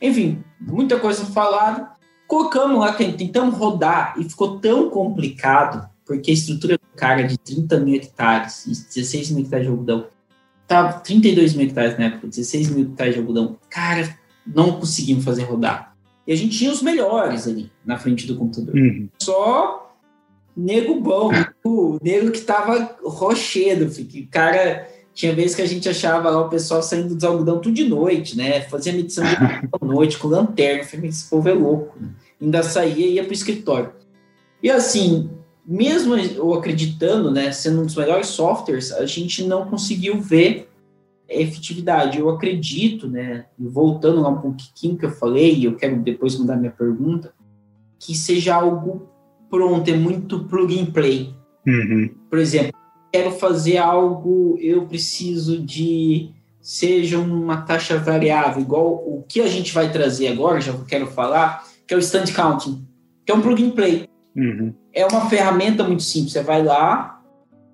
Enfim, 0.00 0.42
muita 0.58 0.98
coisa 0.98 1.24
falada. 1.26 1.90
Colocamos 2.26 2.80
lá, 2.80 2.92
tentamos 2.92 3.56
rodar 3.56 4.14
e 4.18 4.24
ficou 4.24 4.58
tão 4.60 4.88
complicado, 4.88 5.88
porque 6.06 6.30
a 6.30 6.34
estrutura 6.34 6.78
do 6.78 6.96
cara 6.96 7.22
é 7.22 7.26
de 7.26 7.36
30 7.36 7.80
mil 7.80 7.96
hectares 7.96 8.66
e 8.66 8.70
16 8.70 9.32
mil 9.32 9.44
hectares 9.44 9.66
de 9.66 9.70
algodão. 9.70 10.06
Tava 10.70 11.00
32 11.00 11.54
mil 11.54 11.66
hectares 11.66 11.98
na 11.98 12.04
época, 12.04 12.28
16 12.28 12.70
mil 12.70 12.84
hectares 12.84 13.14
de 13.14 13.18
algodão. 13.18 13.58
Cara, 13.68 14.16
não 14.46 14.78
conseguimos 14.78 15.24
fazer 15.24 15.42
rodar. 15.42 15.96
E 16.24 16.32
a 16.32 16.36
gente 16.36 16.56
tinha 16.56 16.70
os 16.70 16.80
melhores 16.80 17.48
ali 17.48 17.72
na 17.84 17.98
frente 17.98 18.24
do 18.24 18.36
computador. 18.36 18.76
Uhum. 18.76 19.08
Só 19.20 19.96
nego 20.56 21.00
bom, 21.00 21.32
o 21.66 21.98
nego 22.00 22.30
que 22.30 22.42
tava 22.42 22.96
rochedo, 23.02 23.90
que 23.90 24.26
cara 24.26 24.88
tinha 25.12 25.34
vezes 25.34 25.56
que 25.56 25.62
a 25.62 25.66
gente 25.66 25.88
achava 25.88 26.30
lá 26.30 26.40
o 26.40 26.48
pessoal 26.48 26.84
saindo 26.84 27.16
dos 27.16 27.24
algodão 27.24 27.58
tudo 27.58 27.74
de 27.74 27.88
noite, 27.88 28.36
né? 28.36 28.60
Fazia 28.60 28.92
medição 28.92 29.24
de 29.24 29.36
noite 29.84 30.18
com 30.18 30.28
lanterna. 30.28 30.84
Falei, 30.84 31.10
esse 31.10 31.28
povo 31.28 31.48
é 31.48 31.52
louco. 31.52 31.98
Né? 32.00 32.10
Ainda 32.40 32.62
saía 32.62 33.08
e 33.08 33.14
ia 33.14 33.24
pro 33.24 33.32
escritório. 33.32 33.90
E 34.62 34.70
assim, 34.70 35.30
mesmo 35.70 36.16
eu 36.16 36.52
acreditando, 36.52 37.30
né, 37.30 37.52
sendo 37.52 37.80
um 37.80 37.86
dos 37.86 37.94
melhores 37.94 38.26
softwares, 38.26 38.90
a 38.90 39.06
gente 39.06 39.44
não 39.44 39.66
conseguiu 39.66 40.20
ver 40.20 40.68
efetividade. 41.28 42.18
Eu 42.18 42.28
acredito, 42.28 43.08
né, 43.08 43.46
voltando 43.56 44.20
lá 44.20 44.30
um 44.30 44.40
pouquinho 44.40 44.98
que 44.98 45.06
eu 45.06 45.12
falei, 45.12 45.64
eu 45.64 45.76
quero 45.76 46.00
depois 46.00 46.36
mudar 46.36 46.56
minha 46.56 46.72
pergunta, 46.72 47.32
que 48.00 48.16
seja 48.16 48.56
algo 48.56 49.08
pronto, 49.48 49.88
é 49.88 49.96
muito 49.96 50.44
plug 50.44 50.76
and 50.76 50.86
play. 50.86 51.32
Uhum. 51.64 52.10
Por 52.28 52.40
exemplo, 52.40 52.72
quero 53.12 53.30
fazer 53.30 53.76
algo, 53.76 54.58
eu 54.60 54.86
preciso 54.86 55.62
de 55.62 56.30
seja 56.60 57.16
uma 57.16 57.58
taxa 57.58 57.96
variável, 57.96 58.60
igual 58.60 58.92
o 58.92 59.24
que 59.28 59.40
a 59.40 59.46
gente 59.46 59.72
vai 59.72 59.90
trazer 59.92 60.26
agora, 60.26 60.60
já 60.60 60.76
quero 60.84 61.06
falar, 61.06 61.64
que 61.86 61.94
é 61.94 61.96
o 61.96 62.00
stand 62.00 62.32
counting, 62.34 62.84
que 63.24 63.30
é 63.30 63.34
um 63.36 63.40
plug 63.40 63.64
and 63.64 63.70
play. 63.70 64.09
Uhum. 64.40 64.72
É 64.92 65.04
uma 65.04 65.28
ferramenta 65.28 65.84
muito 65.84 66.02
simples. 66.02 66.32
Você 66.32 66.42
vai 66.42 66.64
lá, 66.64 67.22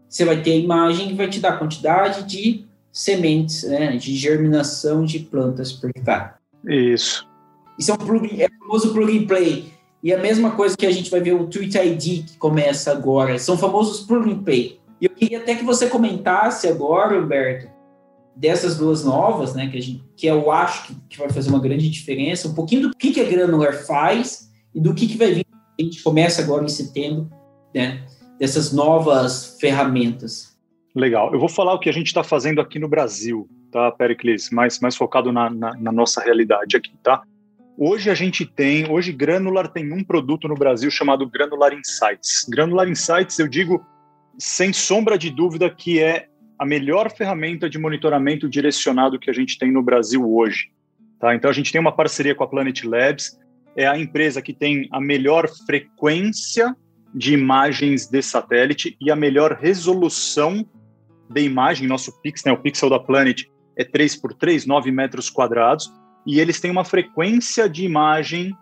você 0.08 0.24
vai 0.24 0.42
ter 0.42 0.52
a 0.52 0.56
imagem 0.56 1.08
que 1.08 1.14
vai 1.14 1.28
te 1.28 1.38
dar 1.38 1.50
a 1.50 1.56
quantidade 1.56 2.24
de 2.24 2.66
sementes, 2.92 3.62
né, 3.62 3.96
de 3.96 4.16
germinação 4.16 5.04
de 5.04 5.20
plantas 5.20 5.72
por 5.72 5.90
hectare. 5.90 6.34
Isso. 6.66 7.28
Isso 7.78 7.90
é 7.90 7.94
um 7.94 7.98
plug, 7.98 8.42
é 8.42 8.46
o 8.46 8.64
famoso 8.64 8.92
plug 8.92 9.18
and 9.18 9.26
play. 9.26 9.66
E 10.02 10.12
a 10.12 10.18
mesma 10.18 10.50
coisa 10.52 10.76
que 10.76 10.86
a 10.86 10.90
gente 10.90 11.10
vai 11.10 11.20
ver 11.20 11.34
o 11.34 11.46
Tweet 11.46 11.76
ID 11.76 12.26
que 12.26 12.38
começa 12.38 12.90
agora, 12.90 13.38
são 13.38 13.56
famosos 13.56 14.06
plug 14.06 14.30
and 14.30 14.42
play. 14.42 14.80
E 15.00 15.04
eu 15.04 15.10
queria 15.10 15.38
até 15.38 15.54
que 15.54 15.64
você 15.64 15.88
comentasse 15.88 16.66
agora, 16.66 17.20
Humberto, 17.20 17.70
dessas 18.34 18.76
duas 18.76 19.04
novas, 19.04 19.54
né, 19.54 19.68
que, 19.68 19.76
a 19.76 19.82
gente, 19.82 20.02
que 20.16 20.26
eu 20.26 20.50
acho 20.50 20.86
que, 20.86 20.94
que 21.10 21.18
vai 21.18 21.28
fazer 21.30 21.50
uma 21.50 21.60
grande 21.60 21.88
diferença, 21.88 22.48
um 22.48 22.54
pouquinho 22.54 22.82
do 22.82 22.96
que, 22.96 23.12
que 23.12 23.20
a 23.20 23.24
Granular 23.24 23.74
faz 23.84 24.50
e 24.74 24.80
do 24.80 24.94
que, 24.94 25.06
que 25.06 25.16
vai 25.16 25.32
vir. 25.32 25.45
A 25.78 25.82
gente 25.82 26.02
começa 26.02 26.42
agora 26.42 26.64
em 26.64 26.68
setembro, 26.68 27.30
né, 27.74 28.06
dessas 28.38 28.72
novas 28.72 29.58
ferramentas. 29.60 30.56
Legal. 30.94 31.32
Eu 31.32 31.38
vou 31.38 31.48
falar 31.48 31.74
o 31.74 31.78
que 31.78 31.90
a 31.90 31.92
gente 31.92 32.06
está 32.06 32.24
fazendo 32.24 32.60
aqui 32.60 32.78
no 32.78 32.88
Brasil, 32.88 33.48
tá, 33.70 33.92
Pericles? 33.92 34.50
Mais, 34.50 34.80
mais 34.80 34.96
focado 34.96 35.30
na, 35.30 35.50
na, 35.50 35.74
na 35.74 35.92
nossa 35.92 36.22
realidade 36.22 36.76
aqui, 36.76 36.92
tá? 37.02 37.22
Hoje 37.78 38.08
a 38.08 38.14
gente 38.14 38.46
tem, 38.46 38.90
hoje 38.90 39.12
Granular 39.12 39.68
tem 39.68 39.92
um 39.92 40.02
produto 40.02 40.48
no 40.48 40.54
Brasil 40.54 40.90
chamado 40.90 41.28
Granular 41.28 41.74
Insights. 41.74 42.46
Granular 42.48 42.88
Insights, 42.88 43.38
eu 43.38 43.46
digo 43.46 43.84
sem 44.38 44.72
sombra 44.72 45.18
de 45.18 45.30
dúvida 45.30 45.68
que 45.68 46.02
é 46.02 46.26
a 46.58 46.64
melhor 46.64 47.10
ferramenta 47.10 47.68
de 47.68 47.78
monitoramento 47.78 48.48
direcionado 48.48 49.18
que 49.18 49.28
a 49.28 49.32
gente 49.32 49.58
tem 49.58 49.70
no 49.70 49.82
Brasil 49.82 50.26
hoje. 50.26 50.70
Tá? 51.20 51.34
Então 51.34 51.50
a 51.50 51.52
gente 51.52 51.70
tem 51.70 51.80
uma 51.80 51.92
parceria 51.92 52.34
com 52.34 52.44
a 52.44 52.48
Planet 52.48 52.82
Labs, 52.84 53.38
é 53.76 53.86
a 53.86 53.98
empresa 53.98 54.40
que 54.40 54.54
tem 54.54 54.88
a 54.90 55.00
melhor 55.00 55.48
frequência 55.66 56.74
de 57.14 57.34
imagens 57.34 58.06
de 58.06 58.22
satélite 58.22 58.96
e 59.00 59.10
a 59.10 59.16
melhor 59.16 59.52
resolução 59.52 60.66
de 61.28 61.42
imagem. 61.42 61.86
Nosso 61.86 62.20
pixel, 62.22 62.52
né, 62.52 62.58
o 62.58 62.62
pixel 62.62 62.90
da 62.90 62.98
Planet 62.98 63.44
é 63.76 63.84
3 63.84 64.16
por 64.16 64.32
3, 64.32 64.66
9 64.66 64.90
metros 64.90 65.28
quadrados 65.28 65.92
e 66.26 66.40
eles 66.40 66.60
têm 66.60 66.70
uma 66.70 66.84
frequência 66.84 67.68
de 67.68 67.84
imagem. 67.84 68.52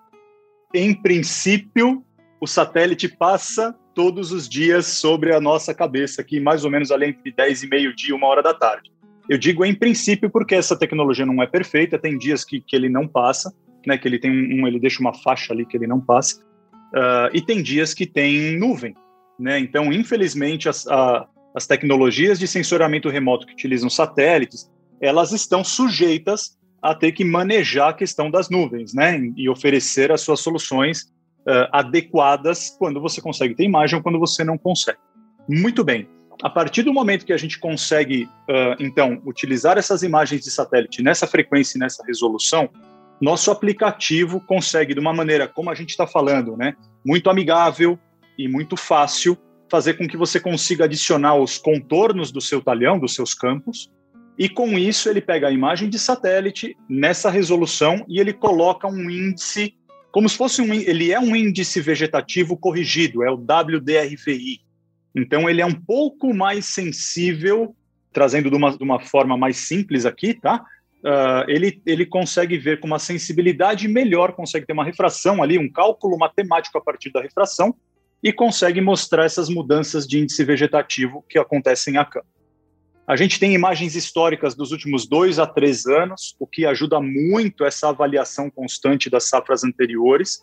Em 0.75 0.93
princípio, 0.93 2.05
o 2.41 2.47
satélite 2.47 3.09
passa 3.09 3.75
todos 3.95 4.33
os 4.33 4.49
dias 4.49 4.87
sobre 4.87 5.33
a 5.33 5.41
nossa 5.41 5.73
cabeça, 5.73 6.21
aqui 6.21 6.41
mais 6.41 6.65
ou 6.65 6.71
menos 6.71 6.91
ali 6.91 7.07
entre 7.07 7.31
10 7.31 7.63
e 7.63 7.69
meio-dia, 7.69 8.15
uma 8.15 8.27
hora 8.27 8.43
da 8.43 8.53
tarde. 8.53 8.93
Eu 9.29 9.39
digo 9.39 9.65
em 9.65 9.75
princípio 9.75 10.29
porque 10.29 10.55
essa 10.55 10.77
tecnologia 10.77 11.25
não 11.25 11.43
é 11.43 11.47
perfeita, 11.47 11.99
tem 11.99 12.19
dias 12.19 12.45
que, 12.45 12.61
que 12.61 12.75
ele 12.75 12.89
não 12.89 13.07
passa, 13.07 13.55
né, 13.87 13.99
que 13.99 14.07
ele 14.09 14.19
tem 14.19 14.31
um, 14.31 14.67
ele 14.67 14.79
deixa 14.79 15.01
uma 15.01 15.15
faixa 15.15 15.53
ali 15.53 15.65
que 15.67 15.77
ele 15.77 15.87
não 15.87 16.01
passa, 16.01 16.41
uh, 16.95 17.31
e 17.33 17.41
tem 17.41 17.63
dias 17.63 17.95
que 17.95 18.07
tem 18.07 18.59
nuvem, 18.59 18.95
né? 19.39 19.59
Então, 19.59 19.93
infelizmente, 19.93 20.69
as, 20.69 20.87
a, 20.87 21.27
as 21.55 21.67
tecnologias 21.67 22.39
de 22.39 22.47
sensoramento 22.47 23.09
remoto 23.09 23.47
que 23.47 23.53
utilizam 23.53 23.91
satélites, 23.91 24.71
elas 25.01 25.33
estão 25.33 25.63
sujeitas 25.65 26.57
a 26.83 26.95
ter 26.95 27.13
que 27.13 27.25
manejar 27.25 27.91
a 27.91 27.95
questão 27.95 28.31
das 28.31 28.51
nuvens, 28.51 28.93
né? 28.93 29.19
E 29.37 29.49
oferecer 29.49 30.13
as 30.13 30.21
suas 30.21 30.41
soluções 30.41 31.13
uh, 31.47 31.69
adequadas 31.73 32.77
quando 32.79 33.01
você 33.01 33.21
consegue 33.21 33.55
ter 33.55 33.65
imagem 33.65 33.97
ou 33.97 34.03
quando 34.03 34.19
você 34.19 34.45
não 34.45 34.59
consegue. 34.59 34.99
Muito 35.49 35.83
bem. 35.83 36.09
A 36.43 36.51
partir 36.51 36.83
do 36.83 36.93
momento 36.93 37.25
que 37.25 37.33
a 37.33 37.37
gente 37.37 37.59
consegue, 37.59 38.25
uh, 38.25 38.77
então, 38.79 39.23
utilizar 39.25 39.79
essas 39.79 40.03
imagens 40.03 40.43
de 40.43 40.51
satélite 40.51 41.03
nessa 41.03 41.27
frequência 41.27 41.79
e 41.79 41.81
nessa 41.81 42.05
resolução, 42.05 42.69
nosso 43.25 43.51
aplicativo 43.51 44.39
consegue, 44.39 44.93
de 44.93 45.01
uma 45.01 45.15
maneira 45.15 45.49
como 45.49 45.71
a 45.71 45.75
gente 45.75 45.91
está 45.91 46.07
falando, 46.07 46.59
né, 46.59 46.75
muito 47.05 47.31
amigável 47.31 47.99
e 48.39 48.47
muito 48.47 48.77
fácil, 48.77 49.37
fazer 49.71 49.95
com 49.95 50.07
que 50.07 50.17
você 50.17 50.39
consiga 50.39 50.85
adicionar 50.85 51.35
os 51.35 51.57
contornos 51.57 52.31
do 52.31 52.41
seu 52.41 52.61
talhão, 52.61 52.99
dos 52.99 53.15
seus 53.15 53.33
campos, 53.33 53.91
e 54.39 54.47
com 54.47 54.79
isso 54.79 55.09
ele 55.09 55.23
pega 55.23 55.49
a 55.49 55.51
imagem 55.51 55.89
de 55.89 55.99
satélite 55.99 56.77
nessa 56.89 57.31
resolução 57.31 58.05
e 58.07 58.21
ele 58.21 58.33
coloca 58.33 58.87
um 58.87 59.09
índice, 59.09 59.75
como 60.13 60.29
se 60.29 60.37
fosse 60.37 60.61
um, 60.61 60.75
ele 60.75 61.11
é 61.11 61.19
um 61.19 61.35
índice 61.35 61.81
vegetativo 61.81 62.59
corrigido, 62.59 63.23
é 63.23 63.31
o 63.31 63.37
WDRVI. 63.37 64.61
Então 65.17 65.49
ele 65.49 65.63
é 65.63 65.67
um 65.67 65.75
pouco 65.75 66.35
mais 66.35 66.67
sensível, 66.67 67.75
trazendo 68.13 68.51
de 68.51 68.57
uma, 68.57 68.77
de 68.77 68.85
uma 68.85 69.01
forma 69.01 69.37
mais 69.37 69.57
simples 69.57 70.05
aqui, 70.05 70.35
tá? 70.35 70.63
Uh, 71.05 71.45
ele, 71.49 71.83
ele 71.85 72.07
consegue 72.07 72.57
ver 72.57 72.81
com 72.81 72.87
uma 72.87 72.99
sensibilidade 72.99 73.87
melhor, 73.87 74.33
consegue 74.33 74.65
ter 74.65 74.73
uma 74.73 74.85
refração 74.85 75.43
ali, 75.43 75.59
um 75.59 75.71
cálculo 75.71 76.17
matemático 76.17 76.79
a 76.79 76.81
partir 76.81 77.13
da 77.13 77.21
refração, 77.21 77.75
e 78.23 78.33
consegue 78.33 78.81
mostrar 78.81 79.27
essas 79.27 79.51
mudanças 79.51 80.07
de 80.07 80.19
índice 80.19 80.43
vegetativo 80.43 81.23
que 81.29 81.39
acontecem 81.39 81.99
a 81.99 82.07
campo. 82.07 82.27
A 83.07 83.17
gente 83.17 83.39
tem 83.39 83.53
imagens 83.53 83.95
históricas 83.95 84.55
dos 84.55 84.73
últimos 84.73 85.07
dois 85.07 85.39
a 85.39 85.47
três 85.47 85.85
anos, 85.85 86.35
o 86.41 86.47
que 86.47 86.65
ajuda 86.65 86.99
muito 87.03 87.67
essa 87.67 87.91
avaliação 87.91 88.49
constante 88.49 89.11
das 89.11 89.29
safras 89.29 89.63
anteriores. 89.63 90.43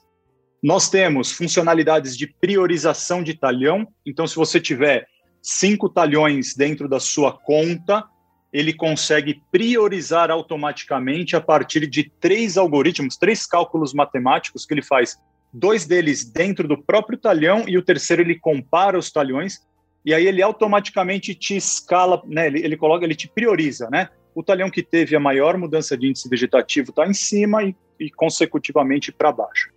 Nós 0.61 0.87
temos 0.91 1.31
funcionalidades 1.31 2.15
de 2.15 2.27
priorização 2.27 3.23
de 3.23 3.33
talhão, 3.33 3.87
então, 4.05 4.27
se 4.27 4.35
você 4.35 4.59
tiver 4.59 5.07
cinco 5.41 5.89
talhões 5.89 6.53
dentro 6.55 6.87
da 6.87 6.99
sua 6.99 7.31
conta, 7.35 8.05
ele 8.51 8.73
consegue 8.73 9.41
priorizar 9.51 10.29
automaticamente 10.29 11.35
a 11.35 11.41
partir 11.41 11.87
de 11.87 12.11
três 12.19 12.57
algoritmos, 12.57 13.17
três 13.17 13.45
cálculos 13.45 13.93
matemáticos 13.93 14.65
que 14.65 14.73
ele 14.73 14.81
faz. 14.81 15.17
Dois 15.53 15.85
deles 15.85 16.25
dentro 16.25 16.67
do 16.67 16.81
próprio 16.81 17.17
talhão 17.17 17.63
e 17.67 17.77
o 17.77 17.81
terceiro 17.81 18.21
ele 18.21 18.37
compara 18.37 18.97
os 18.97 19.11
talhões 19.11 19.59
e 20.03 20.13
aí 20.13 20.25
ele 20.25 20.41
automaticamente 20.41 21.35
te 21.35 21.55
escala, 21.55 22.21
né? 22.25 22.47
Ele, 22.47 22.59
ele 22.59 22.77
coloca, 22.77 23.05
ele 23.05 23.15
te 23.15 23.27
prioriza, 23.27 23.89
né? 23.89 24.09
O 24.33 24.41
talhão 24.41 24.69
que 24.69 24.81
teve 24.81 25.15
a 25.15 25.19
maior 25.19 25.57
mudança 25.57 25.97
de 25.97 26.07
índice 26.07 26.27
vegetativo 26.27 26.89
está 26.89 27.05
em 27.05 27.13
cima 27.13 27.63
e, 27.63 27.75
e 27.99 28.09
consecutivamente 28.09 29.11
para 29.11 29.31
baixo. 29.31 29.69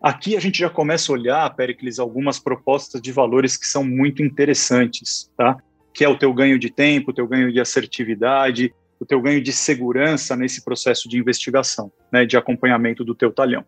Aqui 0.00 0.36
a 0.36 0.40
gente 0.40 0.58
já 0.58 0.70
começa 0.70 1.10
a 1.10 1.14
olhar, 1.14 1.54
Pericles, 1.56 1.98
algumas 1.98 2.38
propostas 2.38 3.00
de 3.00 3.10
valores 3.10 3.56
que 3.56 3.66
são 3.66 3.82
muito 3.82 4.22
interessantes, 4.22 5.30
tá? 5.36 5.56
Que 5.96 6.04
é 6.04 6.08
o 6.08 6.18
teu 6.18 6.32
ganho 6.34 6.58
de 6.58 6.68
tempo, 6.68 7.10
o 7.10 7.14
teu 7.14 7.26
ganho 7.26 7.50
de 7.50 7.58
assertividade, 7.58 8.74
o 9.00 9.06
teu 9.06 9.20
ganho 9.20 9.42
de 9.42 9.52
segurança 9.52 10.36
nesse 10.36 10.64
processo 10.64 11.08
de 11.08 11.18
investigação, 11.18 11.90
né, 12.12 12.24
de 12.24 12.36
acompanhamento 12.36 13.04
do 13.04 13.14
teu 13.14 13.32
talhão. 13.32 13.64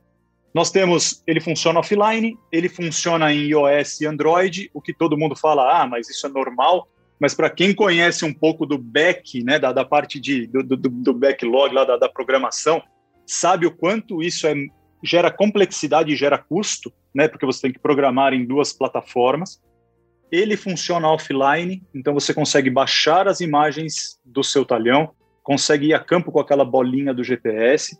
Nós 0.52 0.70
temos, 0.70 1.22
ele 1.26 1.40
funciona 1.40 1.80
offline, 1.80 2.36
ele 2.50 2.68
funciona 2.68 3.32
em 3.32 3.48
iOS 3.48 4.00
e 4.00 4.06
Android, 4.06 4.70
o 4.72 4.80
que 4.80 4.94
todo 4.94 5.16
mundo 5.16 5.36
fala, 5.36 5.82
ah, 5.82 5.86
mas 5.86 6.08
isso 6.08 6.26
é 6.26 6.30
normal. 6.30 6.88
Mas 7.20 7.34
para 7.34 7.50
quem 7.50 7.74
conhece 7.74 8.24
um 8.24 8.32
pouco 8.32 8.64
do 8.64 8.78
back, 8.78 9.42
né, 9.42 9.58
da, 9.58 9.72
da 9.72 9.84
parte 9.84 10.18
de, 10.18 10.46
do, 10.46 10.62
do, 10.62 10.76
do 10.76 11.14
backlog 11.14 11.74
lá 11.74 11.84
da, 11.84 11.96
da, 11.96 12.08
programação, 12.08 12.82
sabe 13.26 13.66
o 13.66 13.70
quanto 13.70 14.22
isso 14.22 14.46
é, 14.46 14.54
gera 15.02 15.30
complexidade 15.30 16.12
e 16.12 16.16
gera 16.16 16.38
custo, 16.38 16.92
né, 17.14 17.28
porque 17.28 17.44
você 17.44 17.62
tem 17.62 17.72
que 17.72 17.78
programar 17.78 18.32
em 18.32 18.46
duas 18.46 18.72
plataformas. 18.72 19.60
Ele 20.30 20.56
funciona 20.56 21.08
offline, 21.08 21.82
então 21.94 22.12
você 22.12 22.34
consegue 22.34 22.68
baixar 22.70 23.26
as 23.26 23.40
imagens 23.40 24.20
do 24.24 24.44
seu 24.44 24.64
talhão, 24.64 25.10
consegue 25.42 25.86
ir 25.86 25.94
a 25.94 26.00
campo 26.00 26.30
com 26.30 26.40
aquela 26.40 26.64
bolinha 26.64 27.14
do 27.14 27.24
GPS, 27.24 27.98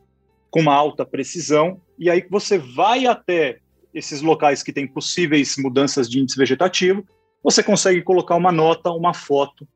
com 0.51 0.61
uma 0.61 0.75
alta 0.75 1.05
precisão, 1.05 1.81
e 1.99 2.11
aí 2.11 2.27
você 2.31 2.59
vai 2.59 3.07
até 3.07 3.59
esses 3.95 4.21
locais 4.21 4.63
que 4.63 4.73
têm 4.73 4.87
possíveis 4.87 5.57
mudanças 5.57 6.09
de 6.09 6.21
índice 6.21 6.37
vegetativo, 6.37 7.07
você 7.43 7.63
consegue 7.63 8.03
colocar 8.03 8.37
uma 8.37 8.53
nota, 8.53 8.91
uma 8.91 9.15
foto, 9.15 9.67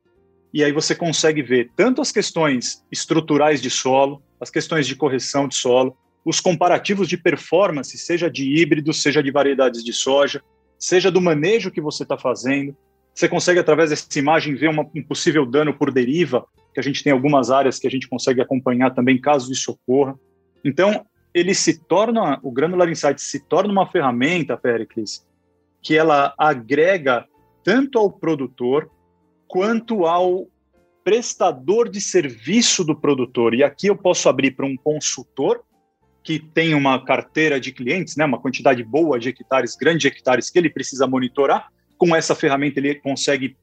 e 0.53 0.63
aí 0.63 0.71
você 0.71 0.93
consegue 0.93 1.41
ver 1.41 1.71
tanto 1.75 2.01
as 2.01 2.11
questões 2.11 2.83
estruturais 2.91 3.59
de 3.61 3.71
solo, 3.71 4.21
as 4.39 4.51
questões 4.51 4.85
de 4.85 4.95
correção 4.95 5.47
de 5.47 5.55
solo, 5.55 5.97
os 6.23 6.39
comparativos 6.39 7.07
de 7.07 7.17
performance, 7.17 7.97
seja 7.97 8.29
de 8.29 8.43
híbridos, 8.55 9.01
seja 9.01 9.21
de 9.23 9.31
variedades 9.31 9.83
de 9.83 9.91
soja, 9.91 10.43
seja 10.83 11.09
do 11.09 11.21
manejo 11.21 11.71
que 11.71 11.79
você 11.79 12.03
está 12.03 12.17
fazendo. 12.17 12.75
Você 13.15 13.29
consegue, 13.29 13.57
através 13.57 13.89
dessa 13.89 14.19
imagem, 14.19 14.53
ver 14.53 14.69
uma, 14.69 14.85
um 14.93 15.01
possível 15.01 15.45
dano 15.45 15.73
por 15.73 15.93
deriva, 15.93 16.45
que 16.73 16.79
a 16.79 16.83
gente 16.83 17.01
tem 17.01 17.13
algumas 17.13 17.49
áreas 17.49 17.79
que 17.79 17.87
a 17.87 17.89
gente 17.89 18.09
consegue 18.09 18.41
acompanhar 18.41 18.93
também, 18.93 19.17
caso 19.17 19.49
isso 19.49 19.71
ocorra. 19.71 20.19
Então, 20.61 21.05
ele 21.33 21.53
se 21.53 21.79
torna, 21.79 22.37
o 22.43 22.51
Granular 22.51 22.89
Insights 22.89 23.23
se 23.23 23.39
torna 23.39 23.71
uma 23.71 23.89
ferramenta, 23.89 24.57
Pericles, 24.57 25.25
que 25.81 25.95
ela 25.95 26.33
agrega 26.37 27.25
tanto 27.63 27.97
ao 27.97 28.11
produtor 28.11 28.91
quanto 29.47 30.05
ao 30.05 30.47
prestador 31.01 31.87
de 31.87 32.01
serviço 32.01 32.83
do 32.83 32.93
produtor. 32.93 33.53
E 33.53 33.63
aqui 33.63 33.87
eu 33.87 33.95
posso 33.95 34.27
abrir 34.27 34.51
para 34.51 34.65
um 34.65 34.75
consultor 34.75 35.63
que 36.23 36.39
tem 36.39 36.73
uma 36.73 37.03
carteira 37.03 37.59
de 37.59 37.71
clientes, 37.71 38.15
né, 38.15 38.25
uma 38.25 38.39
quantidade 38.39 38.83
boa 38.83 39.19
de 39.19 39.29
hectares, 39.29 39.75
grandes 39.75 40.05
hectares 40.05 40.49
que 40.49 40.57
ele 40.57 40.69
precisa 40.69 41.05
monitorar. 41.05 41.67
Com 41.97 42.15
essa 42.15 42.33
ferramenta 42.33 42.79
ele 42.79 42.95
consegue 42.95 43.57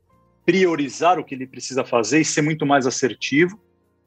priorizar 0.44 1.18
o 1.18 1.24
que 1.24 1.34
ele 1.34 1.46
precisa 1.46 1.84
fazer 1.84 2.20
e 2.20 2.24
ser 2.24 2.42
muito 2.42 2.66
mais 2.66 2.86
assertivo 2.86 3.58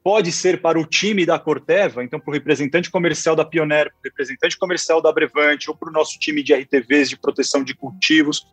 pode 0.04 0.32
ser 0.32 0.62
para 0.62 0.78
o 0.78 0.86
time 0.86 1.26
da 1.26 1.40
Corteva, 1.40 2.04
então 2.04 2.20
para 2.20 2.30
o 2.30 2.34
representante 2.34 2.92
comercial 2.92 3.36
da 3.36 3.46
Pioneer, 3.46 3.90
para 3.90 4.00
o 4.00 4.04
representante 4.04 4.58
comercial 4.58 5.02
da 5.02 5.12
Brevante, 5.12 5.70
ou 5.70 5.76
para 5.76 5.90
o 5.90 5.94
nosso 5.94 6.20
time 6.20 6.44
de 6.44 6.54
RTVs 6.54 7.10
de 7.10 7.18
proteção 7.18 7.64
de 7.64 7.74
cultivos, 7.74 8.46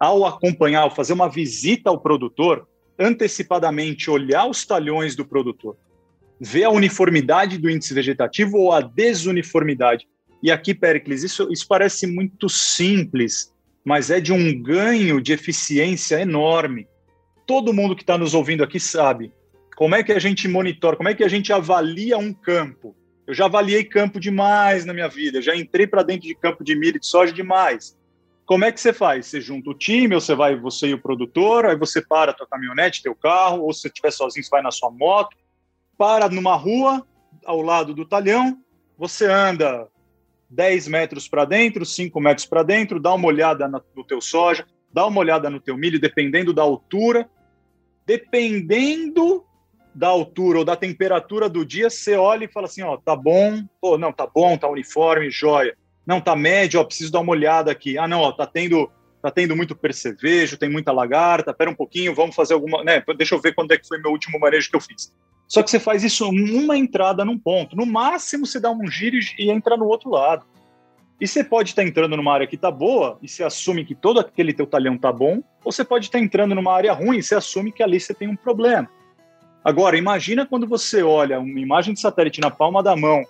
ao 0.00 0.24
acompanhar, 0.24 0.80
ao 0.80 0.94
fazer 0.94 1.12
uma 1.12 1.28
visita 1.28 1.90
ao 1.90 2.00
produtor, 2.00 2.66
antecipadamente 2.98 4.10
olhar 4.10 4.46
os 4.46 4.64
talhões 4.64 5.14
do 5.14 5.26
produtor, 5.26 5.76
ver 6.40 6.64
a 6.64 6.70
uniformidade 6.70 7.58
do 7.58 7.70
índice 7.70 7.94
vegetativo 7.94 8.58
ou 8.58 8.72
a 8.72 8.80
desuniformidade. 8.80 10.06
E 10.42 10.50
aqui, 10.50 10.74
Pericles, 10.74 11.22
isso, 11.22 11.50
isso 11.50 11.66
parece 11.66 12.06
muito 12.06 12.48
simples, 12.48 13.52
mas 13.84 14.10
é 14.10 14.20
de 14.20 14.32
um 14.32 14.62
ganho 14.62 15.20
de 15.20 15.32
eficiência 15.32 16.20
enorme. 16.20 16.86
Todo 17.46 17.72
mundo 17.72 17.96
que 17.96 18.02
está 18.02 18.18
nos 18.18 18.34
ouvindo 18.34 18.64
aqui 18.64 18.80
sabe 18.80 19.32
Como 19.76 19.94
é 19.94 20.02
que 20.02 20.12
a 20.12 20.18
gente 20.18 20.46
monitora? 20.48 20.96
Como 20.96 21.08
é 21.08 21.14
que 21.14 21.24
a 21.24 21.28
gente 21.28 21.52
avalia 21.52 22.16
um 22.16 22.32
campo? 22.32 22.96
Eu 23.26 23.34
já 23.34 23.46
avaliei 23.46 23.84
campo 23.84 24.20
demais 24.20 24.84
na 24.84 24.92
minha 24.92 25.08
vida, 25.08 25.40
já 25.40 25.56
entrei 25.56 25.86
para 25.86 26.02
dentro 26.02 26.28
de 26.28 26.34
campo 26.34 26.62
de 26.62 26.76
milho 26.76 26.96
e 26.96 27.00
de 27.00 27.06
soja 27.06 27.32
demais. 27.32 27.96
Como 28.44 28.64
é 28.64 28.70
que 28.70 28.78
você 28.78 28.92
faz? 28.92 29.26
Você 29.26 29.40
junta 29.40 29.70
o 29.70 29.74
time, 29.74 30.14
ou 30.14 30.20
você 30.20 30.34
vai 30.34 30.54
você 30.54 30.88
e 30.88 30.94
o 30.94 31.00
produtor, 31.00 31.64
aí 31.64 31.76
você 31.76 32.02
para 32.02 32.32
a 32.32 32.34
tua 32.34 32.46
caminhonete, 32.46 33.02
teu 33.02 33.14
carro, 33.14 33.62
ou 33.62 33.72
se 33.72 33.80
você 33.80 33.88
estiver 33.88 34.10
sozinho, 34.10 34.44
você 34.44 34.50
vai 34.50 34.62
na 34.62 34.70
sua 34.70 34.90
moto, 34.90 35.34
para 36.04 36.28
numa 36.28 36.54
rua 36.54 37.02
ao 37.46 37.62
lado 37.62 37.94
do 37.94 38.04
talhão, 38.04 38.58
você 38.98 39.24
anda 39.24 39.88
10 40.50 40.86
metros 40.88 41.26
para 41.26 41.46
dentro, 41.46 41.86
5 41.86 42.20
metros 42.20 42.46
para 42.46 42.62
dentro, 42.62 43.00
dá 43.00 43.14
uma 43.14 43.26
olhada 43.26 43.66
no 43.66 44.04
teu 44.04 44.20
soja, 44.20 44.66
dá 44.92 45.06
uma 45.06 45.18
olhada 45.18 45.48
no 45.48 45.58
teu 45.58 45.78
milho, 45.78 45.98
dependendo 45.98 46.52
da 46.52 46.60
altura. 46.60 47.26
Dependendo 48.04 49.46
da 49.94 50.08
altura 50.08 50.58
ou 50.58 50.64
da 50.64 50.76
temperatura 50.76 51.48
do 51.48 51.64
dia, 51.64 51.88
você 51.88 52.16
olha 52.16 52.44
e 52.44 52.52
fala 52.52 52.66
assim, 52.66 52.82
ó, 52.82 52.98
tá 52.98 53.16
bom, 53.16 53.64
pô, 53.80 53.96
não, 53.96 54.12
tá 54.12 54.26
bom, 54.26 54.58
tá 54.58 54.68
uniforme, 54.68 55.30
joia. 55.30 55.74
Não, 56.06 56.20
tá 56.20 56.36
médio, 56.36 56.80
ó, 56.80 56.84
preciso 56.84 57.12
dar 57.12 57.20
uma 57.20 57.32
olhada 57.32 57.70
aqui. 57.70 57.96
Ah, 57.96 58.06
não, 58.06 58.20
ó, 58.20 58.30
tá 58.30 58.46
tendo, 58.46 58.92
tá 59.22 59.30
tendo 59.30 59.56
muito 59.56 59.74
percevejo, 59.74 60.58
tem 60.58 60.68
muita 60.68 60.92
lagarta, 60.92 61.54
pera 61.54 61.70
um 61.70 61.74
pouquinho, 61.74 62.14
vamos 62.14 62.36
fazer 62.36 62.52
alguma, 62.52 62.84
né, 62.84 63.02
deixa 63.16 63.34
eu 63.34 63.40
ver 63.40 63.54
quando 63.54 63.72
é 63.72 63.78
que 63.78 63.88
foi 63.88 63.96
meu 63.96 64.10
último 64.10 64.38
manejo 64.38 64.68
que 64.68 64.76
eu 64.76 64.82
fiz. 64.82 65.10
Só 65.54 65.62
que 65.62 65.70
você 65.70 65.78
faz 65.78 66.02
isso 66.02 66.32
numa 66.32 66.76
entrada 66.76 67.24
num 67.24 67.38
ponto. 67.38 67.76
No 67.76 67.86
máximo, 67.86 68.44
você 68.44 68.58
dá 68.58 68.72
um 68.72 68.90
giro 68.90 69.16
e 69.38 69.52
entra 69.52 69.76
no 69.76 69.86
outro 69.86 70.10
lado. 70.10 70.44
E 71.20 71.28
você 71.28 71.44
pode 71.44 71.68
estar 71.68 71.84
entrando 71.84 72.16
numa 72.16 72.34
área 72.34 72.44
que 72.44 72.56
está 72.56 72.72
boa 72.72 73.16
e 73.22 73.28
você 73.28 73.44
assume 73.44 73.84
que 73.84 73.94
todo 73.94 74.18
aquele 74.18 74.52
teu 74.52 74.66
talhão 74.66 74.96
está 74.96 75.12
bom, 75.12 75.44
ou 75.64 75.70
você 75.70 75.84
pode 75.84 76.06
estar 76.06 76.18
entrando 76.18 76.56
numa 76.56 76.74
área 76.74 76.92
ruim 76.92 77.18
e 77.18 77.22
você 77.22 77.36
assume 77.36 77.70
que 77.70 77.84
ali 77.84 78.00
você 78.00 78.12
tem 78.12 78.26
um 78.26 78.34
problema. 78.34 78.90
Agora, 79.62 79.96
imagina 79.96 80.44
quando 80.44 80.66
você 80.66 81.04
olha 81.04 81.38
uma 81.38 81.60
imagem 81.60 81.94
de 81.94 82.00
satélite 82.00 82.40
na 82.40 82.50
palma 82.50 82.82
da 82.82 82.96
mão 82.96 83.22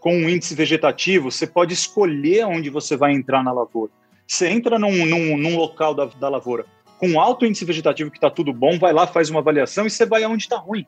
com 0.00 0.12
um 0.12 0.28
índice 0.28 0.56
vegetativo, 0.56 1.30
você 1.30 1.46
pode 1.46 1.74
escolher 1.74 2.44
onde 2.44 2.70
você 2.70 2.96
vai 2.96 3.12
entrar 3.12 3.44
na 3.44 3.52
lavoura. 3.52 3.92
Você 4.26 4.48
entra 4.48 4.80
num, 4.80 5.06
num, 5.06 5.36
num 5.38 5.56
local 5.56 5.94
da, 5.94 6.06
da 6.06 6.28
lavoura 6.28 6.66
com 6.98 7.20
alto 7.20 7.46
índice 7.46 7.64
vegetativo 7.64 8.10
que 8.10 8.16
está 8.16 8.28
tudo 8.28 8.52
bom, 8.52 8.80
vai 8.80 8.92
lá, 8.92 9.06
faz 9.06 9.30
uma 9.30 9.38
avaliação 9.38 9.86
e 9.86 9.90
você 9.90 10.04
vai 10.04 10.24
aonde 10.24 10.42
está 10.42 10.56
ruim. 10.56 10.84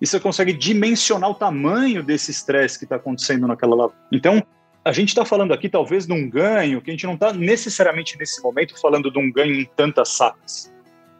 E 0.00 0.06
você 0.06 0.18
consegue 0.18 0.52
dimensionar 0.52 1.30
o 1.30 1.34
tamanho 1.34 2.02
desse 2.02 2.30
estresse 2.30 2.78
que 2.78 2.84
está 2.84 2.96
acontecendo 2.96 3.46
naquela 3.46 3.74
lavoura. 3.74 3.98
Então, 4.12 4.42
a 4.84 4.92
gente 4.92 5.08
está 5.08 5.24
falando 5.24 5.54
aqui 5.54 5.68
talvez 5.68 6.06
de 6.06 6.12
um 6.12 6.28
ganho 6.28 6.80
que 6.82 6.90
a 6.90 6.92
gente 6.92 7.06
não 7.06 7.14
está 7.14 7.32
necessariamente 7.32 8.18
nesse 8.18 8.42
momento 8.42 8.78
falando 8.78 9.10
de 9.10 9.18
um 9.18 9.32
ganho 9.32 9.54
em 9.54 9.64
tantas 9.76 10.10
sacas. 10.10 10.72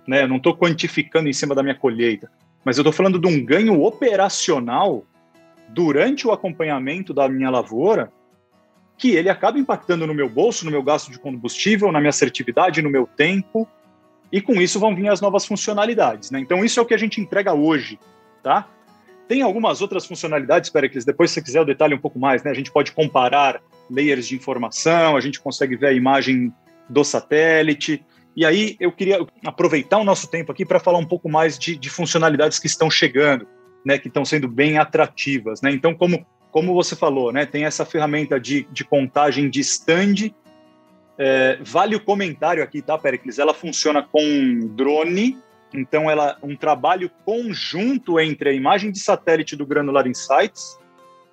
Né? 0.06 0.22
Eu 0.22 0.28
não 0.28 0.36
estou 0.36 0.54
quantificando 0.54 1.28
em 1.28 1.32
cima 1.32 1.54
da 1.54 1.62
minha 1.62 1.74
colheita, 1.74 2.30
mas 2.64 2.76
eu 2.76 2.82
estou 2.82 2.92
falando 2.92 3.18
de 3.18 3.26
um 3.26 3.42
ganho 3.42 3.82
operacional 3.82 5.04
durante 5.68 6.26
o 6.26 6.32
acompanhamento 6.32 7.14
da 7.14 7.28
minha 7.28 7.48
lavoura 7.48 8.12
que 8.96 9.10
ele 9.10 9.28
acaba 9.28 9.58
impactando 9.58 10.06
no 10.06 10.14
meu 10.14 10.28
bolso, 10.28 10.64
no 10.64 10.70
meu 10.70 10.82
gasto 10.82 11.10
de 11.10 11.18
combustível, 11.18 11.90
na 11.90 12.00
minha 12.00 12.10
assertividade, 12.10 12.82
no 12.82 12.90
meu 12.90 13.06
tempo, 13.06 13.66
e 14.30 14.40
com 14.40 14.60
isso 14.60 14.78
vão 14.78 14.94
vir 14.94 15.08
as 15.08 15.20
novas 15.20 15.44
funcionalidades. 15.44 16.30
Né? 16.30 16.40
Então, 16.40 16.64
isso 16.64 16.78
é 16.78 16.82
o 16.82 16.86
que 16.86 16.94
a 16.94 16.98
gente 16.98 17.20
entrega 17.20 17.52
hoje. 17.52 17.98
Tá? 18.44 18.68
Tem 19.26 19.40
algumas 19.40 19.80
outras 19.80 20.04
funcionalidades, 20.04 20.68
Pericles, 20.68 21.04
depois 21.04 21.30
se 21.30 21.42
quiser 21.42 21.58
eu 21.58 21.64
detalhe 21.64 21.94
um 21.94 21.98
pouco 21.98 22.18
mais, 22.18 22.44
né? 22.44 22.50
A 22.50 22.54
gente 22.54 22.70
pode 22.70 22.92
comparar 22.92 23.62
layers 23.90 24.28
de 24.28 24.36
informação, 24.36 25.16
a 25.16 25.20
gente 25.20 25.40
consegue 25.40 25.76
ver 25.76 25.86
a 25.86 25.92
imagem 25.92 26.52
do 26.88 27.02
satélite. 27.02 28.04
E 28.36 28.44
aí 28.44 28.76
eu 28.78 28.92
queria 28.92 29.24
aproveitar 29.44 29.96
o 29.96 30.04
nosso 30.04 30.30
tempo 30.30 30.52
aqui 30.52 30.66
para 30.66 30.78
falar 30.78 30.98
um 30.98 31.06
pouco 31.06 31.28
mais 31.30 31.58
de, 31.58 31.74
de, 31.74 31.88
funcionalidades 31.88 32.58
que 32.58 32.66
estão 32.66 32.90
chegando, 32.90 33.46
né? 33.84 33.96
Que 33.96 34.08
estão 34.08 34.26
sendo 34.26 34.46
bem 34.46 34.76
atrativas, 34.76 35.62
né? 35.62 35.70
Então, 35.72 35.94
como, 35.94 36.26
como 36.50 36.74
você 36.74 36.94
falou, 36.94 37.32
né? 37.32 37.46
Tem 37.46 37.64
essa 37.64 37.86
ferramenta 37.86 38.38
de, 38.38 38.68
de 38.70 38.84
contagem 38.84 39.48
de 39.48 39.60
stand. 39.60 40.34
É, 41.16 41.58
vale 41.62 41.96
o 41.96 42.04
comentário 42.04 42.62
aqui, 42.62 42.82
tá, 42.82 42.98
Pericles? 42.98 43.38
Ela 43.38 43.54
funciona 43.54 44.02
com 44.02 44.68
drone, 44.74 45.38
então, 45.74 46.10
ela 46.10 46.38
um 46.42 46.56
trabalho 46.56 47.10
conjunto 47.24 48.20
entre 48.20 48.50
a 48.50 48.52
imagem 48.52 48.92
de 48.92 49.00
satélite 49.00 49.56
do 49.56 49.66
Granular 49.66 50.06
Insights, 50.06 50.78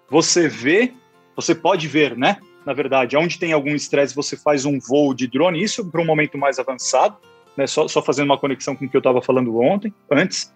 você 0.09 0.47
vê, 0.47 0.93
você 1.35 1.53
pode 1.53 1.87
ver, 1.87 2.17
né? 2.17 2.37
Na 2.65 2.73
verdade, 2.73 3.15
onde 3.15 3.39
tem 3.39 3.53
algum 3.53 3.75
estresse, 3.75 4.15
você 4.15 4.35
faz 4.35 4.65
um 4.65 4.79
voo 4.79 5.13
de 5.13 5.27
drone, 5.27 5.63
isso 5.63 5.85
para 5.89 6.01
um 6.01 6.05
momento 6.05 6.37
mais 6.37 6.59
avançado, 6.59 7.17
né? 7.55 7.67
Só, 7.67 7.87
só 7.87 8.01
fazendo 8.01 8.25
uma 8.25 8.37
conexão 8.37 8.75
com 8.75 8.85
o 8.85 8.89
que 8.89 8.97
eu 8.97 8.99
estava 8.99 9.21
falando 9.21 9.59
ontem, 9.59 9.93
antes. 10.09 10.53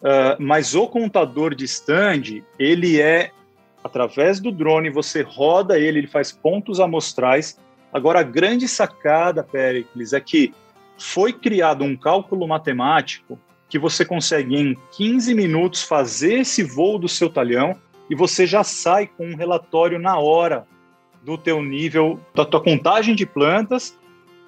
Uh, 0.00 0.36
mas 0.38 0.74
o 0.74 0.86
contador 0.86 1.54
de 1.54 1.64
stand, 1.64 2.42
ele 2.58 3.00
é 3.00 3.30
através 3.84 4.40
do 4.40 4.50
drone, 4.50 4.90
você 4.90 5.22
roda 5.22 5.78
ele, 5.78 6.00
ele 6.00 6.06
faz 6.06 6.32
pontos 6.32 6.80
amostrais. 6.80 7.58
Agora, 7.92 8.20
a 8.20 8.24
grande 8.24 8.66
sacada, 8.66 9.42
Pericles, 9.42 10.12
é 10.12 10.20
que 10.20 10.52
foi 10.98 11.32
criado 11.32 11.84
um 11.84 11.96
cálculo 11.96 12.46
matemático 12.46 13.38
que 13.68 13.78
você 13.78 14.04
consegue 14.04 14.56
em 14.56 14.76
15 14.96 15.34
minutos 15.34 15.82
fazer 15.82 16.40
esse 16.40 16.62
voo 16.62 16.98
do 16.98 17.08
seu 17.08 17.28
talhão 17.28 17.76
e 18.08 18.14
você 18.14 18.46
já 18.46 18.62
sai 18.62 19.06
com 19.06 19.26
um 19.26 19.36
relatório 19.36 19.98
na 19.98 20.18
hora 20.18 20.66
do 21.22 21.36
teu 21.36 21.60
nível, 21.60 22.20
da 22.34 22.44
tua 22.44 22.62
contagem 22.62 23.14
de 23.14 23.26
plantas 23.26 23.98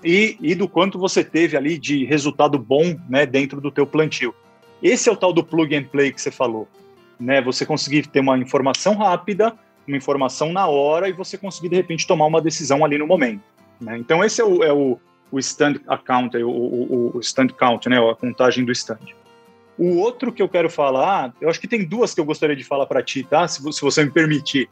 e, 0.02 0.36
e 0.40 0.54
do 0.54 0.68
quanto 0.68 0.98
você 0.98 1.24
teve 1.24 1.56
ali 1.56 1.76
de 1.76 2.04
resultado 2.04 2.58
bom 2.58 2.96
né, 3.08 3.26
dentro 3.26 3.60
do 3.60 3.70
teu 3.70 3.86
plantio. 3.86 4.32
Esse 4.80 5.08
é 5.08 5.12
o 5.12 5.16
tal 5.16 5.32
do 5.32 5.42
plug 5.42 5.74
and 5.74 5.84
play 5.84 6.12
que 6.12 6.22
você 6.22 6.30
falou. 6.30 6.68
Né? 7.18 7.42
Você 7.42 7.66
conseguir 7.66 8.06
ter 8.06 8.20
uma 8.20 8.38
informação 8.38 8.94
rápida, 8.94 9.52
uma 9.86 9.96
informação 9.96 10.52
na 10.52 10.68
hora 10.68 11.08
e 11.08 11.12
você 11.12 11.36
conseguir, 11.36 11.70
de 11.70 11.76
repente, 11.76 12.06
tomar 12.06 12.26
uma 12.26 12.40
decisão 12.40 12.84
ali 12.84 12.96
no 12.96 13.08
momento. 13.08 13.42
Né? 13.80 13.98
Então, 13.98 14.22
esse 14.22 14.40
é 14.40 14.44
o, 14.44 14.62
é 14.62 14.72
o, 14.72 14.98
o 15.30 15.38
stand 15.38 15.80
account, 15.86 16.36
o, 16.38 16.48
o, 16.50 17.16
o 17.16 17.20
stand 17.20 17.48
count, 17.48 17.88
né, 17.88 17.98
a 17.98 18.14
contagem 18.14 18.64
do 18.64 18.72
stand. 18.72 18.98
O 19.78 19.98
outro 19.98 20.32
que 20.32 20.42
eu 20.42 20.48
quero 20.48 20.68
falar, 20.68 21.32
eu 21.40 21.48
acho 21.48 21.60
que 21.60 21.68
tem 21.68 21.84
duas 21.84 22.12
que 22.12 22.20
eu 22.20 22.24
gostaria 22.24 22.56
de 22.56 22.64
falar 22.64 22.86
para 22.86 23.02
ti, 23.02 23.22
tá? 23.22 23.46
Se, 23.46 23.62
se, 23.72 23.80
você 23.80 24.04
me 24.04 24.10
permitir. 24.10 24.68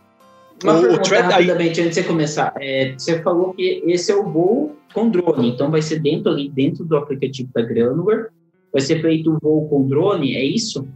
Uma 0.64 0.78
o, 0.78 0.80
pergunta, 0.82 1.14
o 1.14 1.30
rapidamente, 1.30 1.80
antes 1.80 1.94
de 1.94 2.02
você 2.02 2.04
começar. 2.04 2.52
É, 2.58 2.92
você 2.92 3.22
falou 3.22 3.54
que 3.54 3.82
esse 3.86 4.10
é 4.10 4.16
o 4.16 4.24
voo 4.24 4.76
com 4.92 5.08
drone, 5.08 5.50
então 5.50 5.70
vai 5.70 5.82
ser 5.82 6.00
dentro 6.00 6.32
ali, 6.32 6.48
dentro 6.48 6.84
do 6.84 6.96
aplicativo 6.96 7.50
da 7.54 7.62
Granular, 7.62 8.30
vai 8.72 8.80
ser 8.80 9.00
feito 9.00 9.32
o 9.32 9.38
voo 9.38 9.68
com 9.68 9.86
drone, 9.86 10.34
é 10.34 10.44
isso? 10.44 10.88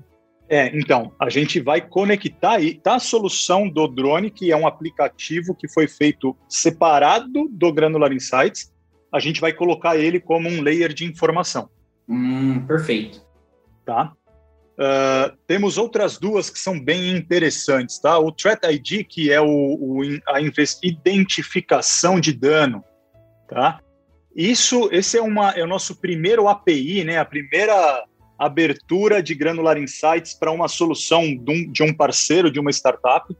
É, 0.49 0.77
então, 0.77 1.13
a 1.17 1.31
gente 1.31 1.61
vai 1.61 1.81
conectar 1.81 2.55
aí, 2.55 2.75
tá 2.75 2.97
a 2.97 2.99
solução 2.99 3.69
do 3.69 3.87
drone, 3.87 4.31
que 4.31 4.51
é 4.51 4.57
um 4.57 4.67
aplicativo 4.67 5.55
que 5.55 5.69
foi 5.69 5.87
feito 5.87 6.37
separado 6.49 7.49
do 7.49 7.73
Granular 7.73 8.13
Insights, 8.13 8.73
a 9.13 9.19
gente 9.19 9.41
vai 9.41 9.53
colocar 9.53 9.97
ele 9.97 10.21
como 10.21 10.49
um 10.49 10.63
layer 10.63 10.93
de 10.93 11.05
informação. 11.05 11.69
Hum, 12.09 12.65
perfeito. 12.67 13.25
Tá? 13.85 14.13
Uh, 14.81 15.37
temos 15.47 15.77
outras 15.77 16.17
duas 16.19 16.49
que 16.49 16.59
são 16.59 16.81
bem 16.81 17.15
interessantes, 17.15 17.99
tá? 17.99 18.19
O 18.19 18.33
Threat 18.33 18.65
ID, 18.65 19.05
que 19.07 19.31
é 19.31 19.41
o, 19.41 19.47
o, 19.47 20.01
a 20.27 20.41
identificação 20.83 22.19
de 22.19 22.33
dano, 22.33 22.83
tá? 23.47 23.81
Isso, 24.35 24.89
esse 24.91 25.19
é, 25.19 25.23
uma, 25.23 25.51
é 25.51 25.63
o 25.63 25.67
nosso 25.67 26.01
primeiro 26.01 26.49
API, 26.49 27.05
né? 27.05 27.19
A 27.19 27.25
primeira 27.25 28.05
abertura 28.39 29.23
de 29.23 29.35
Granular 29.35 29.77
Insights 29.77 30.33
para 30.33 30.51
uma 30.51 30.67
solução 30.67 31.25
de 31.25 31.51
um, 31.51 31.71
de 31.71 31.83
um 31.83 31.93
parceiro, 31.93 32.51
de 32.51 32.59
uma 32.59 32.71
startup. 32.71 33.37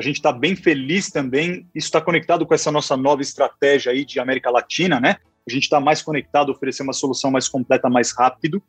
A 0.00 0.02
gente 0.02 0.16
está 0.16 0.32
bem 0.32 0.56
feliz 0.56 1.10
também. 1.10 1.66
Isso 1.74 1.88
está 1.88 2.00
conectado 2.00 2.46
com 2.46 2.54
essa 2.54 2.72
nossa 2.72 2.96
nova 2.96 3.20
estratégia 3.20 3.92
aí 3.92 4.02
de 4.02 4.18
América 4.18 4.50
Latina, 4.50 4.98
né? 4.98 5.16
A 5.46 5.52
gente 5.52 5.64
está 5.64 5.78
mais 5.78 6.00
conectado, 6.00 6.50
oferecer 6.50 6.82
uma 6.82 6.94
solução 6.94 7.30
mais 7.30 7.48
completa, 7.48 7.86
mais 7.90 8.10
rápido. 8.16 8.62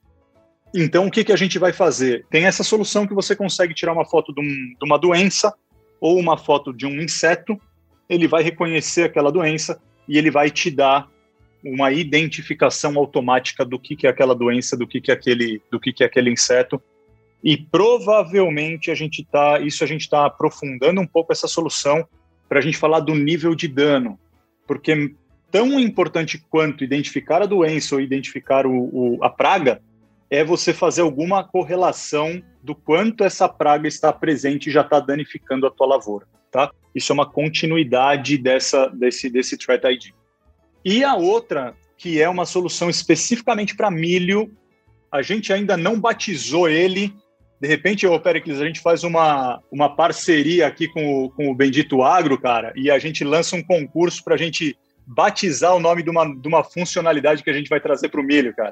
Então, 0.75 1.07
o 1.07 1.11
que, 1.11 1.23
que 1.23 1.31
a 1.31 1.37
gente 1.37 1.57
vai 1.57 1.71
fazer? 1.71 2.25
Tem 2.29 2.43
essa 2.43 2.65
solução 2.65 3.07
que 3.07 3.13
você 3.13 3.33
consegue 3.33 3.73
tirar 3.73 3.93
uma 3.93 4.03
foto 4.03 4.33
de, 4.33 4.41
um, 4.41 4.43
de 4.43 4.85
uma 4.85 4.99
doença 4.99 5.53
ou 6.01 6.19
uma 6.19 6.37
foto 6.37 6.73
de 6.73 6.85
um 6.85 7.01
inseto, 7.01 7.57
ele 8.09 8.27
vai 8.27 8.43
reconhecer 8.43 9.03
aquela 9.03 9.31
doença 9.31 9.81
e 10.09 10.17
ele 10.17 10.29
vai 10.29 10.51
te 10.51 10.69
dar 10.69 11.07
uma 11.63 11.93
identificação 11.93 12.97
automática 12.97 13.63
do 13.63 13.79
que, 13.79 13.95
que 13.95 14.05
é 14.05 14.09
aquela 14.09 14.35
doença, 14.35 14.75
do 14.75 14.85
que, 14.85 14.99
que 14.99 15.11
é 15.11 15.13
aquele, 15.13 15.61
do 15.71 15.79
que, 15.79 15.93
que 15.93 16.03
é 16.03 16.07
aquele 16.07 16.29
inseto, 16.29 16.81
e 17.43 17.57
provavelmente 17.57 18.91
a 18.91 18.95
gente 18.95 19.25
tá, 19.25 19.59
isso 19.59 19.83
a 19.83 19.87
gente 19.87 20.01
está 20.01 20.25
aprofundando 20.25 21.01
um 21.01 21.07
pouco 21.07 21.31
essa 21.31 21.47
solução 21.47 22.07
para 22.47 22.59
a 22.59 22.61
gente 22.61 22.77
falar 22.77 22.99
do 22.99 23.15
nível 23.15 23.55
de 23.55 23.67
dano, 23.67 24.19
porque 24.67 25.15
tão 25.49 25.79
importante 25.79 26.43
quanto 26.49 26.83
identificar 26.83 27.41
a 27.41 27.45
doença 27.45 27.95
ou 27.95 28.01
identificar 28.01 28.65
o, 28.65 28.89
o, 28.91 29.23
a 29.23 29.29
praga 29.29 29.81
é 30.29 30.43
você 30.43 30.73
fazer 30.73 31.01
alguma 31.01 31.43
correlação 31.43 32.41
do 32.63 32.73
quanto 32.73 33.23
essa 33.23 33.49
praga 33.49 33.87
está 33.87 34.13
presente 34.13 34.69
e 34.69 34.71
já 34.71 34.81
está 34.81 34.99
danificando 34.99 35.67
a 35.67 35.71
tua 35.71 35.87
lavoura, 35.87 36.25
tá? 36.51 36.71
Isso 36.93 37.11
é 37.11 37.15
uma 37.15 37.29
continuidade 37.29 38.37
dessa 38.37 38.87
desse 38.87 39.29
desse 39.29 39.57
Threat 39.57 39.85
ID. 39.85 40.13
E 40.85 41.03
a 41.03 41.15
outra 41.15 41.75
que 41.97 42.21
é 42.21 42.27
uma 42.27 42.45
solução 42.45 42.89
especificamente 42.89 43.75
para 43.75 43.91
milho, 43.91 44.51
a 45.11 45.21
gente 45.21 45.53
ainda 45.53 45.77
não 45.77 45.99
batizou 45.99 46.67
ele 46.67 47.13
De 47.61 47.67
repente, 47.67 48.07
ô 48.07 48.19
Pericles, 48.19 48.59
a 48.59 48.65
gente 48.65 48.79
faz 48.79 49.03
uma, 49.03 49.61
uma 49.71 49.95
parceria 49.95 50.65
aqui 50.65 50.87
com 50.87 51.25
o, 51.25 51.29
com 51.29 51.51
o 51.51 51.53
Bendito 51.53 52.01
Agro, 52.01 52.35
cara, 52.35 52.73
e 52.75 52.89
a 52.89 52.97
gente 52.97 53.23
lança 53.23 53.55
um 53.55 53.61
concurso 53.61 54.23
para 54.23 54.33
a 54.33 54.37
gente 54.37 54.75
batizar 55.05 55.75
o 55.75 55.79
nome 55.79 56.01
de 56.01 56.09
uma, 56.09 56.25
de 56.25 56.47
uma 56.47 56.63
funcionalidade 56.63 57.43
que 57.43 57.51
a 57.51 57.53
gente 57.53 57.69
vai 57.69 57.79
trazer 57.79 58.09
para 58.09 58.19
o 58.19 58.23
milho, 58.23 58.51
cara. 58.55 58.71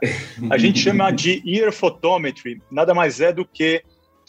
A 0.50 0.58
gente 0.58 0.80
chama 0.82 1.12
de 1.12 1.40
Ear 1.46 1.72
Photometry, 1.72 2.60
nada 2.72 2.92
mais 2.96 3.22
é 3.22 3.32
do 3.32 3.46
que 3.46 3.84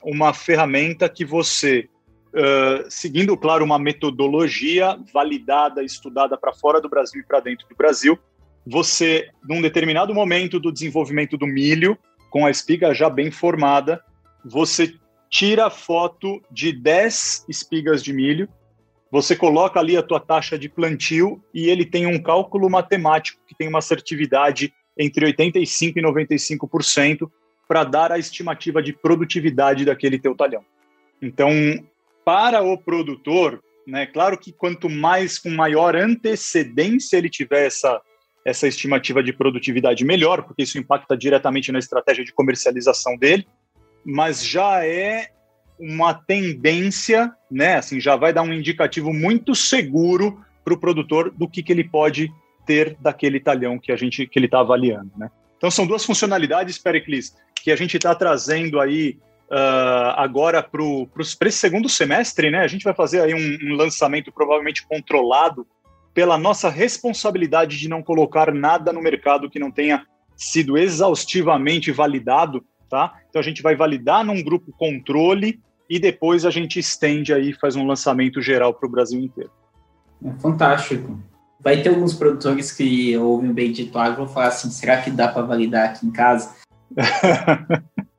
uma 0.05 0.35
ferramenta 0.35 1.09
que 1.09 1.25
você, 1.25 1.89
uh, 2.35 2.85
seguindo, 2.91 3.35
claro, 3.39 3.65
uma 3.65 3.79
metodologia 3.79 4.99
validada, 5.11 5.83
estudada 5.83 6.37
para 6.37 6.53
fora 6.53 6.83
do 6.83 6.89
Brasil 6.89 7.23
e 7.23 7.25
para 7.25 7.41
dentro 7.41 7.67
do 7.67 7.75
Brasil, 7.75 8.19
você, 8.67 9.31
num 9.43 9.63
determinado 9.63 10.13
momento 10.13 10.61
do 10.61 10.71
desenvolvimento 10.71 11.39
do 11.39 11.47
milho, 11.47 11.97
com 12.29 12.45
a 12.45 12.51
espiga 12.51 12.93
já 12.93 13.09
bem 13.09 13.31
formada, 13.31 14.03
você 14.45 14.95
tira 15.29 15.67
a 15.67 15.71
foto 15.71 16.43
de 16.51 16.73
10 16.73 17.47
espigas 17.49 18.03
de 18.03 18.13
milho 18.13 18.49
você 19.11 19.35
coloca 19.35 19.81
ali 19.81 19.97
a 19.97 20.03
tua 20.03 20.21
taxa 20.21 20.57
de 20.57 20.69
plantio 20.69 21.43
e 21.53 21.69
ele 21.69 21.85
tem 21.85 22.07
um 22.07 22.23
cálculo 22.23 22.71
matemático 22.71 23.41
que 23.47 23.55
tem 23.57 23.67
uma 23.67 23.81
assertividade 23.81 24.73
entre 24.97 25.27
85% 25.33 25.97
e 25.97 26.03
95% 26.03 27.31
para 27.67 27.83
dar 27.83 28.13
a 28.13 28.19
estimativa 28.19 28.83
de 28.83 28.93
produtividade 28.93 29.85
daquele 29.85 30.19
teu 30.19 30.35
talhão. 30.35 30.65
Então, 31.21 31.51
para 32.25 32.63
o 32.63 32.79
produtor, 32.79 33.61
né, 33.87 34.07
claro 34.07 34.39
que 34.39 34.53
quanto 34.53 34.89
mais, 34.89 35.39
com 35.39 35.51
maior 35.51 35.97
antecedência 35.97 37.17
ele 37.17 37.29
tiver 37.29 37.67
essa, 37.67 38.01
essa 38.45 38.69
estimativa 38.69 39.23
de 39.23 39.33
produtividade, 39.33 40.05
melhor, 40.05 40.43
porque 40.45 40.63
isso 40.63 40.79
impacta 40.79 41.17
diretamente 41.17 41.73
na 41.73 41.79
estratégia 41.79 42.25
de 42.25 42.33
comercialização 42.33 43.17
dele, 43.17 43.47
mas 44.05 44.45
já 44.45 44.85
é 44.85 45.29
uma 45.79 46.13
tendência, 46.13 47.33
né? 47.51 47.77
Assim, 47.77 48.01
já 48.01 48.17
vai 48.17 48.33
dar 48.33 48.43
um 48.43 48.53
indicativo 48.53 49.13
muito 49.13 49.55
seguro 49.55 50.45
para 50.65 50.75
o 50.75 50.79
produtor 50.79 51.31
do 51.31 51.49
que, 51.49 51.63
que 51.63 51.73
ele 51.73 51.85
pode 51.85 52.31
ter 52.67 52.97
daquele 53.01 53.41
talhão 53.41 53.79
que 53.79 53.91
a 53.91 53.97
gente 53.97 54.27
que 54.27 54.39
ele 54.39 54.47
está 54.47 54.61
avaliando, 54.61 55.11
né? 55.17 55.31
Então 55.57 55.71
são 55.71 55.87
duas 55.87 56.05
funcionalidades, 56.05 56.79
Pericles, 56.79 57.35
que 57.63 57.71
a 57.71 57.77
gente 57.77 57.97
está 57.97 58.15
trazendo 58.15 58.81
aí 58.81 59.19
uh, 59.51 60.15
agora 60.17 60.63
para 60.63 61.49
esse 61.49 61.59
segundo 61.59 61.89
semestre, 61.89 62.51
né? 62.51 62.61
A 62.61 62.67
gente 62.67 62.85
vai 62.85 62.95
fazer 62.95 63.21
aí 63.21 63.35
um, 63.35 63.73
um 63.73 63.75
lançamento 63.75 64.33
provavelmente 64.33 64.87
controlado 64.87 65.67
pela 66.15 66.39
nossa 66.39 66.69
responsabilidade 66.69 67.79
de 67.79 67.89
não 67.89 68.03
colocar 68.03 68.53
nada 68.53 68.93
no 68.93 69.03
mercado 69.03 69.51
que 69.51 69.59
não 69.59 69.71
tenha 69.71 70.07
sido 70.37 70.79
exaustivamente 70.79 71.93
validado, 71.93 72.65
tá? 72.91 73.15
Então 73.31 73.41
a 73.41 73.45
gente 73.45 73.63
vai 73.63 73.77
validar 73.77 74.25
num 74.25 74.43
grupo 74.43 74.73
controle 74.73 75.61
e 75.89 75.99
depois 75.99 76.45
a 76.45 76.51
gente 76.51 76.79
estende 76.79 77.33
aí, 77.33 77.53
faz 77.55 77.77
um 77.77 77.87
lançamento 77.87 78.43
geral 78.43 78.75
para 78.75 78.87
o 78.87 78.91
Brasil 78.91 79.21
inteiro. 79.21 79.51
É 80.25 80.33
fantástico. 80.33 81.19
Vai 81.63 81.83
ter 81.83 81.91
alguns 81.91 82.15
produtores 82.15 82.73
que 82.73 83.17
ouvem 83.17 83.51
o 83.51 83.55
Bendito 83.55 83.99
Agro 83.99 84.15
e 84.15 84.17
vão 84.25 84.29
falar 84.29 84.49
assim, 84.49 84.71
será 84.71 85.01
que 85.01 85.11
dá 85.11 85.29
para 85.29 85.43
validar 85.43 85.91
aqui 85.91 86.07
em 86.07 86.11
casa? 86.11 86.55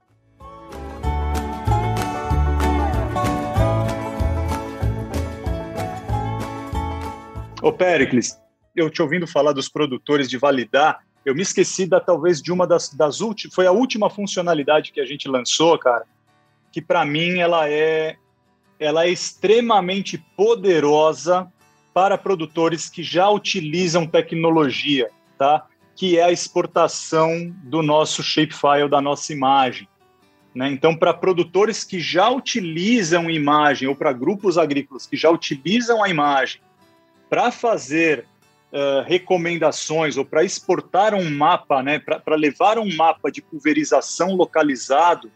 Ô 7.62 7.72
Pericles, 7.72 8.40
eu 8.76 8.90
te 8.90 9.04
ouvindo 9.04 9.28
falar 9.28 9.54
dos 9.54 9.70
produtores 9.70 10.28
de 10.28 10.36
validar, 10.38 11.00
eu 11.26 11.36
me 11.36 11.42
esqueci 11.42 11.86
da 11.86 12.00
talvez 12.00 12.42
de 12.42 12.52
uma 12.52 12.66
das, 12.66 12.90
das 12.90 13.22
últimas, 13.22 13.54
foi 13.54 13.68
a 13.68 13.72
última 13.72 14.10
funcionalidade 14.10 14.92
que 14.92 15.00
a 15.00 15.06
gente 15.06 15.28
lançou, 15.28 15.78
cara, 15.78 16.06
que 16.72 16.82
para 16.82 17.06
mim 17.06 17.40
ela 17.40 17.70
é 17.70 18.18
ela 18.80 19.06
é 19.06 19.10
extremamente 19.10 20.18
poderosa 20.36 21.48
para 21.94 22.18
produtores 22.18 22.90
que 22.90 23.04
já 23.04 23.30
utilizam 23.30 24.08
tecnologia, 24.08 25.12
tá? 25.38 25.68
Que 25.96 26.18
é 26.18 26.24
a 26.24 26.32
exportação 26.32 27.54
do 27.64 27.84
nosso 27.84 28.24
shapefile 28.24 28.90
da 28.90 29.00
nossa 29.00 29.32
imagem. 29.32 29.88
Né? 30.56 30.70
Então, 30.72 30.96
para 30.96 31.14
produtores 31.14 31.84
que 31.84 32.00
já 32.00 32.30
utilizam 32.30 33.30
imagem, 33.30 33.88
ou 33.88 33.96
para 33.96 34.12
grupos 34.12 34.58
agrícolas 34.58 35.06
que 35.06 35.16
já 35.16 35.30
utilizam 35.30 36.04
a 36.04 36.10
imagem 36.10 36.60
para 37.30 37.52
fazer 37.52 38.26
uh, 38.72 39.04
recomendações 39.06 40.18
ou 40.18 40.26
para 40.26 40.44
exportar 40.44 41.14
um 41.14 41.30
mapa, 41.30 41.84
né? 41.84 42.00
para 42.00 42.36
levar 42.36 42.78
um 42.78 42.96
mapa 42.96 43.32
de 43.32 43.42
pulverização 43.42 44.36
localizado, 44.36 45.32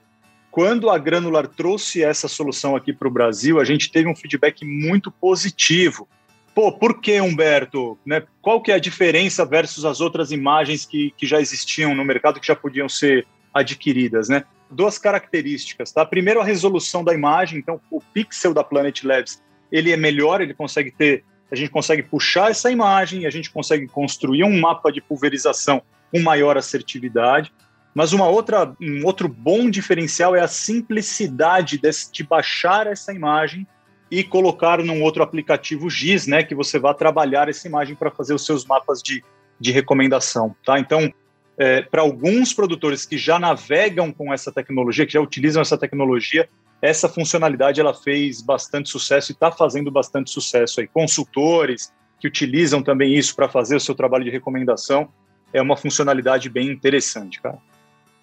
quando 0.56 0.90
a 0.90 0.98
Granular 0.98 1.48
trouxe 1.48 2.02
essa 2.02 2.30
solução 2.30 2.78
aqui 2.78 2.94
para 2.94 3.10
o 3.10 3.12
Brasil, 3.12 3.60
a 3.60 3.66
gente 3.66 3.92
teve 3.92 4.08
um 4.08 4.16
feedback 4.16 4.64
muito 4.64 5.12
positivo. 5.12 6.08
Pô, 6.54 6.72
por 6.72 7.02
que, 7.02 7.20
Humberto? 7.20 8.00
Né? 8.06 8.24
Qual 8.42 8.62
que 8.62 8.72
é 8.72 8.76
a 8.76 8.80
diferença 8.80 9.46
versus 9.46 9.84
as 9.84 10.00
outras 10.00 10.32
imagens 10.32 10.86
que, 10.86 11.14
que 11.18 11.28
já 11.28 11.42
existiam 11.42 11.94
no 11.94 12.06
mercado, 12.06 12.40
que 12.40 12.48
já 12.48 12.56
podiam 12.56 12.88
ser 12.88 13.28
adquiridas, 13.54 14.30
né? 14.30 14.46
Duas 14.72 14.98
características, 14.98 15.92
tá? 15.92 16.06
Primeiro, 16.06 16.40
a 16.40 16.44
resolução 16.46 17.04
da 17.04 17.14
imagem. 17.14 17.60
Então, 17.60 17.82
o 17.92 18.00
pixel 18.00 18.54
da 18.54 18.64
Planet 18.64 19.04
Labs, 19.04 19.44
ele 19.70 19.92
é 19.92 19.98
melhor, 19.98 20.40
ele 20.40 20.54
consegue 20.54 20.90
ter... 20.90 21.26
A 21.52 21.56
gente 21.56 21.70
consegue 21.70 22.04
puxar 22.04 22.52
essa 22.52 22.72
imagem, 22.72 23.26
a 23.26 23.30
gente 23.30 23.52
consegue 23.52 23.88
construir 23.88 24.44
um 24.44 24.60
mapa 24.60 24.92
de 24.92 25.02
pulverização 25.02 25.82
com 26.12 26.20
maior 26.20 26.58
assertividade. 26.58 27.54
Mas 27.94 28.12
uma 28.12 28.28
outra, 28.28 28.76
um 28.82 29.06
outro 29.06 29.30
bom 29.30 29.70
diferencial 29.70 30.36
é 30.36 30.42
a 30.42 30.48
simplicidade 30.48 31.78
de, 31.78 31.90
de 32.12 32.24
baixar 32.24 32.88
essa 32.88 33.14
imagem 33.14 33.66
e 34.12 34.24
colocar 34.24 34.84
num 34.84 35.02
outro 35.02 35.24
aplicativo 35.24 35.90
GIS, 35.90 36.28
né, 36.28 36.44
que 36.44 36.54
você 36.54 36.78
vai 36.78 36.94
trabalhar 36.94 37.50
essa 37.50 37.68
imagem 37.68 37.96
para 37.96 38.12
fazer 38.12 38.34
os 38.34 38.46
seus 38.46 38.66
mapas 38.66 39.02
de, 39.02 39.24
de 39.60 39.72
recomendação, 39.72 40.56
tá? 40.64 40.78
Então, 40.80 41.12
é, 41.58 41.82
para 41.82 42.02
alguns 42.02 42.54
produtores 42.54 43.06
que 43.06 43.18
já 43.18 43.40
navegam 43.40 44.12
com 44.12 44.34
essa 44.34 44.52
tecnologia, 44.52 45.06
que 45.06 45.14
já 45.14 45.22
utilizam 45.22 45.62
essa 45.62 45.78
tecnologia, 45.78 46.50
essa 46.82 47.10
funcionalidade 47.10 47.80
ela 47.80 47.94
fez 47.94 48.42
bastante 48.42 48.90
sucesso 48.90 49.32
e 49.32 49.34
está 49.34 49.52
fazendo 49.52 49.90
bastante 49.90 50.30
sucesso 50.30 50.82
aí. 50.82 50.88
Consultores 50.88 51.92
que 52.20 52.28
utilizam 52.28 52.82
também 52.82 53.14
isso 53.14 53.36
para 53.36 53.50
fazer 53.50 53.76
o 53.76 53.80
seu 53.80 53.96
trabalho 53.96 54.24
de 54.24 54.30
recomendação 54.30 55.10
é 55.54 55.62
uma 55.62 55.78
funcionalidade 55.78 56.50
bem 56.50 56.70
interessante, 56.70 57.42
cara. 57.42 57.58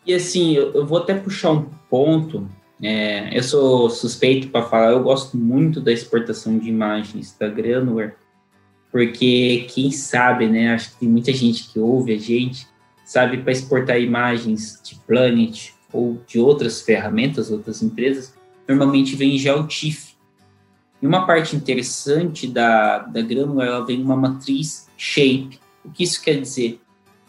E 0.04 0.12
assim, 0.12 0.54
eu, 0.54 0.84
vou 0.84 0.98
até 0.98 1.14
puxar 1.14 1.52
um 1.52 1.62
ponto. 1.88 2.48
É, 2.82 3.36
eu 3.36 3.42
sou 3.42 3.88
suspeito 3.88 4.48
para 4.48 4.62
falar, 4.62 4.90
eu 4.90 5.02
gosto 5.02 5.36
muito 5.36 5.80
da 5.80 5.92
exportação 5.92 6.58
de 6.58 6.68
imagens 6.68 7.36
da 7.38 7.48
Granular, 7.48 8.16
porque 8.90 9.66
quem 9.72 9.92
sabe, 9.92 10.48
né? 10.48 10.74
Acho 10.74 10.90
que 10.90 11.00
tem 11.00 11.08
muita 11.08 11.32
gente 11.32 11.68
que 11.68 11.78
ouve 11.78 12.12
a 12.12 12.18
gente, 12.18 12.66
sabe 13.04 13.38
para 13.38 13.52
exportar 13.52 14.00
imagens 14.00 14.80
de 14.82 14.96
Planet 15.06 15.72
ou 15.92 16.20
de 16.26 16.40
outras 16.40 16.82
ferramentas, 16.82 17.50
outras 17.50 17.82
empresas, 17.82 18.34
normalmente 18.68 19.16
vem 19.16 19.36
o 19.50 19.66
TIFF. 19.66 20.12
E 21.00 21.06
uma 21.06 21.26
parte 21.26 21.56
interessante 21.56 22.46
da, 22.46 22.98
da 22.98 23.20
Granular, 23.22 23.66
ela 23.66 23.86
vem 23.86 24.02
uma 24.02 24.16
matriz 24.16 24.88
shape. 24.96 25.58
O 25.84 25.90
que 25.90 26.04
isso 26.04 26.22
quer 26.22 26.40
dizer? 26.40 26.80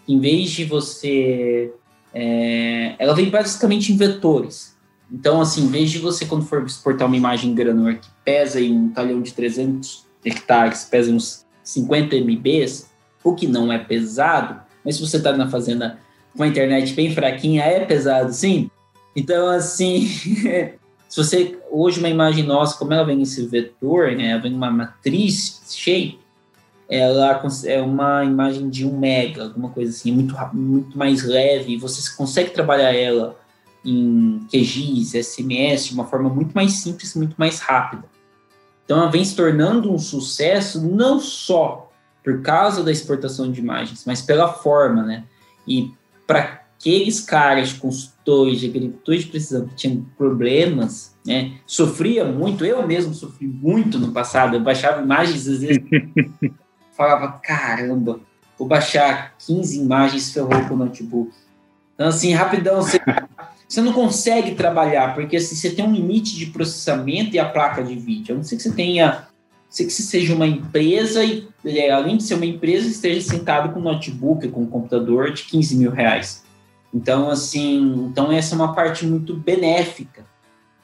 Em 0.07 0.19
vez 0.19 0.51
de 0.51 0.65
você 0.65 1.73
é, 2.13 2.95
ela 2.99 3.15
vem 3.15 3.29
basicamente 3.29 3.91
em 3.91 3.97
vetores. 3.97 4.77
Então, 5.11 5.41
assim, 5.41 5.65
em 5.65 5.67
vez 5.67 5.91
de 5.91 5.99
você, 5.99 6.25
quando 6.25 6.45
for 6.45 6.63
exportar 6.63 7.07
uma 7.07 7.17
imagem 7.17 7.53
granular 7.55 7.99
que 7.99 8.09
pesa 8.23 8.61
em 8.61 8.71
um 8.71 8.89
talhão 8.89 9.21
de 9.21 9.33
300 9.33 10.05
hectares, 10.23 10.85
pesa 10.85 11.11
uns 11.11 11.45
50 11.63 12.15
MBs, 12.15 12.89
o 13.23 13.33
que 13.33 13.47
não 13.47 13.71
é 13.71 13.79
pesado, 13.79 14.61
mas 14.83 14.95
se 14.95 15.01
você 15.01 15.17
está 15.17 15.35
na 15.35 15.49
fazenda 15.49 15.99
com 16.35 16.43
a 16.43 16.47
internet 16.47 16.93
bem 16.93 17.13
fraquinha, 17.13 17.63
é 17.63 17.85
pesado, 17.85 18.31
sim. 18.33 18.69
Então, 19.15 19.47
assim, 19.47 20.09
se 21.13 21.23
você, 21.23 21.59
hoje 21.69 21.99
uma 21.99 22.09
imagem 22.09 22.43
nossa, 22.43 22.75
como 22.75 22.91
ela 22.91 23.03
vem 23.03 23.21
esse 23.21 23.45
vetor, 23.45 24.13
né, 24.13 24.31
ela 24.31 24.41
vem 24.41 24.51
uma 24.51 24.71
matriz 24.71 25.61
shape, 25.69 26.19
ela 26.89 27.39
é 27.65 27.79
uma 27.79 28.25
imagem 28.25 28.67
de 28.67 28.83
um 28.83 28.97
mega, 28.97 29.43
alguma 29.43 29.69
coisa 29.69 29.91
assim, 29.91 30.11
muito, 30.11 30.35
muito 30.51 30.97
mais 30.97 31.23
leve, 31.23 31.77
você 31.77 32.01
consegue 32.15 32.49
trabalhar 32.49 32.95
ela 32.95 33.39
em 33.85 34.39
QGIS, 34.51 35.11
SMS, 35.11 35.85
de 35.85 35.93
uma 35.93 36.05
forma 36.07 36.29
muito 36.29 36.51
mais 36.53 36.73
simples, 36.73 37.13
muito 37.13 37.35
mais 37.37 37.59
rápida. 37.59 38.05
Então 38.83 38.97
ela 38.97 39.11
vem 39.11 39.23
se 39.23 39.35
tornando 39.35 39.93
um 39.93 39.99
sucesso 39.99 40.81
não 40.81 41.19
só 41.19 41.91
por 42.23 42.41
causa 42.41 42.81
da 42.81 42.91
exportação 42.91 43.51
de 43.51 43.59
imagens, 43.59 44.03
mas 44.03 44.19
pela 44.19 44.51
forma, 44.51 45.03
né? 45.03 45.25
E 45.67 45.93
para 46.25 46.39
aqueles 46.39 47.21
caras, 47.21 47.71
consultores, 47.71 48.12
de 48.23 48.67
agricultores 48.67 49.23
de 49.23 49.29
precisão 49.29 49.67
que 49.67 49.75
tinham 49.75 50.05
problemas, 50.17 51.15
né? 51.25 51.53
Sofria 51.65 52.25
muito, 52.25 52.65
eu 52.65 52.85
mesmo 52.87 53.13
sofri 53.13 53.47
muito 53.47 53.99
no 53.99 54.11
passado, 54.11 54.55
eu 54.55 54.61
baixava 54.61 55.01
imagens 55.01 55.47
às 55.47 55.59
vezes 55.61 55.83
falava, 56.95 57.39
caramba, 57.43 58.19
vou 58.57 58.67
baixar 58.67 59.35
15 59.45 59.79
imagens, 59.79 60.31
ferrou 60.31 60.67
com 60.67 60.75
o 60.75 60.77
notebook. 60.77 61.31
Então, 61.95 62.07
assim, 62.07 62.33
rapidão, 62.33 62.81
você, 62.81 62.99
você 63.67 63.81
não 63.81 63.93
consegue 63.93 64.55
trabalhar, 64.55 65.13
porque 65.13 65.37
assim, 65.37 65.55
você 65.55 65.71
tem 65.71 65.85
um 65.85 65.93
limite 65.93 66.35
de 66.35 66.47
processamento 66.47 67.35
e 67.35 67.39
a 67.39 67.45
placa 67.49 67.83
de 67.83 67.95
vídeo. 67.95 68.33
A 68.33 68.37
não 68.37 68.43
ser 68.43 68.55
que 68.55 68.63
você 68.63 68.71
tenha, 68.71 69.27
sei 69.69 69.85
que 69.85 69.93
você 69.93 70.03
seja 70.03 70.35
uma 70.35 70.47
empresa 70.47 71.23
e, 71.23 71.47
é, 71.65 71.91
além 71.91 72.17
de 72.17 72.23
ser 72.23 72.35
uma 72.35 72.45
empresa, 72.45 72.87
esteja 72.87 73.21
sentado 73.21 73.73
com 73.73 73.79
um 73.79 73.83
notebook, 73.83 74.47
com 74.49 74.61
um 74.61 74.67
computador 74.67 75.31
de 75.31 75.43
15 75.43 75.75
mil 75.75 75.91
reais. 75.91 76.42
Então, 76.93 77.29
assim, 77.29 78.07
então 78.09 78.31
essa 78.31 78.53
é 78.53 78.57
uma 78.57 78.73
parte 78.73 79.05
muito 79.05 79.35
benéfica. 79.35 80.25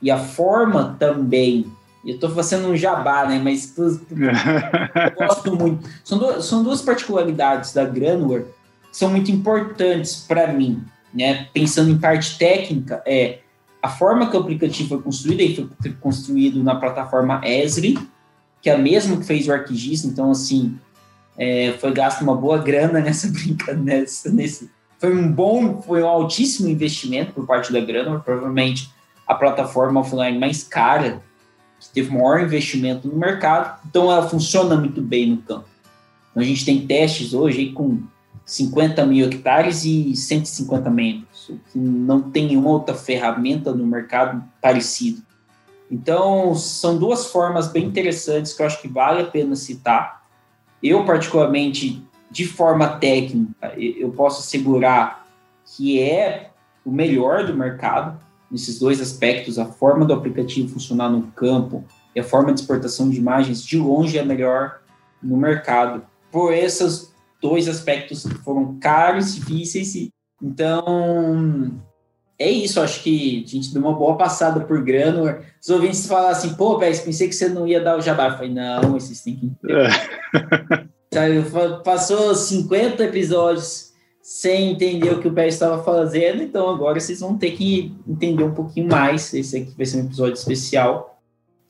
E 0.02 0.10
a 0.10 0.18
forma 0.18 0.96
também, 0.98 1.72
eu 2.06 2.16
estou 2.16 2.30
fazendo 2.30 2.70
um 2.70 2.76
jabá, 2.76 3.26
né? 3.26 3.40
Mas 3.44 3.74
eu 3.78 5.28
gosto 5.28 5.56
muito. 5.56 5.88
São 6.04 6.18
duas, 6.18 6.46
são 6.46 6.64
duas 6.64 6.82
particularidades 6.82 7.74
da 7.74 7.86
Granular 7.86 8.44
que 8.92 8.98
são 8.98 9.10
muito 9.10 9.30
importantes 9.30 10.16
para 10.28 10.52
mim 10.52 10.84
né, 11.14 11.48
pensando 11.54 11.90
em 11.90 11.98
parte 11.98 12.38
técnica, 12.38 13.02
é 13.06 13.40
a 13.82 13.90
forma 13.90 14.30
que 14.30 14.36
o 14.36 14.40
aplicativo 14.40 14.90
foi 14.90 15.02
construído, 15.02 15.40
ele 15.42 15.70
foi 15.82 15.92
construído 15.94 16.64
na 16.64 16.76
plataforma 16.76 17.42
Esri, 17.44 17.98
que 18.62 18.70
é 18.70 18.76
a 18.76 18.78
mesma 18.78 19.18
que 19.18 19.26
fez 19.26 19.48
o 19.48 19.54
ArcGIS, 19.54 20.04
então, 20.06 20.32
assim, 20.32 20.78
é, 21.38 21.74
foi 21.80 21.94
gasto 21.94 22.22
uma 22.22 22.36
boa 22.36 22.58
grana 22.58 23.00
nessa 23.02 23.28
brincadeira, 23.30 24.02
nessa, 24.02 24.30
nesse, 24.30 24.70
foi 25.00 25.16
um 25.16 25.32
bom, 25.32 25.82
foi 25.82 26.04
um 26.04 26.08
altíssimo 26.08 26.68
investimento 26.68 27.32
por 27.32 27.48
parte 27.48 27.72
da 27.72 27.80
grana, 27.80 28.20
provavelmente 28.20 28.92
a 29.26 29.34
plataforma 29.34 30.02
offline 30.02 30.38
mais 30.38 30.64
cara, 30.64 31.24
que 31.80 31.90
teve 31.90 32.12
maior 32.12 32.42
investimento 32.42 33.08
no 33.08 33.16
mercado, 33.16 33.80
então 33.88 34.12
ela 34.12 34.28
funciona 34.28 34.76
muito 34.76 35.02
bem 35.02 35.32
no 35.32 35.38
campo. 35.38 35.70
Então, 36.32 36.44
a 36.44 36.46
gente 36.46 36.66
tem 36.66 36.86
testes 36.86 37.34
hoje 37.34 37.72
com 37.72 38.04
50 38.46 39.06
mil 39.06 39.28
hectares 39.28 39.86
e 39.86 40.16
150 40.16 40.90
membros, 40.90 41.52
que 41.72 41.80
não 41.80 42.22
tem 42.22 42.48
nenhuma 42.48 42.72
outra 42.72 42.94
ferramenta 42.94 43.72
no 43.72 43.86
mercado 43.86 44.44
parecido. 44.62 45.22
Então, 45.90 46.54
são 46.56 46.98
duas 46.98 47.28
formas 47.28 47.68
bem 47.68 47.86
interessantes 47.86 48.54
que 48.54 48.62
eu 48.62 48.66
acho 48.66 48.82
que 48.82 48.88
vale 48.88 49.22
a 49.22 49.26
pena 49.26 49.56
citar. 49.56 50.24
Eu, 50.84 51.06
particularmente, 51.06 52.04
de 52.32 52.46
forma 52.46 52.88
técnica, 52.98 53.74
eu 53.78 54.12
posso 54.12 54.42
assegurar 54.42 55.26
que 55.66 56.00
é 56.02 56.52
o 56.86 56.92
melhor 56.92 57.46
do 57.46 57.56
mercado 57.56 58.20
nesses 58.52 58.80
dois 58.80 59.00
aspectos, 59.00 59.60
a 59.60 59.66
forma 59.66 60.06
do 60.06 60.14
aplicativo 60.14 60.70
funcionar 60.70 61.10
no 61.10 61.24
campo 61.32 61.84
e 62.16 62.20
a 62.20 62.24
forma 62.24 62.54
de 62.54 62.62
exportação 62.62 63.10
de 63.10 63.18
imagens, 63.18 63.64
de 63.64 63.78
longe 63.78 64.18
é 64.18 64.22
a 64.22 64.26
melhor 64.26 64.80
no 65.22 65.38
mercado. 65.38 66.04
Por 66.32 66.54
essas 66.54 67.14
dois 67.42 67.68
aspectos 67.68 68.24
que 68.24 68.36
foram 68.36 68.78
caros, 68.80 69.36
difíceis. 69.36 69.96
E, 69.96 70.12
então, 70.42 71.80
é 72.38 72.50
isso. 72.50 72.82
Acho 72.82 73.04
que 73.04 73.44
a 73.46 73.50
gente 73.50 73.74
deu 73.74 73.82
uma 73.82 73.94
boa 73.94 74.18
passada 74.18 74.62
por 74.62 74.84
Granular. 74.84 75.42
Os 75.62 75.70
ouvintes 75.70 76.08
falaram 76.08 76.30
assim: 76.30 76.56
pô, 76.56 76.78
Pérez, 76.78 77.00
pensei 77.00 77.28
que 77.28 77.36
você 77.36 77.50
não 77.50 77.68
ia 77.68 77.82
dar 77.82 77.98
o 77.98 78.02
jabá. 78.02 78.28
Eu 78.28 78.32
falei: 78.34 78.52
não, 78.52 78.98
esses 78.98 79.22
têm 79.22 79.36
que 79.36 79.46
entender. 79.46 80.90
É. 81.12 81.42
Passou 81.84 82.36
50 82.36 83.04
episódios 83.04 83.94
sem 84.22 84.72
entender 84.72 85.12
o 85.12 85.20
que 85.20 85.28
o 85.28 85.34
Pérez 85.34 85.56
estava 85.56 85.84
fazendo, 85.84 86.44
então 86.44 86.70
agora 86.70 87.00
vocês 87.00 87.20
vão 87.20 87.38
ter 87.38 87.52
que 87.52 87.96
entender 88.08 88.44
um 88.44 88.54
pouquinho 88.54 88.88
mais. 88.88 89.34
Esse 89.34 89.58
aqui 89.58 89.74
vai 89.76 89.86
ser 89.86 89.98
um 89.98 90.06
episódio 90.06 90.36
especial. 90.36 91.20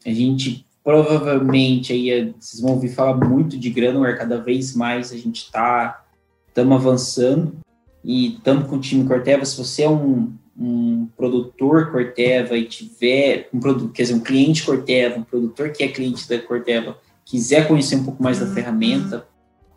A 0.06 0.10
gente 0.10 0.68
Provavelmente 0.90 1.94
aí 1.94 2.10
é, 2.10 2.34
vocês 2.40 2.62
vão 2.62 2.72
ouvir 2.72 2.90
falar 2.90 3.16
muito 3.16 3.58
de 3.58 3.70
Granular 3.70 4.18
cada 4.18 4.42
vez 4.42 4.76
mais. 4.76 5.12
A 5.12 5.18
gente 5.18 5.44
está 5.44 6.04
estamos 6.48 6.76
avançando 6.76 7.60
e 8.04 8.36
estamos 8.36 8.68
com 8.68 8.78
o 8.78 8.80
time 8.80 9.06
Corteva. 9.06 9.46
Se 9.46 9.58
você 9.58 9.84
é 9.84 9.90
um, 9.90 10.34
um 10.58 11.08
produtor 11.16 11.92
Corteva 11.92 12.58
e 12.58 12.66
tiver 12.66 13.50
um 13.54 13.60
produto, 13.60 13.92
quer 13.92 14.02
dizer, 14.02 14.16
um 14.16 14.20
cliente 14.20 14.64
Corteva, 14.64 15.20
um 15.20 15.24
produtor 15.24 15.72
que 15.72 15.84
é 15.84 15.90
cliente 15.90 16.28
da 16.28 16.40
Corteva, 16.40 16.98
quiser 17.24 17.68
conhecer 17.68 17.96
um 17.96 18.04
pouco 18.06 18.24
mais 18.24 18.40
da 18.40 18.48
ferramenta, 18.48 19.28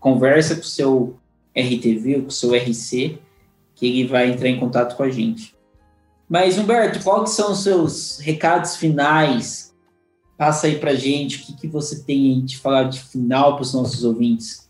conversa 0.02 0.54
com 0.54 0.60
o 0.60 0.64
seu 0.64 1.16
RTV, 1.56 2.22
com 2.22 2.28
o 2.28 2.30
seu 2.30 2.54
RC, 2.54 3.18
que 3.74 3.86
ele 3.86 4.06
vai 4.06 4.30
entrar 4.30 4.48
em 4.48 4.60
contato 4.60 4.96
com 4.96 5.02
a 5.02 5.08
gente. 5.08 5.54
Mas, 6.28 6.58
Humberto, 6.58 7.02
quais 7.02 7.30
são 7.30 7.52
os 7.52 7.62
seus 7.62 8.18
recados 8.18 8.76
finais 8.76 9.72
Passa 10.42 10.66
aí 10.66 10.76
para 10.76 10.92
gente 10.92 11.36
o 11.36 11.46
que, 11.46 11.56
que 11.56 11.68
você 11.68 12.04
tem 12.04 12.44
de 12.44 12.58
falar 12.58 12.84
de 12.84 13.00
final 13.00 13.54
para 13.54 13.62
os 13.62 13.72
nossos 13.72 14.02
ouvintes. 14.02 14.68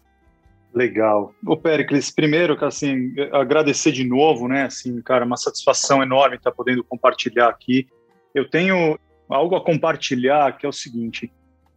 Legal. 0.75 1.35
Ô, 1.47 1.57
Pericles, 1.57 2.11
primeiro, 2.11 2.63
assim, 2.63 3.15
agradecer 3.33 3.91
de 3.91 4.05
novo, 4.05 4.49
né? 4.49 4.65
Assim, 4.65 5.01
cara, 5.01 5.25
uma 5.25 5.39
satisfação 5.39 6.03
enorme 6.03 6.37
estar 6.37 6.53
podendo 6.53 6.85
compartilhar 6.85 7.49
aqui. 7.49 7.87
Eu 8.35 8.51
tenho 8.51 8.99
algo 9.31 9.57
a 9.57 9.65
compartilhar 9.65 10.59
que 10.59 10.67
é 10.67 10.69
o 10.69 10.75
seguinte: 10.75 11.33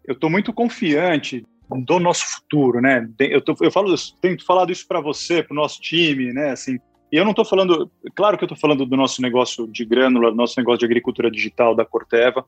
eu 0.05 0.13
estou 0.13 0.29
muito 0.29 0.51
confiante 0.51 1.45
do 1.69 1.99
nosso 1.99 2.25
futuro, 2.25 2.79
né? 2.79 3.07
Eu, 3.19 3.41
tô, 3.41 3.55
eu 3.61 3.71
falo, 3.71 3.93
tenho 4.21 4.43
falado 4.43 4.71
isso 4.71 4.87
para 4.87 4.99
você, 4.99 5.41
para 5.41 5.53
o 5.53 5.55
nosso 5.55 5.81
time, 5.81 6.31
né? 6.33 6.51
Assim, 6.51 6.77
e 7.11 7.17
eu 7.17 7.23
não 7.23 7.31
estou 7.31 7.45
falando, 7.45 7.89
claro 8.15 8.37
que 8.37 8.43
eu 8.43 8.47
estou 8.47 8.57
falando 8.57 8.85
do 8.85 8.97
nosso 8.97 9.21
negócio 9.21 9.67
de 9.67 9.85
grânula, 9.85 10.31
do 10.31 10.37
nosso 10.37 10.59
negócio 10.59 10.79
de 10.79 10.85
agricultura 10.85 11.31
digital 11.31 11.75
da 11.75 11.85
Corteva, 11.85 12.45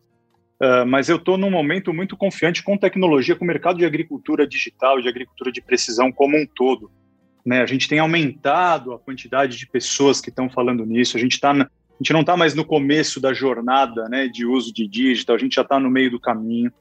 Uh, 0.59 0.83
mas 0.87 1.07
eu 1.07 1.17
estou 1.17 1.37
num 1.37 1.51
momento 1.51 1.93
muito 1.93 2.17
confiante 2.17 2.63
com 2.63 2.75
tecnologia, 2.75 3.35
com 3.35 3.43
o 3.43 3.47
mercado 3.47 3.77
de 3.77 3.85
agricultura 3.85 4.47
digital, 4.47 4.99
de 4.99 5.07
agricultura 5.07 5.51
de 5.51 5.61
precisão 5.61 6.11
como 6.11 6.35
um 6.35 6.47
todo. 6.47 6.89
Né? 7.45 7.61
A 7.61 7.65
gente 7.67 7.87
tem 7.87 7.99
aumentado 7.99 8.91
a 8.91 8.99
quantidade 8.99 9.55
de 9.55 9.67
pessoas 9.67 10.19
que 10.19 10.29
estão 10.29 10.49
falando 10.49 10.83
nisso. 10.83 11.15
A 11.15 11.19
gente, 11.19 11.39
tá 11.39 11.53
na, 11.53 11.65
a 11.65 11.97
gente 12.01 12.11
não 12.11 12.21
está 12.21 12.35
mais 12.35 12.55
no 12.55 12.65
começo 12.65 13.21
da 13.21 13.33
jornada 13.33 14.09
né, 14.09 14.27
de 14.27 14.47
uso 14.47 14.73
de 14.73 14.87
digital, 14.87 15.35
a 15.35 15.39
gente 15.39 15.55
já 15.55 15.61
está 15.61 15.79
no 15.79 15.91
meio 15.91 16.09
do 16.09 16.19
caminho. 16.19 16.71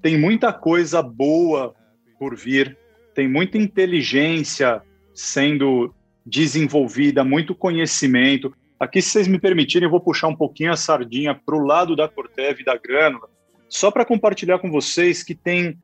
Tem 0.00 0.18
muita 0.18 0.52
coisa 0.52 1.02
boa 1.02 1.74
por 2.18 2.36
vir, 2.36 2.76
tem 3.14 3.28
muita 3.28 3.58
inteligência 3.58 4.82
sendo 5.14 5.92
desenvolvida, 6.24 7.24
muito 7.24 7.54
conhecimento. 7.54 8.52
Aqui, 8.78 9.02
se 9.02 9.10
vocês 9.10 9.28
me 9.28 9.40
permitirem, 9.40 9.86
eu 9.86 9.90
vou 9.90 10.00
puxar 10.00 10.28
um 10.28 10.36
pouquinho 10.36 10.72
a 10.72 10.76
sardinha 10.76 11.34
para 11.34 11.56
o 11.56 11.64
lado 11.64 11.96
da 11.96 12.06
Corteva 12.06 12.60
e 12.60 12.64
da 12.64 12.76
Grânula, 12.76 13.28
só 13.68 13.90
para 13.90 14.04
compartilhar 14.04 14.58
com 14.58 14.70
vocês 14.70 15.22
que 15.22 15.34
tem. 15.34 15.76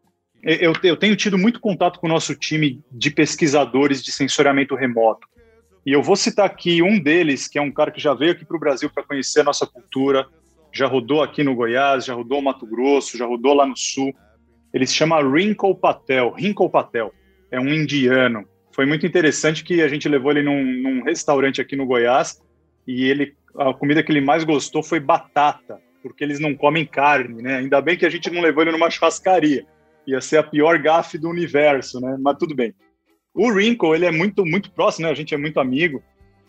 Eu, 0.42 0.74
eu 0.82 0.96
tenho 0.96 1.16
tido 1.16 1.38
muito 1.38 1.58
contato 1.58 1.98
com 1.98 2.06
o 2.06 2.10
nosso 2.10 2.34
time 2.34 2.82
de 2.92 3.10
pesquisadores 3.10 4.02
de 4.02 4.12
sensoriamento 4.12 4.74
remoto. 4.74 5.26
E 5.86 5.92
eu 5.92 6.02
vou 6.02 6.16
citar 6.16 6.46
aqui 6.46 6.82
um 6.82 6.98
deles, 6.98 7.48
que 7.48 7.58
é 7.58 7.62
um 7.62 7.72
cara 7.72 7.90
que 7.90 8.00
já 8.00 8.14
veio 8.14 8.32
aqui 8.32 8.44
para 8.44 8.56
o 8.56 8.60
Brasil 8.60 8.90
para 8.90 9.02
conhecer 9.02 9.40
a 9.40 9.44
nossa 9.44 9.66
cultura, 9.66 10.26
já 10.74 10.86
rodou 10.86 11.22
aqui 11.22 11.44
no 11.44 11.54
Goiás, 11.54 12.04
já 12.04 12.14
rodou 12.14 12.38
no 12.38 12.44
Mato 12.44 12.66
Grosso, 12.66 13.16
já 13.16 13.24
rodou 13.24 13.54
lá 13.54 13.64
no 13.64 13.76
Sul. 13.76 14.12
Ele 14.72 14.86
se 14.86 14.94
chama 14.94 15.22
Rinkle 15.22 15.76
Patel. 15.76 16.32
Rinkle 16.32 16.68
Patel 16.68 17.12
é 17.50 17.60
um 17.60 17.72
indiano. 17.72 18.44
Foi 18.72 18.84
muito 18.84 19.06
interessante 19.06 19.62
que 19.62 19.80
a 19.80 19.88
gente 19.88 20.08
levou 20.08 20.32
ele 20.32 20.42
num, 20.42 20.64
num 20.64 21.02
restaurante 21.04 21.60
aqui 21.60 21.76
no 21.76 21.86
Goiás 21.86 22.42
e 22.86 23.04
ele 23.04 23.34
a 23.56 23.72
comida 23.72 24.02
que 24.02 24.10
ele 24.10 24.20
mais 24.20 24.42
gostou 24.42 24.82
foi 24.82 24.98
batata, 24.98 25.80
porque 26.02 26.24
eles 26.24 26.40
não 26.40 26.56
comem 26.56 26.84
carne, 26.84 27.40
né? 27.40 27.58
Ainda 27.58 27.80
bem 27.80 27.96
que 27.96 28.04
a 28.04 28.10
gente 28.10 28.28
não 28.28 28.42
levou 28.42 28.64
ele 28.64 28.72
numa 28.72 28.90
churrascaria. 28.90 29.64
Ia 30.08 30.20
ser 30.20 30.38
a 30.38 30.42
pior 30.42 30.76
gafe 30.78 31.16
do 31.16 31.30
universo, 31.30 32.00
né? 32.00 32.16
Mas 32.18 32.36
tudo 32.36 32.52
bem. 32.52 32.74
O 33.32 33.48
Wrinkle, 33.48 33.94
ele 33.94 34.06
é 34.06 34.10
muito 34.10 34.44
muito 34.44 34.72
próximo, 34.72 35.06
né? 35.06 35.12
A 35.12 35.14
gente 35.14 35.32
é 35.34 35.38
muito 35.38 35.60
amigo. 35.60 36.02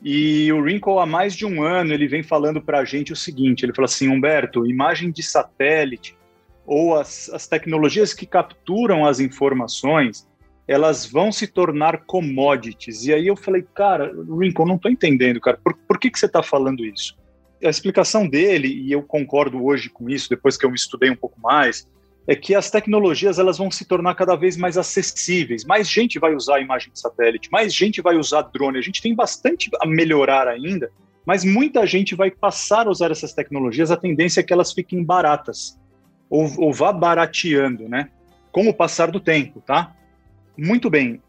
E 0.07 0.53
o 0.53 0.59
Wrinkle, 0.59 0.99
há 0.99 1.05
mais 1.07 1.35
de 1.35 1.47
um 1.47 1.63
ano, 1.63 1.91
ele 1.91 2.07
vem 2.07 2.21
falando 2.21 2.61
para 2.61 2.77
a 2.77 2.85
gente 2.85 3.11
o 3.11 3.15
seguinte: 3.15 3.65
ele 3.65 3.73
falou 3.73 3.85
assim, 3.85 4.07
Humberto, 4.07 4.67
imagem 4.67 5.09
de 5.09 5.23
satélite 5.23 6.15
ou 6.63 6.95
as, 6.95 7.27
as 7.29 7.47
tecnologias 7.47 8.13
que 8.13 8.27
capturam 8.27 9.03
as 9.03 9.19
informações, 9.19 10.27
elas 10.67 11.07
vão 11.07 11.31
se 11.31 11.47
tornar 11.47 12.05
commodities. 12.05 13.05
E 13.05 13.13
aí 13.15 13.25
eu 13.25 13.35
falei, 13.35 13.65
cara, 13.73 14.13
Rincon, 14.39 14.67
não 14.67 14.75
estou 14.75 14.91
entendendo, 14.91 15.41
cara, 15.41 15.59
por, 15.63 15.75
por 15.87 15.99
que, 15.99 16.11
que 16.11 16.19
você 16.19 16.27
está 16.27 16.43
falando 16.43 16.85
isso? 16.85 17.17
A 17.63 17.69
explicação 17.69 18.27
dele, 18.27 18.67
e 18.67 18.91
eu 18.91 19.01
concordo 19.01 19.63
hoje 19.65 19.89
com 19.89 20.07
isso, 20.07 20.29
depois 20.29 20.55
que 20.55 20.67
eu 20.67 20.73
estudei 20.75 21.09
um 21.09 21.15
pouco 21.15 21.39
mais, 21.41 21.87
é 22.27 22.35
que 22.35 22.55
as 22.55 22.71
tecnologias 22.71 23.37
elas 23.37 23.57
vão 23.57 23.69
se 23.69 23.85
tornar 23.85 24.15
cada 24.15 24.35
vez 24.35 24.57
mais 24.57 24.77
acessíveis. 24.77 25.63
Mais 25.63 25.87
gente 25.87 26.17
vai 26.17 26.33
usar 26.33 26.59
imagem 26.59 26.91
de 26.91 26.99
satélite, 26.99 27.51
mais 27.51 27.73
gente 27.73 28.01
vai 28.01 28.15
usar 28.15 28.41
drone. 28.43 28.79
A 28.79 28.81
gente 28.81 29.01
tem 29.01 29.13
bastante 29.13 29.69
a 29.79 29.85
melhorar 29.85 30.47
ainda, 30.47 30.91
mas 31.25 31.43
muita 31.43 31.85
gente 31.85 32.15
vai 32.15 32.31
passar 32.31 32.87
a 32.87 32.89
usar 32.89 33.11
essas 33.11 33.33
tecnologias. 33.33 33.91
A 33.91 33.97
tendência 33.97 34.39
é 34.39 34.43
que 34.43 34.53
elas 34.53 34.73
fiquem 34.73 35.03
baratas 35.03 35.79
ou, 36.29 36.49
ou 36.57 36.73
vá 36.73 36.91
barateando, 36.91 37.87
né? 37.87 38.09
Com 38.51 38.67
o 38.67 38.73
passar 38.73 39.11
do 39.11 39.19
tempo, 39.19 39.61
tá? 39.61 39.95
Muito 40.57 40.89
bem. 40.89 41.21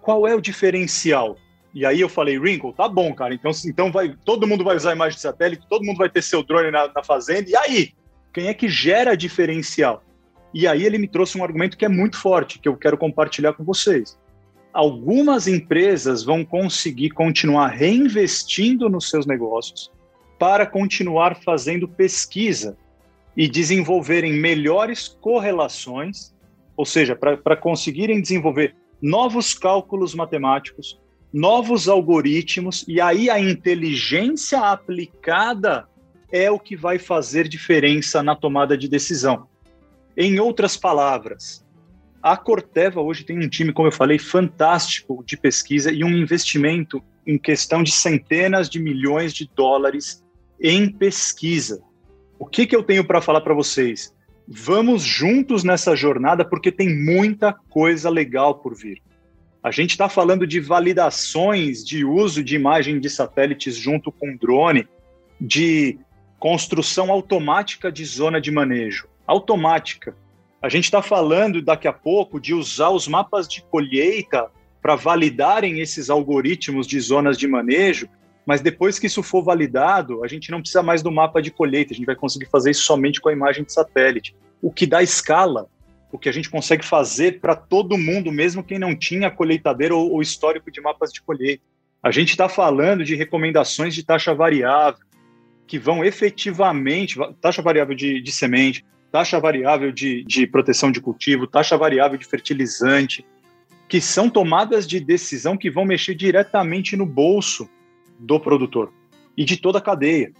Qual 0.00 0.26
é 0.26 0.34
o 0.34 0.40
diferencial? 0.40 1.36
E 1.72 1.86
aí 1.86 2.00
eu 2.00 2.08
falei, 2.08 2.38
Wrinkle, 2.38 2.72
tá 2.72 2.88
bom, 2.88 3.14
cara. 3.14 3.32
Então, 3.32 3.52
então 3.64 3.92
vai, 3.92 4.16
todo 4.24 4.46
mundo 4.46 4.64
vai 4.64 4.74
usar 4.74 4.92
imagem 4.92 5.14
de 5.14 5.22
satélite, 5.22 5.68
todo 5.68 5.84
mundo 5.84 5.98
vai 5.98 6.08
ter 6.08 6.22
seu 6.22 6.42
drone 6.42 6.72
na, 6.72 6.90
na 6.92 7.04
fazenda. 7.04 7.48
E 7.48 7.56
aí? 7.56 7.92
Quem 8.32 8.48
é 8.48 8.54
que 8.54 8.68
gera 8.68 9.16
diferencial? 9.16 10.02
E 10.52 10.66
aí 10.66 10.84
ele 10.84 10.98
me 10.98 11.08
trouxe 11.08 11.38
um 11.38 11.44
argumento 11.44 11.76
que 11.76 11.84
é 11.84 11.88
muito 11.88 12.20
forte, 12.20 12.58
que 12.58 12.68
eu 12.68 12.76
quero 12.76 12.98
compartilhar 12.98 13.52
com 13.52 13.64
vocês. 13.64 14.18
Algumas 14.72 15.46
empresas 15.46 16.22
vão 16.22 16.44
conseguir 16.44 17.10
continuar 17.10 17.68
reinvestindo 17.68 18.88
nos 18.88 19.08
seus 19.08 19.26
negócios, 19.26 19.90
para 20.38 20.64
continuar 20.64 21.36
fazendo 21.36 21.86
pesquisa 21.86 22.76
e 23.36 23.48
desenvolverem 23.48 24.32
melhores 24.32 25.08
correlações, 25.08 26.34
ou 26.76 26.86
seja, 26.86 27.14
para 27.14 27.56
conseguirem 27.56 28.20
desenvolver 28.20 28.74
novos 29.02 29.54
cálculos 29.54 30.14
matemáticos, 30.14 30.98
novos 31.32 31.88
algoritmos, 31.88 32.84
e 32.88 33.00
aí 33.00 33.30
a 33.30 33.38
inteligência 33.38 34.58
aplicada 34.60 35.88
é 36.32 36.50
o 36.50 36.58
que 36.58 36.76
vai 36.76 36.98
fazer 36.98 37.48
diferença 37.48 38.22
na 38.22 38.34
tomada 38.34 38.76
de 38.76 38.88
decisão. 38.88 39.49
Em 40.16 40.38
outras 40.40 40.76
palavras, 40.76 41.64
a 42.22 42.36
Corteva 42.36 43.00
hoje 43.00 43.24
tem 43.24 43.38
um 43.38 43.48
time, 43.48 43.72
como 43.72 43.88
eu 43.88 43.92
falei, 43.92 44.18
fantástico 44.18 45.24
de 45.24 45.36
pesquisa 45.36 45.90
e 45.90 46.04
um 46.04 46.10
investimento 46.10 47.02
em 47.26 47.38
questão 47.38 47.82
de 47.82 47.90
centenas 47.90 48.68
de 48.68 48.78
milhões 48.78 49.32
de 49.32 49.48
dólares 49.54 50.22
em 50.60 50.90
pesquisa. 50.90 51.80
O 52.38 52.46
que, 52.46 52.66
que 52.66 52.76
eu 52.76 52.82
tenho 52.82 53.04
para 53.04 53.20
falar 53.20 53.40
para 53.40 53.54
vocês? 53.54 54.14
Vamos 54.46 55.02
juntos 55.02 55.62
nessa 55.62 55.94
jornada 55.94 56.44
porque 56.44 56.72
tem 56.72 56.94
muita 56.94 57.52
coisa 57.52 58.10
legal 58.10 58.56
por 58.56 58.74
vir. 58.74 59.00
A 59.62 59.70
gente 59.70 59.90
está 59.90 60.08
falando 60.08 60.46
de 60.46 60.58
validações 60.58 61.84
de 61.84 62.04
uso 62.04 62.42
de 62.42 62.56
imagem 62.56 62.98
de 62.98 63.08
satélites 63.08 63.76
junto 63.76 64.10
com 64.10 64.36
drone, 64.36 64.88
de 65.40 65.98
construção 66.38 67.10
automática 67.10 67.92
de 67.92 68.04
zona 68.04 68.40
de 68.40 68.50
manejo. 68.50 69.09
Automática. 69.30 70.16
A 70.60 70.68
gente 70.68 70.84
está 70.84 71.00
falando 71.00 71.62
daqui 71.62 71.86
a 71.88 71.92
pouco 71.92 72.40
de 72.40 72.52
usar 72.52 72.90
os 72.90 73.06
mapas 73.06 73.48
de 73.48 73.62
colheita 73.62 74.48
para 74.82 74.96
validarem 74.96 75.80
esses 75.80 76.10
algoritmos 76.10 76.86
de 76.86 76.98
zonas 77.00 77.38
de 77.38 77.46
manejo, 77.46 78.08
mas 78.44 78.60
depois 78.60 78.98
que 78.98 79.06
isso 79.06 79.22
for 79.22 79.42
validado, 79.42 80.24
a 80.24 80.28
gente 80.28 80.50
não 80.50 80.60
precisa 80.60 80.82
mais 80.82 81.02
do 81.02 81.12
mapa 81.12 81.40
de 81.40 81.50
colheita, 81.50 81.92
a 81.92 81.96
gente 81.96 82.06
vai 82.06 82.16
conseguir 82.16 82.46
fazer 82.46 82.72
isso 82.72 82.82
somente 82.82 83.20
com 83.20 83.28
a 83.28 83.32
imagem 83.32 83.64
de 83.64 83.72
satélite, 83.72 84.34
o 84.60 84.72
que 84.72 84.86
dá 84.86 85.02
escala 85.02 85.68
o 86.12 86.18
que 86.18 86.28
a 86.28 86.32
gente 86.32 86.50
consegue 86.50 86.84
fazer 86.84 87.40
para 87.40 87.54
todo 87.54 87.96
mundo, 87.96 88.32
mesmo 88.32 88.64
quem 88.64 88.78
não 88.78 88.96
tinha 88.96 89.30
colheitadeira 89.30 89.94
ou, 89.94 90.12
ou 90.12 90.22
histórico 90.22 90.70
de 90.70 90.80
mapas 90.80 91.12
de 91.12 91.22
colheita. 91.22 91.62
A 92.02 92.10
gente 92.10 92.30
está 92.30 92.48
falando 92.48 93.04
de 93.04 93.14
recomendações 93.14 93.94
de 93.94 94.02
taxa 94.02 94.34
variável, 94.34 95.04
que 95.66 95.78
vão 95.78 96.04
efetivamente, 96.04 97.16
taxa 97.40 97.62
variável 97.62 97.94
de, 97.94 98.20
de 98.20 98.32
semente, 98.32 98.84
taxa 99.10 99.40
variável 99.40 99.90
de, 99.92 100.24
de 100.24 100.46
proteção 100.46 100.90
de 100.90 101.00
cultivo, 101.00 101.46
taxa 101.46 101.76
variável 101.76 102.18
de 102.18 102.26
fertilizante, 102.26 103.24
que 103.88 104.00
são 104.00 104.30
tomadas 104.30 104.86
de 104.86 105.00
decisão 105.00 105.56
que 105.56 105.70
vão 105.70 105.84
mexer 105.84 106.14
diretamente 106.14 106.96
no 106.96 107.04
bolso 107.04 107.68
do 108.18 108.38
produtor 108.38 108.92
e 109.36 109.44
de 109.44 109.56
toda 109.56 109.78
a 109.78 109.82
cadeia. 109.82 110.32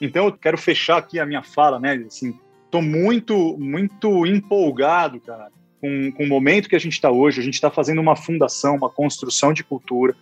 Então, 0.00 0.26
eu 0.26 0.32
quero 0.32 0.58
fechar 0.58 0.98
aqui 0.98 1.18
a 1.18 1.26
minha 1.26 1.42
fala, 1.42 1.78
né? 1.78 1.94
Assim, 2.06 2.38
Estou 2.68 2.82
muito, 2.82 3.56
muito 3.58 4.26
empolgado, 4.26 5.18
cara, 5.20 5.50
com, 5.80 6.12
com 6.12 6.24
o 6.24 6.28
momento 6.28 6.68
que 6.68 6.76
a 6.76 6.78
gente 6.78 6.92
está 6.92 7.10
hoje. 7.10 7.40
A 7.40 7.42
gente 7.42 7.54
está 7.54 7.70
fazendo 7.70 7.98
uma 7.98 8.14
fundação, 8.14 8.76
uma 8.76 8.90
construção 8.90 9.54
de 9.54 9.64
cultura. 9.64 10.14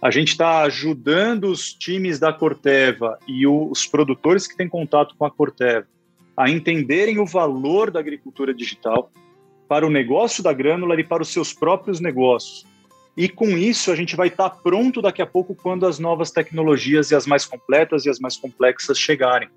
A 0.00 0.10
gente 0.10 0.28
está 0.28 0.62
ajudando 0.62 1.44
os 1.44 1.74
times 1.74 2.18
da 2.18 2.32
Corteva 2.32 3.18
e 3.28 3.46
os 3.46 3.86
produtores 3.86 4.46
que 4.46 4.56
têm 4.56 4.66
contato 4.66 5.14
com 5.14 5.26
a 5.26 5.30
Corteva 5.30 5.86
a 6.40 6.50
entenderem 6.50 7.18
o 7.18 7.26
valor 7.26 7.90
da 7.90 8.00
agricultura 8.00 8.54
digital 8.54 9.10
para 9.68 9.86
o 9.86 9.90
negócio 9.90 10.42
da 10.42 10.52
grânula 10.52 10.98
e 10.98 11.04
para 11.04 11.22
os 11.22 11.28
seus 11.28 11.52
próprios 11.52 12.00
negócios. 12.00 12.64
E 13.16 13.28
com 13.28 13.50
isso 13.58 13.90
a 13.90 13.96
gente 13.96 14.16
vai 14.16 14.28
estar 14.28 14.50
pronto 14.50 15.02
daqui 15.02 15.20
a 15.20 15.26
pouco 15.26 15.54
quando 15.54 15.86
as 15.86 15.98
novas 15.98 16.30
tecnologias 16.30 17.10
e 17.10 17.14
as 17.14 17.26
mais 17.26 17.44
completas 17.44 18.06
e 18.06 18.10
as 18.10 18.18
mais 18.18 18.36
complexas 18.36 18.98
chegarem 18.98 19.48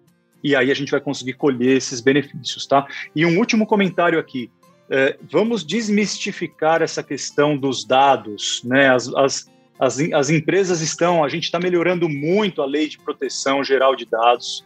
e 0.43 0.55
aí 0.55 0.69
a 0.69 0.73
gente 0.73 0.91
vai 0.91 0.99
conseguir 0.99 1.33
colher 1.33 1.77
esses 1.77 2.01
benefícios, 2.01 2.67
tá? 2.67 2.85
E 3.15 3.25
um 3.25 3.37
último 3.39 3.65
comentário 3.65 4.19
aqui. 4.19 4.51
É, 4.89 5.17
vamos 5.31 5.63
desmistificar 5.63 6.81
essa 6.81 7.01
questão 7.01 7.57
dos 7.57 7.85
dados, 7.85 8.61
né? 8.65 8.89
As, 8.89 9.07
as, 9.15 9.49
as, 9.79 9.97
as 10.13 10.29
empresas 10.29 10.81
estão, 10.81 11.23
a 11.23 11.29
gente 11.29 11.45
está 11.45 11.57
melhorando 11.57 12.09
muito 12.09 12.61
a 12.61 12.65
lei 12.65 12.89
de 12.89 12.99
proteção 12.99 13.63
geral 13.63 13.95
de 13.95 14.05
dados, 14.05 14.65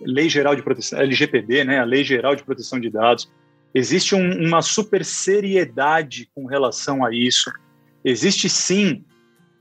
lei 0.00 0.28
geral 0.28 0.54
de 0.54 0.62
proteção, 0.62 1.00
LGPD, 1.00 1.64
né? 1.64 1.80
A 1.80 1.84
lei 1.84 2.04
geral 2.04 2.36
de 2.36 2.44
proteção 2.44 2.78
de 2.78 2.90
dados. 2.90 3.30
Existe 3.74 4.14
um, 4.14 4.46
uma 4.46 4.62
super 4.62 5.04
seriedade 5.04 6.28
com 6.34 6.46
relação 6.46 7.04
a 7.04 7.12
isso. 7.12 7.52
Existe 8.04 8.48
sim 8.48 9.04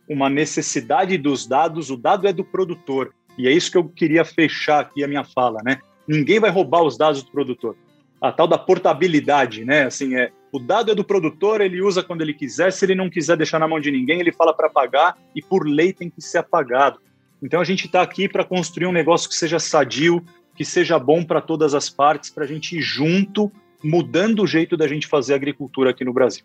uma 0.07 0.29
necessidade 0.29 1.17
dos 1.17 1.47
dados, 1.47 1.89
o 1.89 1.97
dado 1.97 2.27
é 2.27 2.33
do 2.33 2.43
produtor. 2.43 3.13
E 3.37 3.47
é 3.47 3.51
isso 3.51 3.71
que 3.71 3.77
eu 3.77 3.89
queria 3.89 4.23
fechar 4.23 4.79
aqui 4.79 5.03
a 5.03 5.07
minha 5.07 5.23
fala, 5.23 5.61
né? 5.63 5.79
Ninguém 6.07 6.39
vai 6.39 6.49
roubar 6.49 6.83
os 6.83 6.97
dados 6.97 7.23
do 7.23 7.31
produtor. 7.31 7.75
A 8.21 8.31
tal 8.31 8.47
da 8.47 8.57
portabilidade, 8.57 9.65
né? 9.65 9.83
Assim, 9.83 10.15
é, 10.15 10.31
o 10.51 10.59
dado 10.59 10.91
é 10.91 10.95
do 10.95 11.03
produtor, 11.03 11.59
ele 11.59 11.81
usa 11.81 12.01
quando 12.01 12.21
ele 12.21 12.33
quiser, 12.33 12.71
se 12.71 12.85
ele 12.85 12.95
não 12.95 13.09
quiser 13.09 13.35
deixar 13.35 13.59
na 13.59 13.67
mão 13.67 13.79
de 13.79 13.91
ninguém, 13.91 14.19
ele 14.19 14.31
fala 14.31 14.53
para 14.53 14.69
pagar 14.69 15.17
e 15.35 15.41
por 15.41 15.67
lei 15.67 15.91
tem 15.91 16.09
que 16.09 16.21
ser 16.21 16.37
apagado. 16.37 16.99
Então 17.41 17.59
a 17.59 17.63
gente 17.63 17.85
está 17.85 18.01
aqui 18.01 18.27
para 18.27 18.43
construir 18.43 18.87
um 18.87 18.91
negócio 18.91 19.29
que 19.29 19.35
seja 19.35 19.59
sadio, 19.59 20.23
que 20.55 20.65
seja 20.65 20.97
bom 20.97 21.23
para 21.23 21.41
todas 21.41 21.73
as 21.73 21.89
partes, 21.89 22.29
para 22.29 22.43
a 22.43 22.47
gente 22.47 22.77
ir 22.77 22.81
junto, 22.81 23.51
mudando 23.83 24.41
o 24.41 24.47
jeito 24.47 24.75
da 24.77 24.87
gente 24.87 25.07
fazer 25.07 25.33
agricultura 25.33 25.89
aqui 25.91 26.03
no 26.03 26.13
Brasil. 26.13 26.43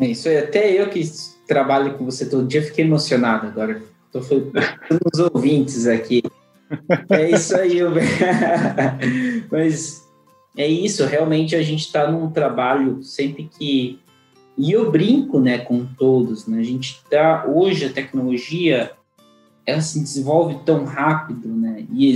É 0.00 0.06
isso 0.06 0.28
aí. 0.28 0.38
Até 0.38 0.72
eu 0.72 0.88
que 0.88 1.02
trabalho 1.46 1.94
com 1.94 2.04
você 2.04 2.28
todo 2.28 2.46
dia 2.46 2.62
fiquei 2.62 2.84
emocionado 2.84 3.46
agora 3.46 3.82
Estou 4.18 4.22
falando 4.22 4.52
os 5.12 5.18
ouvintes 5.18 5.86
aqui. 5.86 6.22
É 7.10 7.30
isso 7.30 7.56
aí, 7.56 7.78
mas 9.50 10.02
é 10.56 10.66
isso. 10.66 11.04
Realmente 11.04 11.54
a 11.54 11.62
gente 11.62 11.80
está 11.80 12.10
num 12.10 12.30
trabalho 12.30 13.02
sempre 13.02 13.48
que 13.58 13.98
e 14.58 14.72
eu 14.72 14.90
brinco, 14.90 15.38
né, 15.38 15.58
com 15.58 15.84
todos. 15.84 16.46
Né? 16.46 16.60
A 16.60 16.62
gente 16.62 17.02
está 17.04 17.44
hoje 17.46 17.84
a 17.84 17.92
tecnologia 17.92 18.92
ela 19.66 19.80
se 19.80 19.98
desenvolve 19.98 20.60
tão 20.64 20.84
rápido, 20.84 21.48
né? 21.48 21.84
E, 21.92 22.14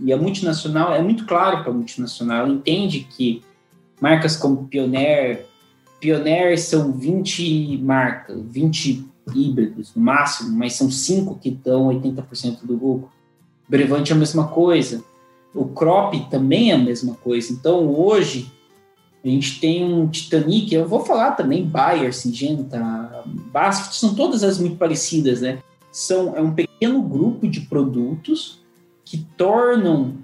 e 0.00 0.12
a 0.12 0.16
multinacional 0.16 0.92
é 0.92 1.00
muito 1.00 1.24
claro 1.24 1.62
para 1.62 1.70
a 1.70 1.74
multinacional, 1.74 2.44
ela 2.44 2.54
entende 2.54 3.06
que 3.08 3.42
marcas 4.00 4.36
como 4.36 4.66
Pioneer, 4.66 5.46
Pioneer 6.00 6.58
são 6.58 6.92
20 6.92 7.78
marcas, 7.78 8.42
20 8.50 9.04
híbridos 9.34 9.94
no 9.94 10.02
máximo, 10.02 10.56
mas 10.56 10.72
são 10.72 10.90
cinco 10.90 11.38
que 11.38 11.50
dão 11.50 11.88
80% 11.88 12.64
do 12.64 12.72
lucro. 12.72 13.10
Brevante 13.68 14.10
é 14.10 14.14
a 14.16 14.18
mesma 14.18 14.48
coisa. 14.48 15.04
O 15.54 15.66
crop 15.66 16.18
também 16.30 16.72
é 16.72 16.74
a 16.74 16.78
mesma 16.78 17.14
coisa. 17.14 17.52
Então, 17.52 17.86
hoje, 17.88 18.50
a 19.24 19.28
gente 19.28 19.60
tem 19.60 19.84
um 19.84 20.08
Titanic, 20.08 20.74
eu 20.74 20.88
vou 20.88 21.04
falar 21.04 21.32
também 21.32 21.64
Bayer, 21.64 22.14
Singenta, 22.14 23.22
Basf, 23.52 23.94
são 23.94 24.14
todas 24.14 24.42
as 24.42 24.58
muito 24.58 24.76
parecidas, 24.76 25.42
né? 25.42 25.58
São, 25.92 26.36
é 26.36 26.40
um 26.40 26.52
pequeno 26.52 27.02
grupo 27.02 27.48
de 27.48 27.62
produtos 27.62 28.60
que 29.04 29.18
tornam, 29.36 30.18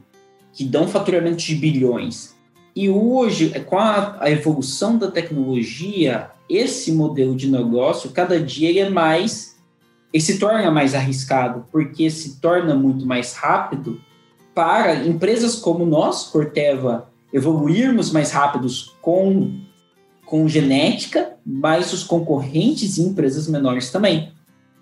que 0.53 0.65
dão 0.65 0.87
faturamento 0.87 1.39
de 1.39 1.55
bilhões. 1.55 2.35
E 2.75 2.89
hoje, 2.89 3.59
com 3.61 3.79
a, 3.79 4.17
a 4.21 4.31
evolução 4.31 4.99
da 4.99 5.11
tecnologia, 5.11 6.31
esse 6.49 6.93
modelo 6.93 7.35
de 7.35 7.51
negócio, 7.51 8.11
cada 8.11 8.39
dia 8.39 8.69
ele 8.69 8.79
é 8.79 8.91
mais, 8.91 9.57
ele 10.13 10.23
se 10.23 10.39
torna 10.39 10.71
mais 10.71 10.95
arriscado, 10.95 11.65
porque 11.73 12.11
se 12.11 12.39
torna 12.41 12.75
muito 12.75 13.07
mais 13.07 13.35
rápido 13.35 14.01
para 14.55 15.05
empresas 15.05 15.57
como 15.57 15.85
nós, 15.85 16.25
Corteva, 16.25 17.11
evoluirmos 17.33 18.11
mais 18.13 18.31
rápidos 18.31 18.95
com, 19.03 19.61
com 20.25 20.49
genética, 20.49 21.33
mas 21.45 21.93
os 21.93 22.03
concorrentes 22.03 22.97
e 22.99 23.03
empresas 23.03 23.49
menores 23.49 23.91
também. 23.91 24.33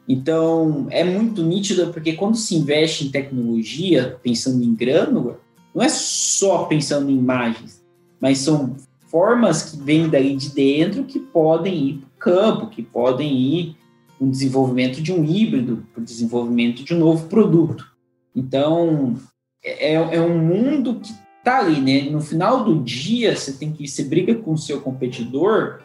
Então, 0.09 0.86
é 0.90 1.02
muito 1.02 1.42
nítido, 1.42 1.92
porque 1.92 2.12
quando 2.12 2.36
se 2.36 2.55
investe 2.55 3.07
em 3.07 3.11
tecnologia, 3.11 4.18
pensando 4.22 4.62
em 4.62 4.74
grânula, 4.74 5.40
não 5.74 5.82
é 5.82 5.88
só 5.88 6.64
pensando 6.64 7.11
em 7.11 7.16
imagens, 7.16 7.82
mas 8.20 8.38
são 8.38 8.76
formas 9.09 9.70
que 9.70 9.76
vêm 9.76 10.09
daí 10.09 10.36
de 10.36 10.50
dentro 10.50 11.05
que 11.05 11.18
podem 11.18 11.88
ir 11.88 11.94
para 11.94 12.07
o 12.07 12.18
campo, 12.18 12.66
que 12.68 12.82
podem 12.82 13.32
ir 13.32 13.76
no 14.20 14.30
desenvolvimento 14.30 15.00
de 15.00 15.12
um 15.12 15.24
híbrido, 15.24 15.84
para 15.92 16.02
o 16.02 16.05
desenvolvimento 16.05 16.84
de 16.84 16.94
um 16.94 16.98
novo 16.98 17.26
produto. 17.28 17.86
Então, 18.34 19.16
é, 19.62 19.94
é 19.94 20.20
um 20.20 20.38
mundo 20.38 21.00
que 21.00 21.12
está 21.38 21.61
ali, 21.61 21.80
né? 21.80 22.11
No 22.11 22.20
final 22.20 22.64
do 22.64 22.82
dia, 22.82 23.36
você 23.36 23.52
tem 23.52 23.72
que 23.72 23.86
se 23.88 24.05
briga 24.05 24.34
com 24.34 24.52
o 24.52 24.59
seu 24.59 24.80
competidor 24.80 25.80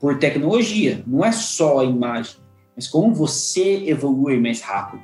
por 0.00 0.18
tecnologia, 0.18 1.02
não 1.06 1.24
é 1.24 1.32
só 1.32 1.78
a 1.80 1.84
imagem, 1.84 2.36
mas 2.74 2.88
como 2.88 3.14
você 3.14 3.84
evolui 3.86 4.38
mais 4.38 4.60
rápido, 4.60 5.02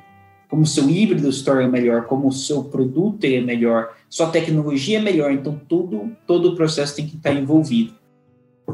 como 0.49 0.63
o 0.63 0.67
seu 0.67 0.89
híbrido 0.89 1.31
se 1.31 1.43
torna 1.43 1.67
melhor, 1.67 2.05
como 2.05 2.27
o 2.27 2.31
seu 2.31 2.63
produto 2.65 3.23
é 3.23 3.39
melhor, 3.39 3.95
sua 4.09 4.27
tecnologia 4.27 4.97
é 4.97 5.01
melhor, 5.01 5.31
então 5.31 5.59
tudo, 5.67 6.11
todo 6.27 6.49
o 6.49 6.55
processo 6.55 6.95
tem 6.95 7.07
que 7.07 7.15
estar 7.15 7.31
envolvido. 7.31 7.93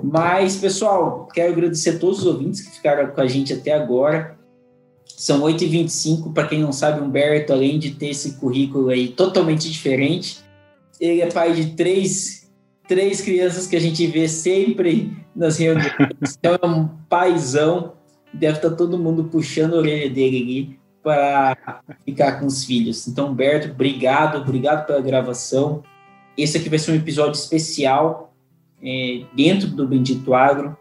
Mas, 0.04 0.58
pessoal, 0.58 1.28
quero 1.34 1.54
agradecer 1.54 1.92
a 1.92 2.00
todos 2.00 2.20
os 2.20 2.26
ouvintes 2.26 2.62
que 2.62 2.76
ficaram 2.76 3.12
com 3.12 3.22
a 3.22 3.28
gente 3.28 3.54
até 3.54 3.74
agora. 3.74 4.38
São 5.06 5.42
8h25, 5.42 6.34
para 6.34 6.48
quem 6.48 6.60
não 6.60 6.72
sabe, 6.72 7.02
Humberto, 7.02 7.54
além 7.54 7.80
de 7.80 7.92
ter 7.92 8.10
esse 8.10 8.34
currículo 8.34 8.90
aí 8.90 9.10
totalmente 9.10 9.70
diferente, 9.72 10.40
ele 11.00 11.22
é 11.22 11.32
pai 11.32 11.54
de 11.54 11.76
três, 11.76 12.50
três 12.88 13.22
crianças 13.22 13.68
que 13.68 13.76
a 13.76 13.80
gente 13.80 14.06
vê 14.08 14.28
sempre 14.28 15.16
nas 15.36 15.58
reuniões. 15.58 15.94
Então 16.38 16.58
é 16.62 16.66
um 16.66 16.88
paizão, 17.10 17.94
deve 18.34 18.58
estar 18.58 18.72
todo 18.72 18.98
mundo 18.98 19.26
puxando 19.26 19.76
a 19.76 19.78
orelha 19.78 20.10
dele 20.10 20.42
ali 20.42 20.80
para 21.04 21.82
ficar 22.04 22.40
com 22.40 22.46
os 22.46 22.66
filhos. 22.66 23.08
Então, 23.08 23.30
Humberto, 23.30 23.72
obrigado, 23.72 24.40
obrigado 24.40 24.86
pela 24.86 25.02
gravação. 25.02 25.84
Esse 26.38 26.58
aqui 26.58 26.70
vai 26.70 26.80
ser 26.80 26.92
um 26.92 26.96
episódio 26.96 27.40
especial 27.40 28.34
é, 28.84 29.24
dentro 29.34 29.68
do 29.70 29.88
Bendito 29.88 30.34
Agro, 30.34 30.78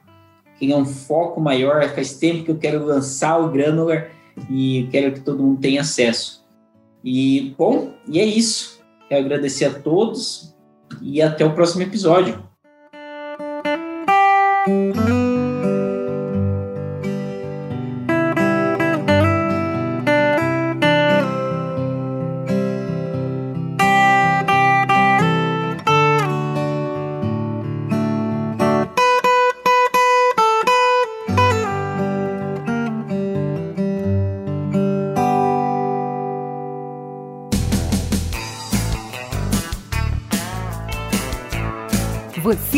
que 0.58 0.70
é 0.70 0.76
um 0.76 0.84
foco 0.84 1.40
maior. 1.40 1.88
Faz 1.90 2.18
tempo 2.18 2.44
que 2.44 2.50
eu 2.50 2.58
quero 2.58 2.84
lançar 2.84 3.38
o 3.38 3.50
Granular 3.50 4.10
e 4.50 4.88
quero 4.90 5.12
que 5.12 5.20
todo 5.20 5.42
mundo 5.42 5.60
tenha 5.60 5.80
acesso. 5.80 6.44
E, 7.04 7.54
bom, 7.56 7.94
e 8.08 8.18
é 8.18 8.24
isso. 8.24 8.80
Quero 9.08 9.24
agradecer 9.24 9.66
a 9.66 9.74
todos 9.74 10.54
e 11.00 11.22
até 11.22 11.44
o 11.44 11.54
próximo 11.54 11.82
episódio. 11.82 12.45